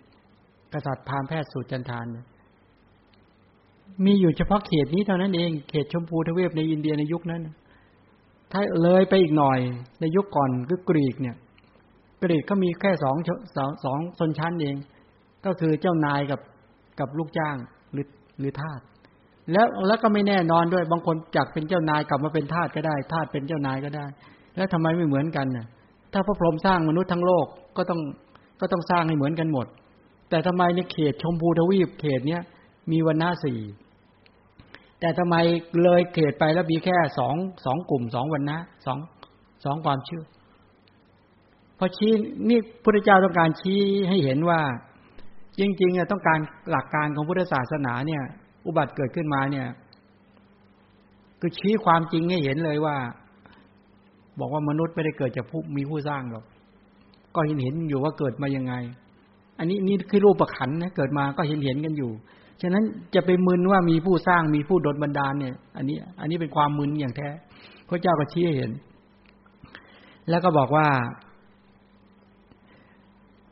[0.73, 2.25] กษัตริย์พราหมณ์แพทย์สูตรจันทานเนี่ย
[4.05, 7.43] มีอยู่เฉพาะเขตนี้เท่านั้นเอง เขตชมพูทวีปในอินเดียในยุคนั้น
[8.53, 9.59] ถ้าเลยไปอีกหน่อย
[10.01, 11.37] ในยุคก่อนคือกรีกเนี่ย
[12.23, 13.17] กรีกก็มีแค่สอง
[13.57, 14.77] สองสองชนชั้นเอง
[15.47, 16.41] ก็คือเจ้านายกับ
[17.01, 17.57] กับลูกจ้าง
[17.93, 18.07] หรือ
[18.39, 18.81] หรือทาส
[19.53, 24.07] แล้วแล้วก็ไม่แน่นอนด้วยบางคนจากเป็นเจ้านายกลับมาเป็นทาสก็ได้ทาสเป็นเจ้านายก็ได้
[24.57, 25.67] แล้วทำไมไม่เหมือนกันน่ะ
[26.13, 27.47] ถ้าพระพรหมสร้างมนุษย์ทั้งโลก
[27.77, 28.01] ก็ต้อง
[28.61, 29.67] ก็ต้องสร้างให้เหมือนกันหมด
[30.31, 32.43] แต่ทำไมในเขตชมพูทวีปเขตเนี้ย
[32.91, 33.59] มีวันหน้าสี่
[35.05, 35.37] แต่ทำไม
[35.83, 38.99] เลยเขตไปแล้วมีแค่สองสองกลุ่มสองวันนะสอง
[39.65, 40.25] สองความเชื่อ
[41.79, 42.13] พอชี้
[42.49, 44.61] นี่พระเจ้าต้องการชี้ให้เห็นว่า
[45.59, 46.39] จริงๆต้องการ
[46.71, 48.23] หลักการของพุทธศาสนาเนี่ย
[48.67, 49.67] อุบัติเกิดขึ้นมาเนี่ย
[51.41, 52.97] คือชี้ความจริงให้เห็นเลยว่า
[54.39, 56.45] บอกว่ามนุษย์ไม่ได้เกิดจากผู้มีผู้สร้างหรอก
[57.35, 58.75] ก็เห็นเห็นอยู่ว่าเกิดมายังไง
[59.59, 62.13] อันนี้นี่คือรูปประขันนะเกิดมาก็เห็นเห็นกันอยู่
[62.63, 67.29] ฉะนั้นจะไปมึนว่ามีผู้สร้างมีผู้ดลบันดาลเนี่ย อันนี้ อันนี้เป็นความมึนอย่างแท้
[67.89, 68.73] พระเจ้าก็ชี้ให้เห็น
[70.29, 70.89] แล้วก็บอกว่า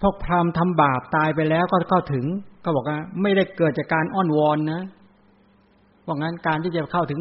[0.01, 2.25] พวกพราหมณ์ทำบาปตายไปแล้วก็เข้าถึง
[2.65, 4.83] ก็บอกว่า ไม่ได้เกิดจากการอ้อนวอนนะ
[6.07, 7.21] ว่างั้นการที่จะเข้าถึง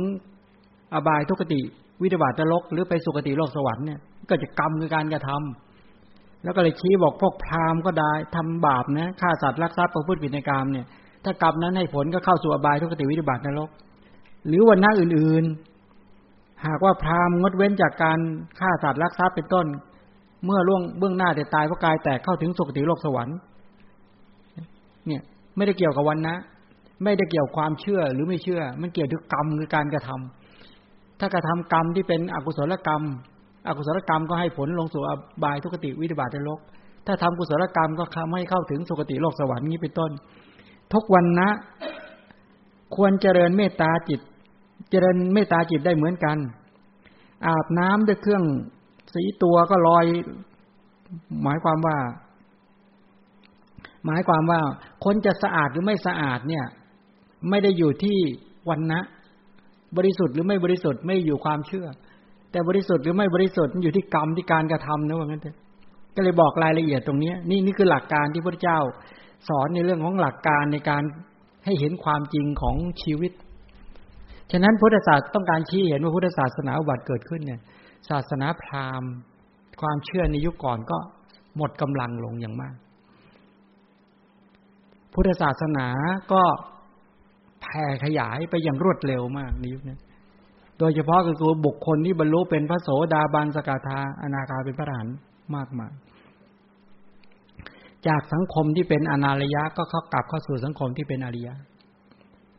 [0.94, 1.62] อบายทุกติ
[2.02, 4.00] วิทบาตลกหรือไปสุคติโลกสวรรค์เนี่ย
[4.30, 10.86] ก็จะกรรมคือการกระทำแล้วก็เลยชี้บอกพวกพราหมณ์ก็ได้ทำบาปนะฆ่าสัตว์รักทรัพย์ประพฤติผิดในกรรมเนี่ย
[11.24, 13.70] ถ้ากรรมนั้นให้ผลก็เข้าสู่อบายทุกติวิบัตินรก
[14.48, 18.20] หรือวันหน้าอื่นๆ หากว่าพราหมณ์งดเว้นจากการ
[18.60, 19.66] ฆ่าสัตว์รักทรัพย์เป็นต้น
[20.46, 23.38] เมื่อล่วงเบื้องหน้าแต่ตายเพราะกายแตกเข้าถึงสุคติโลกสวรรค์
[25.08, 25.22] เนี่ย
[25.56, 26.36] ไม่ได้เกี่ยวกับวันนะ
[27.04, 33.04] ไม่ได้เกี่ยวความเชื่อหรือไม่เชื่อ มันเกี่ยวกับกรรมคือการกระทำถ้ากระทากรรมที่เป็นอกุศลกรรม
[33.68, 35.12] อกุศลกรรมก็ให้ผลลงสู่อ
[35.44, 36.60] บายทุกติวิบัตินรก
[37.08, 40.12] ถ้าทำกุศลกรรมก็ทำให้เข้าถึงสุคติโลกสวรรค์นี้เป็นต้น
[40.94, 41.50] ทุกวันนะ
[42.96, 44.22] ควรเจริญเมตตาจิต
[44.92, 46.38] เจริญเมตตาจิตได้เหมือนกัน
[47.46, 48.44] อาบน้ำด้วยเครื่อง
[49.14, 50.06] สีตัวก็ลอย
[51.44, 51.98] หมายความว่า
[54.06, 54.60] หมายความว่า
[55.04, 56.66] คนจะสะอาดหรือไม่สะอาดเนี่ย
[57.50, 58.18] ไม่ได้อยู่ที่
[58.70, 59.00] วันนะ
[59.98, 61.88] บริสุทธิ์หรือไม่บริสุทธิ์ไม่อยู่ความเชื่อ
[62.52, 65.58] แต่บริสุทธิ์หรือไม่บริสุทธิ์อยู่ที่กรรมที่การกระทำนะว่างั้นเถอะ
[66.16, 68.80] ก็เลยบอกรายละเอียดตรงนี้นี่นี่คือหลักการที่พระเจ้า
[69.48, 71.04] สอนในเรื่องของหลักการในการ
[71.66, 73.32] ให้เห็นความจริงของชีวิต
[74.52, 77.62] ฉะนั้นพุทธศาสตร์ต้องการชี้เห็นว่าพุทธศาสนาอุบัติเกิดขึ้นเนี่ย
[78.10, 79.12] ศาสนาพราหมณ์
[79.82, 80.98] ความเชื่อในยุคก่อนก็
[81.58, 82.76] หมดกำลังลงอย่างมาก
[85.14, 85.88] พุทธศาสนา
[86.32, 86.42] ก็
[87.62, 89.98] แผ่ขยายไปอย่างรวดเร็วมากในยุคนี้
[90.80, 95.16] โดยเฉพาะก็คือบุคคลที่บรรลุเป็นพระโสดาบันสกทาอนาคาเป็นพระอรหันต์
[95.56, 95.92] มากมาย
[98.08, 101.54] จากสังคมที่เป็นอนาริยะก็เข้ากลับเข้าสู่สังคมที่เป็นอริยะ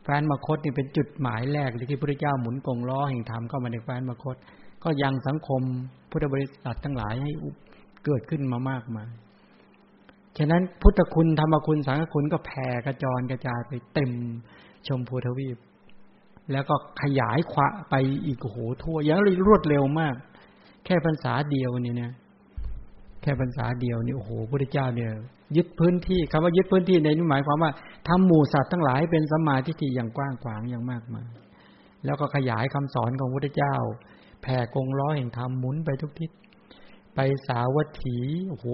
[0.03, 4.35] แฟนมคตนี่เป็นจุดหมายแรกที่พระเจ้าหมุนกงล้อแห่งธรรมเข้ามาในแฟนมคต
[4.83, 5.61] ก็ยังสังคม
[6.09, 7.31] พุทธบริษัททั้งหลายให้
[8.05, 9.09] เกิดขึ้นมามากมาย
[10.37, 14.11] ฉะนั้นพุทธคุณธรรมคุณสังฆคุณก็แผ่กระจรกระจายไปเต็ม
[14.87, 15.57] ชมพูทวีป
[16.51, 17.95] แล้วก็ขยายขวะไป
[18.25, 20.15] อีกโหทั่วอย่างรวดเร็วมาก
[20.85, 22.11] แค่ภาษาเดียวนี่นะ
[23.23, 25.11] แค่ภาษาเดียวนี่โอ้โหพระเจ้าเนี่ย
[25.55, 27.71] ยึดพื้นที่คำว่ายึดพื้นที่ในนี้หมายความว่า
[28.07, 31.29] ทำหมู่สัตว์ทั้งหลายเป็นสมาธิที่อย่างกว้างขวางอย่างมากมาย
[32.05, 33.75] แล้วก็ขยายคำสอนของพระเจ้า
[34.41, 36.31] แผ่กงล้อแห่งธรรมหมุนไปทุกทิศ
[37.15, 38.17] ไปสาวัตถี
[38.49, 38.67] โอ้โห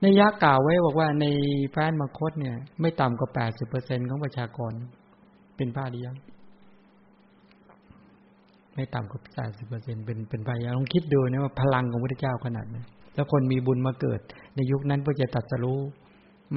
[0.00, 1.26] ในยักษ์กล่าวไว้บอกว่าใน
[1.72, 4.72] แฟนมคตเนี่ย ไม่ต่ำกว่าแปดสิบเปอร์เซ็นของประชากร
[5.56, 6.16] เป็นพระดียัง
[8.74, 12.76] ไม่ต่ำกว่าแปดสิบเปอร์เซ็นเป็นเป็นพระยาลองคิดดูนะว่าพลังของพระเจ้าขนาดไหน
[13.14, 14.20] แล้วคนมีบุญมาเกิด
[14.54, 15.80] ในยุคนั้นเพื่อจะตัดสรู้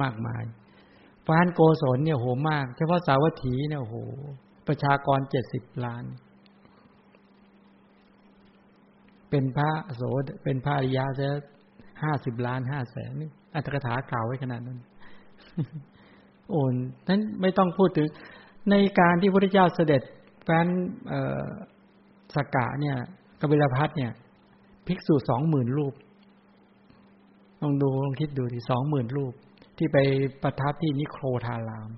[0.02, 0.44] มากมาย
[1.26, 3.96] ฟานโกศลเนี่ยโหมาก เฉพาะสาวัตถีเนี่ยโห
[4.66, 6.04] ประชากรเจ็ดสิบล้าน
[9.30, 11.28] เป็นพระโสดเป็นพระอริยะจะ
[12.02, 14.78] ห้าสิบล้านห้าแสนนี่อัตถกถากล่าวไว้ขนาดนั้น
[16.50, 16.74] โอน
[17.08, 18.08] นั้นไม่ต้องพูดถึง
[18.70, 20.02] ในการที่พระเจ้าเสด็จ
[20.44, 20.66] แฟน
[22.34, 22.96] สกกะเนี่ย
[23.40, 24.12] กบิลพัทเนี่ย
[24.86, 25.94] ภิกษุสองหมื่นรูป
[27.62, 29.32] ลองดูลองคิดดูที่สองหมื่นรูป
[29.76, 29.98] ที่ไป
[30.42, 31.90] ประทับที่นิโครธาราม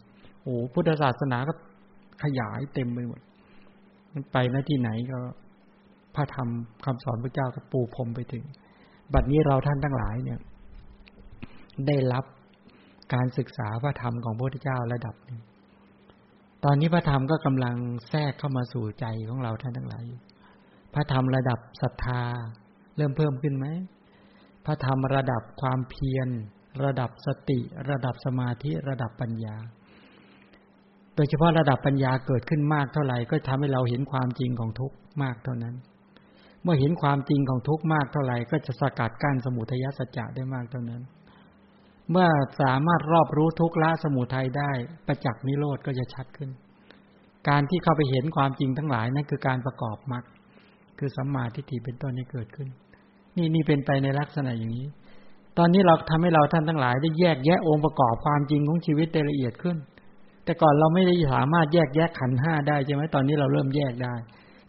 [0.43, 1.53] โอ้พุทธศาสนาก็
[2.23, 3.21] ขยายเต็มไปหมด
[4.13, 5.19] มันไปนะที่ไหนก็
[6.15, 6.49] พระธรรม
[6.85, 8.45] คำสอนพระเจ้าก็ปูพรมไปถึง
[9.15, 10.39] บัดนี้เราท่านทั้งหลายเนี่ย
[11.87, 12.25] ได้รับ
[13.15, 15.41] การศึกษาพระธรรมของพระพุทธเจ้าระดับนึง
[16.65, 17.77] ตอนนี้พระธรรมก็กำลัง
[18.09, 20.05] แทรกเข้ามาสู่ใจของเราท่านทั้งหลาย
[20.95, 22.21] พระธรรมระดับศรัทธา
[22.97, 23.67] เริ่มเพิ่มขึ้นไหม
[24.65, 26.29] พระธรรมระดับความเพียร
[26.85, 27.61] ระดับสติ
[27.91, 29.57] ระดับสมาธิระดับปัญญา
[31.15, 35.75] โดยเฉพาะระดับปัญญาเกิดขึ้นมากเท่าไหร่ก็ทำให้เราเห็นความจริงของทุกข์มากเท่านั้น
[36.63, 41.03] เมื่อเห็นความจริงของทุกข์มากเท่าไหร่ก็จะสกัดกั้นสมุทัยสัจจะได้มากเท่านั้น
[42.11, 42.29] เมื่อ
[42.63, 44.71] สามารถรอบรู้ทุกข์ละสมุทัยได้
[45.07, 46.51] ประจักษ์นิโรธก็จะชัดขึ้น
[47.49, 50.25] การที่เข้าไปเห็นความจริงทั้งหลายนั่นคือการประกอบมรรค
[50.99, 52.69] คือสัมมาทิฏฐิเป็นต้นนี้เกิดขึ้น
[53.41, 54.87] นี่นี่เป็นไปในลักษณะอย่างนี้
[55.59, 59.77] ตอนนี้เราทำให้เราท่านทั้งหลาย ได้แยกแยะองค์ประกอบความจริงของชีวิตได้ละเอียดขึ้น
[60.45, 64.15] แต่ก่อนเราไม่ได้สามารถแยกแยะขันห้าได้ใช่ไหมตอนนี้เราเริ่มแยกได้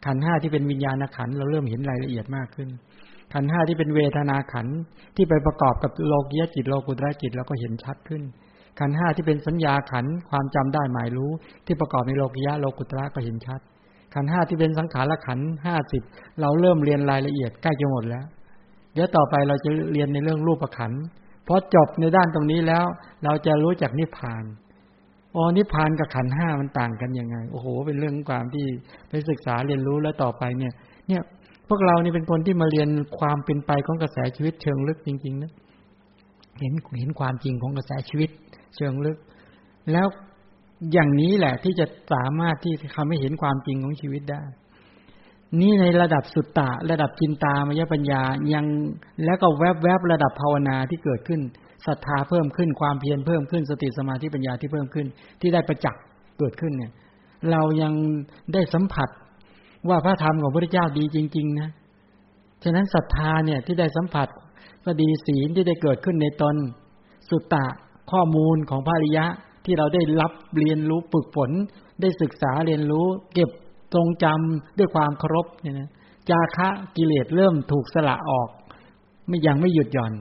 [0.05, 2.69] ขันห้าที่เป็นวิญญาณขันเราเริ่มเห็นรายละเอียดมากขึ้น
[3.33, 4.67] ขันห้าที่เป็นเวทนาขัน
[5.15, 8.21] ที่ไปประกอบกับโลกียจิตโลกุตระจิตเราก็เห็นชัดขึ้น
[8.79, 11.31] ขันห้าที่เป็นสัญญาขันความจำได้หมายรู้
[11.65, 13.61] ที่ประกอบในโลกียะโลกุตระก็เห็นชัด
[14.15, 16.03] ขันห้าที่เป็นสังขารขันห้าสิบ
[16.41, 18.25] เราเริ่มเรียนรายละเอียดใกล้จะหมดแล้ว
[18.93, 20.91] เดี๋ยวต่อไปเราจะเรียนในเรื่องรูปขัน
[21.47, 22.85] พอจบในด้านตรงนี้แล้ว
[23.23, 24.43] เราจะรู้จักนิพพาน
[25.35, 28.65] อ๋อนิพพานกับขันห้ามันต่างกันยังไง โอ้โห เป็นเรื่องความที่
[29.09, 30.73] ไปศึกษาเรียนรู้แล้วต่อไปเนี่ย
[31.07, 31.21] เนี่ย
[31.69, 32.89] พวกเรานี่เป็นคนที่มาเรียน
[33.19, 35.51] ความเป็นไปของกระแสชีวิตเชิงลึกจริงๆนะ
[36.59, 38.29] เห็นเห็นความจริงของกระแสชีวิต
[38.75, 39.17] เชิงลึก
[39.91, 40.07] แล้ว
[40.93, 44.43] อย่างนี้แหละที่จะสามารถที่ทำให้เห็นความจริงของชีวิตได้
[45.59, 48.21] นี่ในระดับสุตตะ ระดับจินตามยปัญญา
[48.53, 48.65] ยัง
[49.25, 51.41] แล้วก็แวบแวบระดับภาวนาที่เกิดขึ้น
[51.87, 55.07] ศรัทธาเพิ่มขึ้นความเพียรเพิ่มขึ้นสติสมาธิปัญญาที่เพิ่มขึ้น
[55.41, 56.01] ที่ได้ประจักษ์
[56.39, 56.91] เกิดขึ้นเนี่ย
[57.51, 57.93] เรายัง
[58.53, 59.09] ได้สัมผัส
[59.89, 61.69] ว่าพระธรรมของพระเจ้าดีจริง ๆ นะ
[62.63, 64.27] ฉะนั้นศรัทธาเนี่ยที่ได้สัมผัส
[64.85, 66.55] ก็ดีศีลที่ได้เกิดขึ้นในตน
[67.29, 67.65] สุตตะ
[68.11, 69.25] ข้อมูลของพระริยะ
[69.65, 71.51] ที่เราได้รับเรียนรู้ฝึกฝน
[72.01, 73.49] ได้ศึกษาเรียนรู้ เก็บ
[73.93, 75.89] ทรงจำด้วยความเคารพเนี่ยนะ
[76.29, 78.49] จาคะกิเลสเริ่มถูกสละออก
[79.27, 80.13] ไม่ยังไม่หยุดหย่อน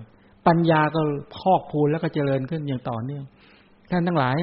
[0.46, 1.00] ปัญญาก็
[1.36, 3.24] พอกพูนแล้วก็เจริญขึ้นอย่างต่อเนื่อง
[3.90, 4.36] ท่านทั้งหลาย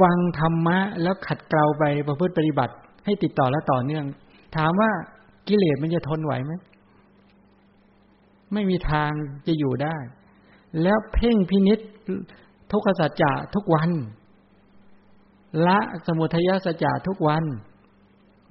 [0.00, 2.74] ฟังธรรมะแล้วขัดเกลาไปประพฤติปฏิบัติ
[3.04, 4.04] ให้ติดต่อและต่อเนื่อง
[4.56, 4.90] ถามว่า
[5.48, 6.52] กิเลสมันจะทนไหวไหม
[8.52, 9.10] ไม่มีทาง
[9.46, 9.96] จะอยู่ได้
[10.82, 11.78] แล้วเพ่งพินิษ
[12.72, 13.90] ทุกขสัจจะทุกวัน
[15.66, 17.44] ละสมุทัยสัจจะทุกวัน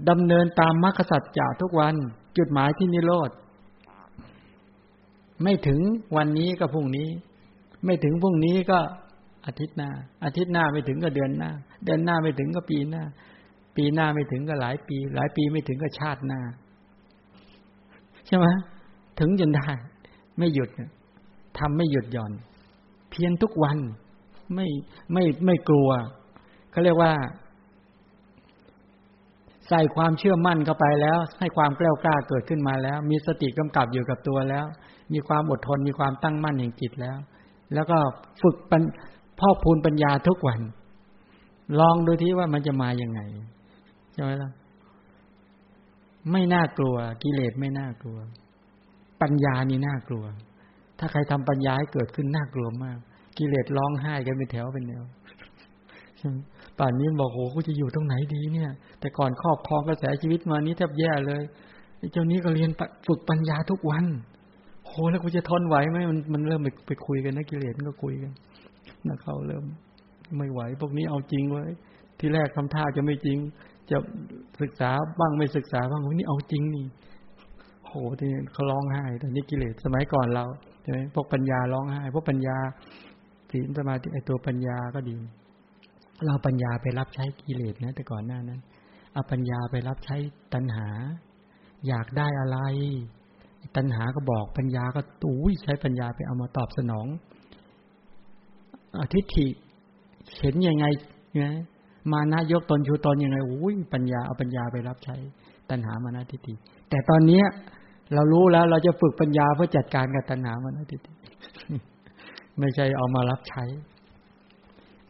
[0.10, 1.96] ดำเนินตามมรรคสัจจะทุกวัน
[2.38, 3.30] จุดหมายที่นิโรธ
[5.44, 5.80] ไม่ถึง
[6.18, 7.10] วันนี้ก็พรุ่งนี้
[7.86, 8.80] ไม่ถึงพรุ่งนี้ก็
[9.46, 9.90] อาทิตย์หน้า
[10.26, 11.52] อาทิตย์หน้าไม่ถึงก็เดือนหน้า
[11.86, 13.04] เดือนหน้าไม่ถึงก็ปีหน้า
[13.76, 16.42] ปีหน้าไม่ถึงก็หลายปี หลายปีไม่ถึงก็ชาติหน้า
[18.28, 18.48] ใช่ไหม
[19.20, 19.68] ถึงจนได้
[20.38, 20.70] ไม่หยุด
[21.58, 22.34] ทำไม่หยุดหย่อน
[23.10, 23.78] เพียรทุกวัน
[24.56, 24.68] ไม่
[25.14, 25.90] ไม่ไม่กลัว
[26.72, 27.14] เขาเรียกว่า
[29.70, 34.66] ใส่ความเชื่อมั่นเข้าไปแล้ว ให้ความกล้ากล้าเกิดขึ้นมาแล้ว มีสติกำกับอยู่กับตัวแล้ว
[35.14, 37.18] มีความอดทนมีความตั้งมั่นแห่งจิตแล้ว
[37.74, 37.98] แล้วก็
[38.42, 38.82] ฝึกปัญ
[39.40, 40.62] พ่อพูนปัญญาทุกวัน
[41.80, 43.22] ลองดูที่ว่ามันจะมาอย่างไง
[44.14, 44.52] ใช่ไหมล่ะ
[46.32, 48.18] ไม่น่ากลัว กิเลสไม่น่ากลัว
[49.22, 50.26] ปัญญานี่น่ากลัว
[51.00, 52.98] ถ้าใครทำปัญญาให้เกิดขึ้นน่ากลัวมาก
[53.38, 55.04] กิเลสร้องไห้กันเป็นแถวเป็นแนว
[56.80, 61.42] ป่านนี้บอกโหกูจะอยู่ตรงไหนดีเนี่ย แต่ก่อนครอบครองกระแสชีวิตมานี้แทบแย่เลย
[62.12, 62.70] เจ้านี้ก็เรียน
[63.08, 64.06] ฝึกปัญญาทุกวัน
[64.88, 68.32] โหแล้วกูจะทนไหวไหมมันมันเริ่มไปไปคุยกันนะกิเลสก็คุยกัน
[69.08, 69.64] นะเขาเริ่ม
[70.38, 71.66] ไม่ไหว พวกนี้เอาจริงไว้
[72.20, 73.38] ที่แรกทำท่าจะไม่จริง
[73.92, 73.98] จะ
[74.62, 74.90] ศึกษา
[75.20, 76.86] บ้างไม่ศึกษาบ้างพวกนี้เอาจริงนี่
[77.88, 80.46] โหที่เขาร้องไห้แต่นี่กิเลสสมัยก่อนเรา
[80.82, 82.58] ใช่ไหมพวกปัญญาร้องไห้พวกปัญญา
[83.52, 85.18] ศีลสมาธิไอตัวปัญญาก็ดี
[86.26, 88.62] เราปัญญาไปรับใช้กิเลสนะแต่ก่อนหน้านั้น
[89.14, 90.16] เอาปัญญาไปรับใช้
[90.54, 90.88] ตัณหา
[91.88, 92.58] อยากได้อะไร
[93.76, 97.08] ตัณหาก็บอกปัญญาก็ตู้ใช้ปัญญาไปเอามาตอบสนอง
[99.00, 99.48] อทิฏฐิ
[100.40, 100.86] เห็นยังไง
[101.42, 101.54] นะ
[102.12, 105.16] มานะยกตนชูตนยังไงอุ้ยปัญญาเอาปัญญาไปรับใช้
[105.70, 106.54] ตัณหามานะทิฏฐิ
[106.90, 107.46] แต่ตอนเนี้ย
[108.14, 110.98] เรารู้แล้วเราจะฝึกปัญญาเพื่อจัดการกับตัณหามันะที
[112.60, 113.64] ไม่ใช่เอามารับใช้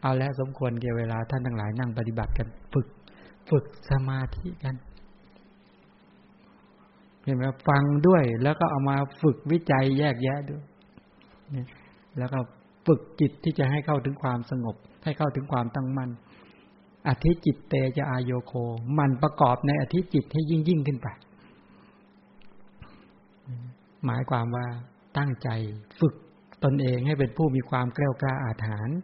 [0.02, 2.86] เอาแล้วสมควรเกี่ยวเวลาท่านทั้งหลายนั่งปฏิบัติกัน ฝึก
[3.50, 4.74] ฝึกสมาธิกัน
[7.22, 10.62] เห็นไหมฟังด้วยแล้วก็เอามาฝึกวิจัยแยกแยะด้วย
[11.50, 11.66] เนี่ย
[12.18, 12.38] แล้วก็
[12.86, 16.10] ฝึกจิตที่จะให้เข้าถึงความสงบ ให้เข้าถึงความตั้งมั่น
[17.08, 18.52] อธิจิตเตจะอายโยโค
[18.98, 21.08] มันประกอบในอธิจิตให้ยิ่งยิ่งขึ้นไป
[24.06, 24.66] หมายความว่า
[25.18, 25.48] ตั้งใจ
[26.00, 26.14] ฝึก
[26.64, 28.98] ตนเองให้เป็นผู้มีความแกล้วกล้าอาถรรพ์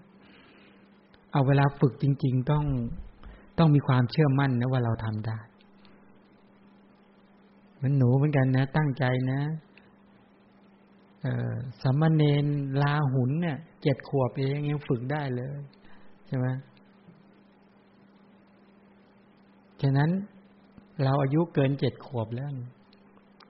[1.36, 2.64] เอาเวลาฝึกจริง ๆ ต้อง
[3.58, 5.38] ต้องมีความเชื่อมั่นนะว่าเราทำได้
[7.82, 9.40] มันหนูเหมือนกันนะ ตั้งใจนะ
[11.82, 12.46] สัมมาเนน
[12.82, 15.56] ลาหุนเนี่ยเจ็ดขวบเองยังฝึกได้เลย
[16.26, 16.46] ใช่ไหม
[19.82, 20.10] ฉะนั้น
[21.02, 22.50] เราอายุเกินเจ็ดขวบแล้ว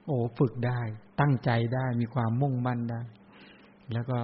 [0.05, 0.79] โอ้ฝึกได้
[1.19, 3.01] ตั้งใจได้มีความมุ่งมั่นได้
[3.93, 4.19] แล้วก็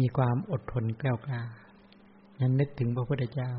[0.00, 1.42] มีความอดทนแกล้วกล้า
[2.40, 3.50] นั้นนึกถึงพระพุทธเจ้า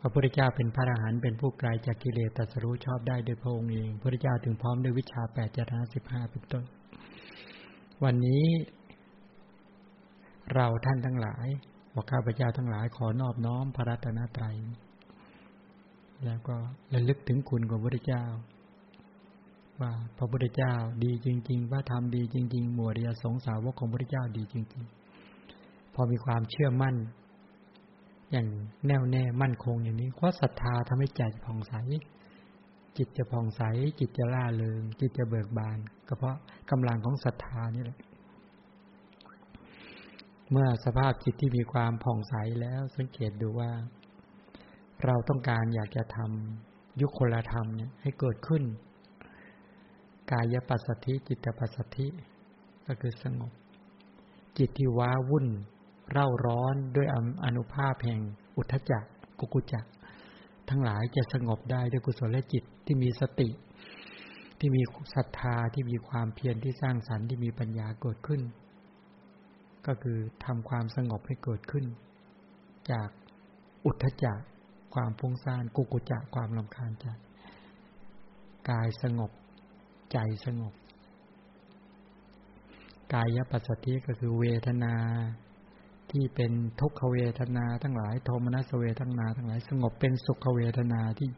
[0.00, 6.64] พระพุทธเจ้าเป็นพระอรหันต์เป็นผู้ไกลจากกิเลสตัสรู้ชอบได้โดยพระองค์เอง พระพุทธเจ้าถึงพร้อมด้วยวิชาแปดจารณสิบห้าเป็นต้น
[8.04, 8.46] วันนี้
[10.54, 11.46] เราท่านทั้งหลาย
[11.94, 14.56] บอกข้าพเจ้าทั้งหลายขอนอบน้อมพระรัตนตรัย
[16.24, 16.56] แล้วก็
[16.94, 18.24] ระลึกถึงคุณของพระพุทธเจ้า
[19.80, 20.74] ว่าพระพุทธเจ้า
[21.04, 24.84] ดีจริง ๆ ว่าทำดีจริง ๆ หมวดยสงสาวกของพระพุทธเจ้าดีจริง
[25.38, 26.96] ๆ พอมีความเชื่อมั่น
[28.32, 28.46] อย่าง
[28.86, 31.74] แน่วแน่มั่นคงอย่างนี้เพราะศรัทธาทำให้ใจผ่องใส
[32.96, 33.62] จิตจะผ่องใส
[33.98, 35.78] จิตจะล่าเริง จิตจะเบิกบาน
[36.08, 36.36] ก็เพราะ
[36.70, 37.98] กำลังของศรัทธานี่แหละ
[40.50, 43.70] เมื่อสภาพจิตที่มีความผ่องใสแล้วสังเกตดูว่า
[45.04, 48.62] เราต้องการอยากจะทำยุคคนละธรรมเนี่ยให้เกิดขึ้น
[50.30, 52.06] กายปัสสธิจิตปัสสธิ
[52.86, 53.52] ก็คือสงบ
[54.58, 55.46] จิตที่ว้าวุ่น
[56.10, 57.06] เร่าร้อนด้วย
[57.44, 58.20] อนุภาพแห่ง
[58.56, 59.04] อุทจัก
[59.38, 59.86] กุกุจัก
[60.68, 63.48] ทั้งหลายจะสงบได้ด้วยกุศลจิตที่มีสติ
[64.58, 64.82] ที่มี
[65.14, 68.40] ศรัทธาที่มีความเพียรที่สร้างสรรค์ที่มีปัญญาเกิดขึ้น
[69.86, 71.84] ก็คือทำความสงบให้เกิดขึ้น
[72.90, 73.08] จาก
[73.86, 74.40] อุทจัก
[74.94, 77.06] ความฟุ้งซ่านกุกุจักความลำคาญใจ
[78.70, 79.30] กายสงบ
[80.12, 80.74] ใจสงบ
[83.12, 84.94] กายปัสสติก็คือเวทนา
[86.10, 91.28] ที่เป็นทุกขเวทนา ทั้งหลายโทมนัสเวทนา ทั้งหลายสงบเป็นสุขเวทนาที่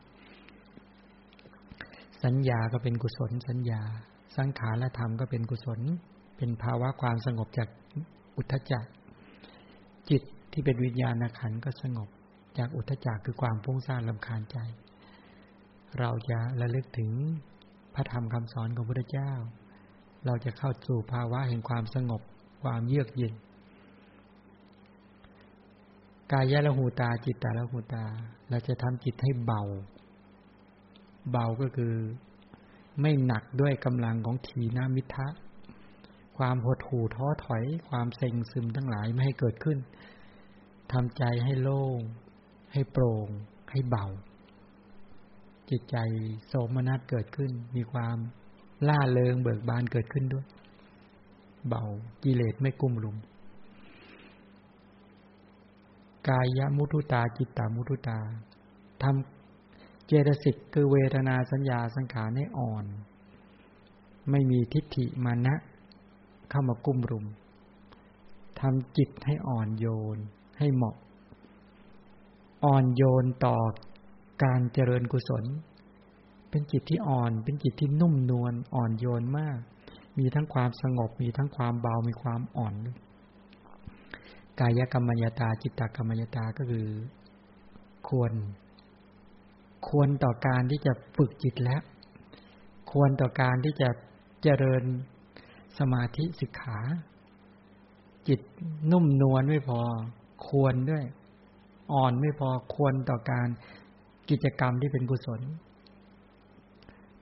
[2.25, 3.83] สัญญาก็เป็นกุศลสัญญา
[4.37, 5.81] สังขารและธรรมก็เป็นกุศล
[6.37, 7.69] เป็นภาวะความสงบจาก
[8.37, 8.87] อุทธจัก
[10.11, 10.23] จิต
[10.53, 12.09] ที่เป็นวิญญาณขันก็สงบ
[12.59, 14.59] จากอุทธจักคือความฟุ้งซ่านลำคาญใจ
[15.99, 17.11] เราจะระลึกถึง
[17.95, 19.33] พระธรรมคำสอนของพระพุทธเจ้า
[20.27, 22.23] เราจะเข้าสู่ภาวะแห่งความสงบ
[22.62, 23.35] ความเยือกเย็น
[26.33, 28.05] กายละหูตาจิตตาละหูตา
[28.49, 29.62] เราจะทำจิตให้เบา
[31.31, 31.95] เบาก็คือ
[33.01, 35.27] ไม่หนักด้วยกำลังของทีนามิทะ
[36.39, 39.79] ความหดหู่ท้อถอย ความเซ็งซึมทั้งหลายไม่ให้เกิดขึ้น
[40.93, 42.01] ทำใจให้โล่ง
[42.73, 43.29] ให้โปร่ง
[43.71, 44.07] ให้เบา
[45.70, 45.97] จิตใจ
[46.49, 48.16] โสมนัสเกิดขึ้น มีความ
[48.89, 50.47] ล่าเริงเบิกบานเกิดขึ้นด้วย
[51.69, 51.85] เบา
[52.23, 53.16] กิเลสไม่กุ้มลุม
[56.28, 58.19] กายมุทุตาจิตตามุทุตา
[59.03, 62.85] ทำเจตสิกคือเวทนาสัญญาสังขารให้อ่อน
[64.31, 65.55] ไม่มีทิฏฐิมานะ
[66.51, 67.27] เข้ามากุ้มรุม
[68.61, 69.86] ทำจิตให้อ่อนโย
[70.16, 70.19] น
[70.59, 70.97] ให้เหมาะ
[72.65, 73.57] อ่อนโยนต่อ
[74.43, 75.44] การเจริญกุศล
[76.51, 79.59] เป็นจิตที่อ่อน เป็นจิตที่นุ่มนวลอ่อนโยนมาก
[80.19, 82.74] มีทั้งความสงบ มีทั้งความเบา มีความอ่อน
[84.61, 86.86] กายกรรมยตา จิตตกรรมยตาก็คือ
[88.09, 88.32] ควร
[89.89, 91.82] ควรต่อการที่จะฝึกจิตแล้ว
[92.90, 93.89] ควรต่อการที่จะ
[94.43, 94.82] เจริญ
[95.78, 96.78] สมาธิสิกขา
[98.28, 98.40] จิต
[98.93, 99.81] นุ่มนวลไม่พอ
[100.48, 101.05] ควรด้วย
[101.93, 103.48] อ่อนไม่พอควรต่อการ
[104.31, 105.41] กิจกรรมที่เป็นกุศล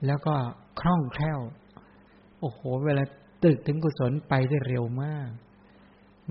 [0.05, 0.35] แล้วก็
[0.79, 1.39] คล่องแคล่ว
[2.39, 3.03] โอ้โห เวลา
[3.43, 5.29] ตึกถึงกุศลไปได้เร็วมาก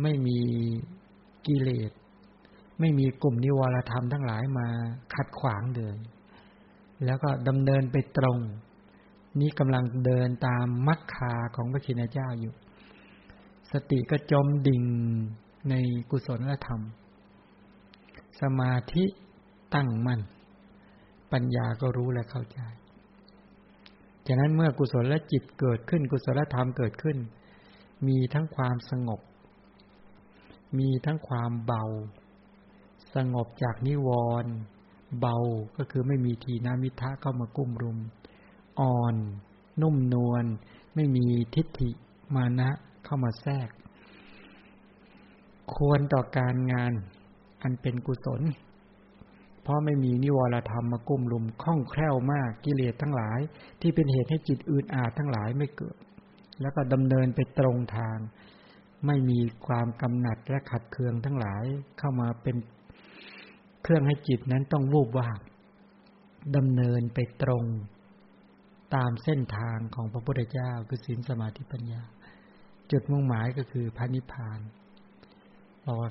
[0.02, 0.38] ไม่มี
[1.46, 1.92] กิเลส
[2.80, 4.68] ไม่มีกลุ่มนิวรธรรมทั้งหลายมา
[5.14, 5.96] ขัดขวางเดิน
[7.04, 8.38] แล้วก็ดำเนินไปตรง
[9.40, 12.54] นี้กำลังเดินตามมรรคาของพระชินเจ้าอยู่
[13.72, 14.84] สติก็จมดิ่ง
[15.70, 15.74] ใน
[16.10, 16.80] กุศลธรรม
[18.40, 19.04] สมาธิ
[19.74, 20.20] ตั้งมั่น
[21.32, 22.60] ปัญญาก็รู้และเข้าใจ
[24.26, 27.18] ฉะนั้นเมื่อกุศลและจิตเกิดขึ้น กุศลธรรมเกิดขึ้น
[28.08, 29.20] มีทั้งความสงบ
[30.78, 31.84] มีทั้งความเบา
[33.14, 34.08] สงบจากนิว
[34.42, 34.52] รณ์
[35.20, 35.36] เบา
[35.76, 37.98] ก็คือไม่มีทีนามิทะเข้ามากุ้มรุม
[38.80, 39.14] อ่อน
[39.82, 40.44] นุ่มนวล
[40.94, 41.90] ไม่มีทิฏฐิ
[42.34, 42.70] มานะ
[43.04, 43.70] เข้ามาแทรก
[45.74, 46.92] ควรต่อการงาน
[47.62, 48.42] อันเป็นกุศล
[49.62, 53.38] เพราะไม่มีนิวรธรรมมากุ้มลุมคล่องแคล่วมากกิเลสทั้งหลาย
[53.80, 55.96] ที่เป็นเหตุให้จิตอื่นอาจทั้งหลายไม่เกิด
[56.60, 58.18] แล้วก็ดำเนินไปตรงทาง
[59.06, 61.64] ไม่มีความกำหนัดและขัดเคืองทั้งหลาย
[61.98, 62.56] เข้ามาเป็น
[63.82, 65.40] เครื่องให้จิตนั้นต้องวูบวาบ
[66.56, 67.64] ดำเนินไปตรง
[68.94, 72.02] ตามเส้นทางของพระพุทธเจ้าคือศีลสมาธิปัญญา
[72.90, 74.60] จุดมุ่งหมายก็คือพระนิพพาน
[75.86, 76.10] บอกว่า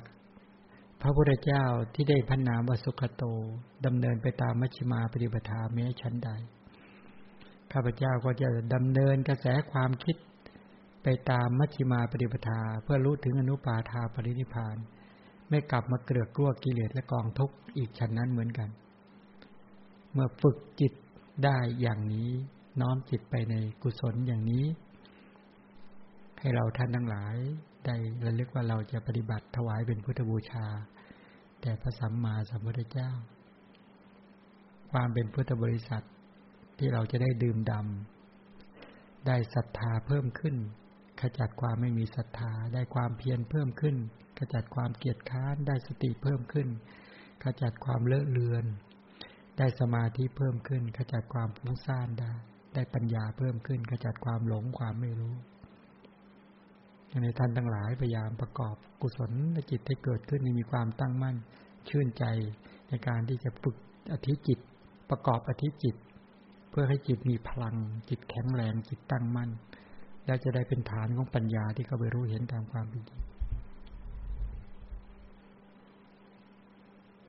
[1.04, 1.64] พระพุทธเจ้า
[1.94, 3.24] ที่ได้พันนามวสุขโต
[3.86, 6.30] ดำเนินไปตามมัชฌิมาปฏิปทาแม้ชั้นใด
[7.72, 10.16] ข้าพเจ้าก็จะดำเนินกระแสความคิด
[11.02, 14.76] ไปตามมัชฌิมาปฏิปทาเพื่อรู้ถึงอนุปาทาปรินิพาน
[15.48, 18.68] ไม่กลับมาเกลือกกลัวกิเลสและกองทุกข์อีกชั้นนั้นเหมือนกัน
[20.12, 20.92] เมื่อฝึกจิต
[21.44, 22.30] ได้อย่างนี้
[22.80, 24.64] น้อมจิตไปในกุศลอย่างนี้
[26.38, 27.36] ให้เราท่านทั้งหลาย
[27.86, 30.66] ได้ระลึกว่าเราจะปฏิบัติถวายเป็นพุทธบูชา
[31.62, 33.10] แต่พระสัมมาสัมพุทธเจ้า
[34.92, 36.04] ความเป็นพุทธบริษัท
[36.78, 40.56] ที่เราจะได้ดื่มดำได้ศรัทธาเพิ่มขึ้น
[41.20, 43.96] ขจัดความไม่มีศรัทธาได้ความเพียรเพิ่มขึ้น
[44.38, 46.68] ขจัดความเกียจค้านได้สติเพิ่มขึ้น
[47.44, 48.64] ขจัดความเลอะเลือน
[49.58, 52.32] ได้สมาธิเพิ่มขึ้น ขจัดความฟุ้งซ่านได้
[52.74, 55.34] ได้ปัญญาเพิ่มขึ้น ขจัดความหลงความไม่รู้
[57.20, 61.36] ในท่านทั้งหลายพยายามประกอบกุศลในจิตให้เกิดขึ้นมีความตั้งมั่น
[61.88, 62.24] ชื่นใจ
[62.88, 63.76] ในการที่จะฝึก
[64.12, 64.58] อธิจิต
[65.10, 65.96] ประกอบอธิจิต
[66.70, 67.76] เพื่อให้จิตมีพลัง
[68.08, 69.50] จิตแข็งแรงจิตตั้งมั่น
[70.26, 73.21] และจะได้เป็นฐานของปัญญาที่เขาไปรู้เห็นตามความเป็นจริง